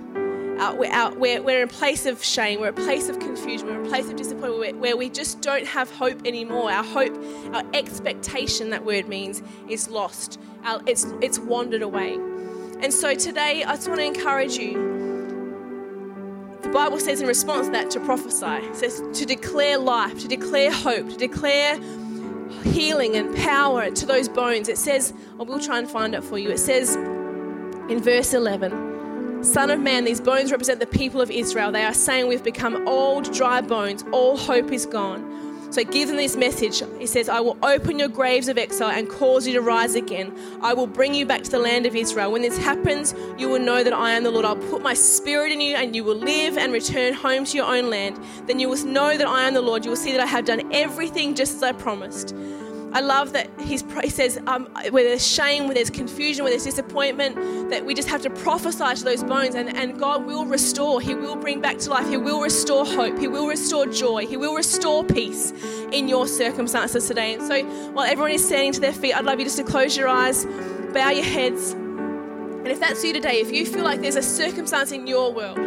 Uh, 0.58 0.74
we're, 0.78 0.90
out, 0.90 1.18
we're, 1.18 1.42
we're, 1.42 1.58
in 1.62 1.68
a 1.68 1.72
place 1.72 2.06
of 2.06 2.24
shame, 2.24 2.60
we're 2.60 2.68
a 2.68 2.72
place 2.72 3.10
of 3.10 3.18
confusion, 3.18 3.66
we're 3.66 3.82
a 3.82 3.88
place 3.88 4.08
of 4.08 4.16
disappointment 4.16 4.58
where, 4.58 4.74
where 4.74 4.96
we 4.96 5.10
just 5.10 5.42
don't 5.42 5.66
have 5.66 5.90
hope 5.90 6.26
anymore. 6.26 6.70
Our 6.70 6.82
hope, 6.82 7.14
our 7.52 7.62
expectation, 7.74 8.70
that 8.70 8.84
word 8.84 9.06
means, 9.06 9.42
is 9.68 9.90
lost. 9.90 10.40
Our, 10.64 10.80
it's, 10.86 11.04
it's 11.20 11.38
wandered 11.38 11.82
away. 11.82 12.14
And 12.80 12.92
so 12.92 13.14
today, 13.14 13.64
I 13.64 13.74
just 13.74 13.86
want 13.86 14.00
to 14.00 14.06
encourage 14.06 14.56
you. 14.56 14.96
The 16.62 16.70
Bible 16.70 17.00
says 17.00 17.20
in 17.20 17.26
response 17.26 17.66
to 17.66 17.72
that 17.72 17.90
to 17.90 18.00
prophesy. 18.00 18.66
It 18.66 18.76
says 18.76 19.02
to 19.12 19.26
declare 19.26 19.76
life, 19.76 20.20
to 20.20 20.28
declare 20.28 20.72
hope, 20.72 21.10
to 21.10 21.16
declare 21.16 21.78
healing 22.64 23.14
and 23.16 23.36
power 23.36 23.90
to 23.90 24.06
those 24.06 24.28
bones. 24.28 24.68
It 24.68 24.78
says, 24.78 25.12
I 25.38 25.42
will 25.42 25.60
try 25.60 25.78
and 25.78 25.88
find 25.88 26.14
it 26.14 26.24
for 26.24 26.38
you. 26.38 26.50
It 26.50 26.58
says 26.58 26.96
in 27.88 28.02
verse 28.02 28.34
11, 28.34 29.44
Son 29.44 29.70
of 29.70 29.78
man, 29.78 30.04
these 30.04 30.20
bones 30.20 30.50
represent 30.50 30.80
the 30.80 30.86
people 30.86 31.20
of 31.20 31.30
Israel. 31.30 31.70
They 31.70 31.84
are 31.84 31.94
saying 31.94 32.26
we've 32.26 32.42
become 32.42 32.88
old, 32.88 33.32
dry 33.32 33.60
bones. 33.60 34.04
All 34.10 34.36
hope 34.36 34.72
is 34.72 34.86
gone. 34.86 35.72
So 35.72 35.84
give 35.84 36.08
them 36.08 36.16
this 36.16 36.36
message. 36.36 36.82
He 36.98 37.06
says, 37.06 37.28
I 37.28 37.40
will 37.40 37.58
open 37.62 37.98
your 37.98 38.08
graves 38.08 38.48
of 38.48 38.56
exile 38.56 38.90
and 38.90 39.08
cause 39.08 39.46
you 39.46 39.52
to 39.54 39.60
rise 39.60 39.94
again. 39.94 40.36
I 40.62 40.72
will 40.72 40.86
bring 40.86 41.12
you 41.12 41.26
back 41.26 41.42
to 41.42 41.50
the 41.50 41.58
land 41.58 41.86
of 41.86 41.94
Israel. 41.94 42.32
When 42.32 42.42
this 42.42 42.56
happens, 42.56 43.14
you 43.36 43.48
will 43.48 43.58
know 43.58 43.84
that 43.84 43.92
I 43.92 44.12
am 44.12 44.24
the 44.24 44.30
Lord. 44.30 44.44
I'll 44.44 44.56
put 44.56 44.82
my 44.82 44.94
spirit 44.94 45.52
in 45.52 45.60
you 45.60 45.76
and 45.76 45.94
you 45.94 46.02
will 46.02 46.16
live 46.16 46.56
and 46.56 46.72
return 46.72 47.14
home 47.14 47.44
to 47.44 47.56
your 47.56 47.66
own 47.66 47.90
land. 47.90 48.18
Then 48.46 48.58
you 48.58 48.68
will 48.68 48.84
know 48.84 49.16
that 49.16 49.26
I 49.26 49.42
am 49.42 49.54
the 49.54 49.60
Lord. 49.60 49.84
You 49.84 49.90
will 49.90 49.96
see 49.96 50.12
that 50.12 50.20
I 50.20 50.26
have 50.26 50.44
done 50.44 50.72
everything 50.72 51.34
just 51.34 51.56
as 51.56 51.62
I 51.62 51.72
promised. 51.72 52.34
I 52.96 53.00
love 53.00 53.34
that 53.34 53.50
he 53.60 53.76
says, 53.76 54.40
um, 54.46 54.68
where 54.88 55.04
there's 55.04 55.26
shame, 55.26 55.66
where 55.66 55.74
there's 55.74 55.90
confusion, 55.90 56.44
where 56.44 56.50
there's 56.50 56.64
disappointment, 56.64 57.68
that 57.68 57.84
we 57.84 57.92
just 57.92 58.08
have 58.08 58.22
to 58.22 58.30
prophesy 58.30 58.94
to 58.94 59.04
those 59.04 59.22
bones 59.22 59.54
and, 59.54 59.76
and 59.76 59.98
God 59.98 60.24
will 60.24 60.46
restore. 60.46 61.02
He 61.02 61.14
will 61.14 61.36
bring 61.36 61.60
back 61.60 61.76
to 61.80 61.90
life. 61.90 62.08
He 62.08 62.16
will 62.16 62.40
restore 62.40 62.86
hope. 62.86 63.18
He 63.18 63.28
will 63.28 63.48
restore 63.48 63.84
joy. 63.84 64.26
He 64.26 64.38
will 64.38 64.54
restore 64.54 65.04
peace 65.04 65.52
in 65.92 66.08
your 66.08 66.26
circumstances 66.26 67.06
today. 67.06 67.34
And 67.34 67.42
so 67.42 67.66
while 67.92 68.06
everyone 68.06 68.30
is 68.30 68.46
standing 68.46 68.72
to 68.72 68.80
their 68.80 68.94
feet, 68.94 69.12
I'd 69.12 69.26
love 69.26 69.40
you 69.40 69.44
just 69.44 69.58
to 69.58 69.64
close 69.64 69.94
your 69.94 70.08
eyes, 70.08 70.46
bow 70.94 71.10
your 71.10 71.22
heads. 71.22 71.72
And 71.72 72.68
if 72.68 72.80
that's 72.80 73.04
you 73.04 73.12
today, 73.12 73.42
if 73.42 73.52
you 73.52 73.66
feel 73.66 73.84
like 73.84 74.00
there's 74.00 74.16
a 74.16 74.22
circumstance 74.22 74.90
in 74.90 75.06
your 75.06 75.34
world 75.34 75.58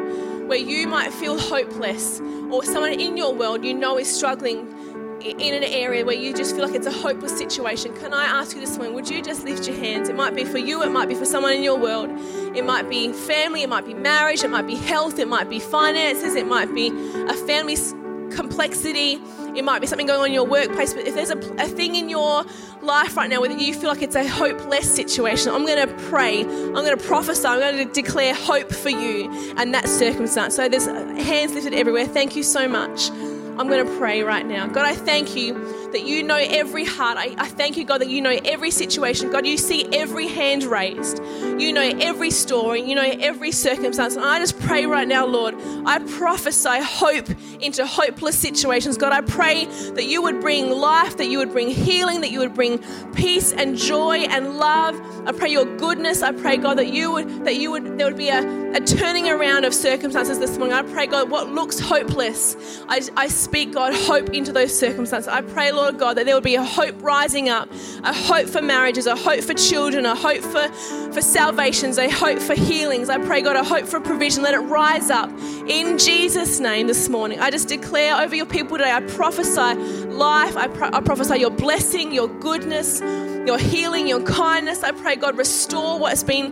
where 0.50 0.58
you 0.58 0.88
might 0.88 1.13
feel 1.13 1.38
hopeless, 1.38 2.22
or 2.50 2.63
someone 2.63 2.94
in 2.94 3.15
your 3.15 3.36
world 3.36 3.63
you 3.63 3.76
know 3.76 4.00
is 4.00 4.12
struggling 4.12 4.79
in 5.22 5.54
an 5.54 5.64
area 5.64 6.06
where 6.06 6.16
you 6.16 6.34
just 6.34 6.56
feel 6.56 6.66
like 6.66 6.76
it's 6.76 6.88
a 6.88 6.92
hopeless 6.92 7.38
situation, 7.38 7.96
can 7.98 8.14
I 8.14 8.26
ask 8.26 8.56
you 8.56 8.62
this 8.62 8.78
morning, 8.78 8.96
would 8.96 9.10
you 9.10 9.22
just 9.22 9.44
lift 9.44 9.68
your 9.68 9.78
hands? 9.78 10.10
It 10.10 10.16
might 10.16 10.36
be 10.36 10.46
for 10.46 10.58
you, 10.58 10.82
it 10.84 10.92
might 10.92 11.10
be 11.10 11.16
for 11.16 11.26
someone 11.26 11.54
in 11.54 11.64
your 11.64 11.78
world. 11.78 12.10
It 12.56 12.66
might 12.66 12.90
be 12.90 13.14
family, 13.14 13.64
it 13.64 13.70
might 13.70 13.86
be 13.86 13.94
marriage, 13.94 14.44
it 14.44 14.50
might 14.50 14.68
be 14.68 14.76
health, 14.76 15.20
it 15.20 15.28
might 15.28 15.50
be 15.50 15.60
finances, 15.60 16.36
it 16.36 16.48
might 16.48 16.74
be 16.74 16.88
a 16.88 17.34
family's 17.34 17.94
complexity, 18.32 19.20
it 19.56 19.64
might 19.64 19.80
be 19.80 19.88
something 19.88 20.08
going 20.08 20.20
on 20.20 20.28
in 20.28 20.34
your 20.34 20.46
workplace. 20.46 20.94
But 20.94 21.08
if 21.08 21.16
there's 21.16 21.32
a, 21.32 21.38
a 21.62 21.68
thing 21.68 21.96
in 21.96 22.10
your 22.10 22.46
life 22.82 23.18
right 23.18 23.30
now 23.30 23.42
where 23.42 23.52
you 23.52 23.74
feel 23.74 23.90
like 23.90 24.02
it's 24.02 24.16
a 24.16 24.28
hopeless 24.28 24.94
situation, 24.94 25.52
I'm 25.52 25.66
going 25.66 25.88
to 25.88 25.94
pray, 26.06 26.42
I'm 26.42 26.74
going 26.74 26.98
to 26.98 27.04
prophesy, 27.04 27.48
I'm 27.48 27.60
going 27.60 27.88
to 27.88 27.94
declare 27.94 28.34
hope 28.34 28.72
for 28.72 28.90
you 28.90 29.32
and 29.58 29.74
that 29.74 29.88
circumstance. 29.88 30.56
So 30.56 30.70
there's 30.70 30.88
uh, 30.88 30.94
hands 31.16 31.54
lifted 31.54 31.74
everywhere. 31.74 32.06
Thank 32.06 32.36
you 32.36 32.44
so 32.44 32.68
much. 32.68 33.10
I'm 33.60 33.67
going 33.67 33.86
to 33.86 33.98
pray 33.98 34.24
right 34.24 34.45
now. 34.45 34.67
God, 34.67 34.86
I 34.86 34.95
thank 34.95 35.36
you 35.36 35.79
that 35.91 36.06
you 36.06 36.23
know 36.23 36.38
every 36.38 36.86
heart. 36.86 37.17
I, 37.17 37.36
I, 37.38 37.47
thank 37.47 37.78
you, 37.78 37.84
God, 37.84 38.02
that 38.02 38.10
you 38.10 38.21
know 38.21 38.38
every 38.45 38.71
situation. 38.71 39.32
God, 39.32 39.45
you 39.45 39.58
see 39.58 39.88
every 39.93 40.28
hand 40.28 40.63
raised. 40.63 41.21
You 41.60 41.73
know 41.73 41.82
every 41.99 42.32
story. 42.32 42.82
You 42.82 42.95
know 42.95 43.15
every 43.19 43.52
circumstance. 43.52 44.15
And 44.15 44.25
I 44.25 44.39
just 44.39 44.60
pray 44.60 44.86
right 44.86 45.08
now, 45.08 45.25
Lord, 45.25 45.56
I 45.86 45.99
prophesy 45.99 46.82
hope 46.82 47.30
into 47.62 47.86
hopeless 47.86 48.38
situations. 48.38 48.97
God, 48.97 49.12
I 49.12 49.21
pray 49.21 49.65
that 49.65 50.06
you 50.06 50.21
would 50.21 50.39
bring 50.41 50.69
life, 50.69 51.17
that 51.17 51.28
you 51.28 51.39
would 51.39 51.52
bring 51.52 51.69
healing, 51.69 52.21
that 52.21 52.32
you 52.32 52.39
would 52.39 52.54
bring 52.54 52.80
peace 53.13 53.52
and 53.52 53.78
joy 53.78 54.19
and 54.19 54.58
love. 54.58 54.99
I 55.28 55.32
pray 55.32 55.49
your 55.49 55.65
goodness. 55.78 56.21
I 56.21 56.32
pray, 56.32 56.58
God, 56.58 56.78
that 56.78 56.93
you 56.93 57.12
would, 57.12 57.45
that 57.45 57.56
you 57.56 57.71
would, 57.71 57.97
there 57.97 58.08
would 58.08 58.17
be 58.17 58.30
a, 58.30 58.71
a 58.73 58.80
turning 58.80 59.30
around 59.30 59.65
of 59.65 59.73
circumstances 59.73 60.39
this 60.39 60.58
morning. 60.58 60.73
I 60.73 60.84
pray, 60.84 61.08
God, 61.08 61.30
what 61.30 61.49
looks 61.49 61.80
hopeless, 61.80 62.84
I, 62.88 63.02
I 63.15 63.28
speak, 63.28 63.73
God, 63.73 63.93
hope 63.93 64.30
into 64.30 64.52
those 64.52 64.78
circumstances. 64.78 65.28
I 65.28 65.41
pray, 65.41 65.71
Lord 65.80 65.98
God, 65.98 66.18
that 66.18 66.26
there 66.26 66.36
would 66.36 66.44
be 66.44 66.56
a 66.56 66.63
hope 66.63 66.96
rising 67.02 67.48
up, 67.48 67.70
a 68.04 68.13
hope 68.13 68.50
for 68.50 68.62
marriages, 68.62 69.08
a 69.08 69.15
hope 69.15 69.42
for 69.42 69.54
children, 69.54 70.06
a 70.06 70.13
hope 70.13 70.42
for, 70.42 70.68
for 71.13 71.22
salvations, 71.22 71.98
a 71.98 72.10
hope 72.10 72.39
for 72.39 72.54
healings. 72.54 73.10
I 73.10 73.18
pray, 73.18 73.42
God, 73.42 73.56
a 73.56 73.63
hope 73.63 73.86
for 73.86 74.02
provision. 74.02 74.44
Let 74.44 74.54
it 74.54 74.60
rise 74.60 75.10
up 75.10 75.30
in 75.68 75.98
Jesus' 75.98 76.60
name 76.60 76.88
this 76.88 77.08
morning. 77.08 77.39
I 77.39 77.50
just 77.50 77.70
declare 77.70 78.22
over 78.22 78.36
your 78.36 78.46
people 78.46 78.78
today, 78.78 78.92
I 78.92 79.00
prophesy 79.00 79.74
life, 80.10 80.58
I, 80.58 80.68
pro- 80.68 80.92
I 80.92 81.00
prophesy 81.00 81.39
your 81.39 81.50
blessing, 81.50 82.13
your 82.13 82.28
goodness, 82.28 83.00
your 83.00 83.58
healing, 83.58 84.06
your 84.06 84.22
kindness. 84.24 84.84
I 84.84 84.92
pray, 84.92 85.15
God, 85.15 85.38
restore 85.38 85.98
what 85.98 86.10
has 86.10 86.26
been 86.26 86.52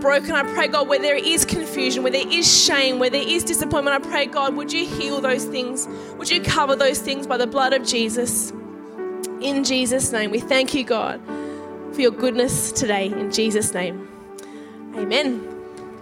broken. 0.00 0.30
I 0.30 0.44
pray, 0.54 0.68
God, 0.68 0.88
where 0.88 1.00
there 1.00 1.16
is 1.16 1.44
confusion, 1.44 2.04
where 2.04 2.12
there 2.12 2.28
is 2.28 2.46
shame, 2.64 3.00
where 3.00 3.10
there 3.10 3.26
is 3.26 3.42
disappointment, 3.42 4.06
I 4.06 4.08
pray, 4.08 4.26
God, 4.26 4.54
would 4.54 4.72
you 4.72 4.86
heal 4.86 5.20
those 5.20 5.44
things? 5.44 5.88
Would 6.18 6.30
you 6.30 6.40
cover 6.40 6.76
those 6.76 7.00
things 7.00 7.26
by 7.26 7.36
the 7.36 7.48
blood 7.48 7.72
of 7.72 7.84
Jesus? 7.84 8.52
In 9.40 9.64
Jesus' 9.64 10.12
name, 10.12 10.30
we 10.30 10.38
thank 10.38 10.74
you, 10.74 10.84
God, 10.84 11.20
for 11.94 12.00
your 12.00 12.10
goodness 12.10 12.72
today. 12.72 13.06
In 13.06 13.32
Jesus' 13.32 13.72
name, 13.72 14.06
amen. 14.94 15.46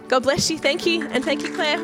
God 0.09 0.25
bless 0.25 0.51
you. 0.51 0.59
Thank 0.59 0.87
you. 0.87 1.07
And 1.09 1.25
thank 1.25 1.43
you, 1.43 1.55
Claire. 1.55 1.79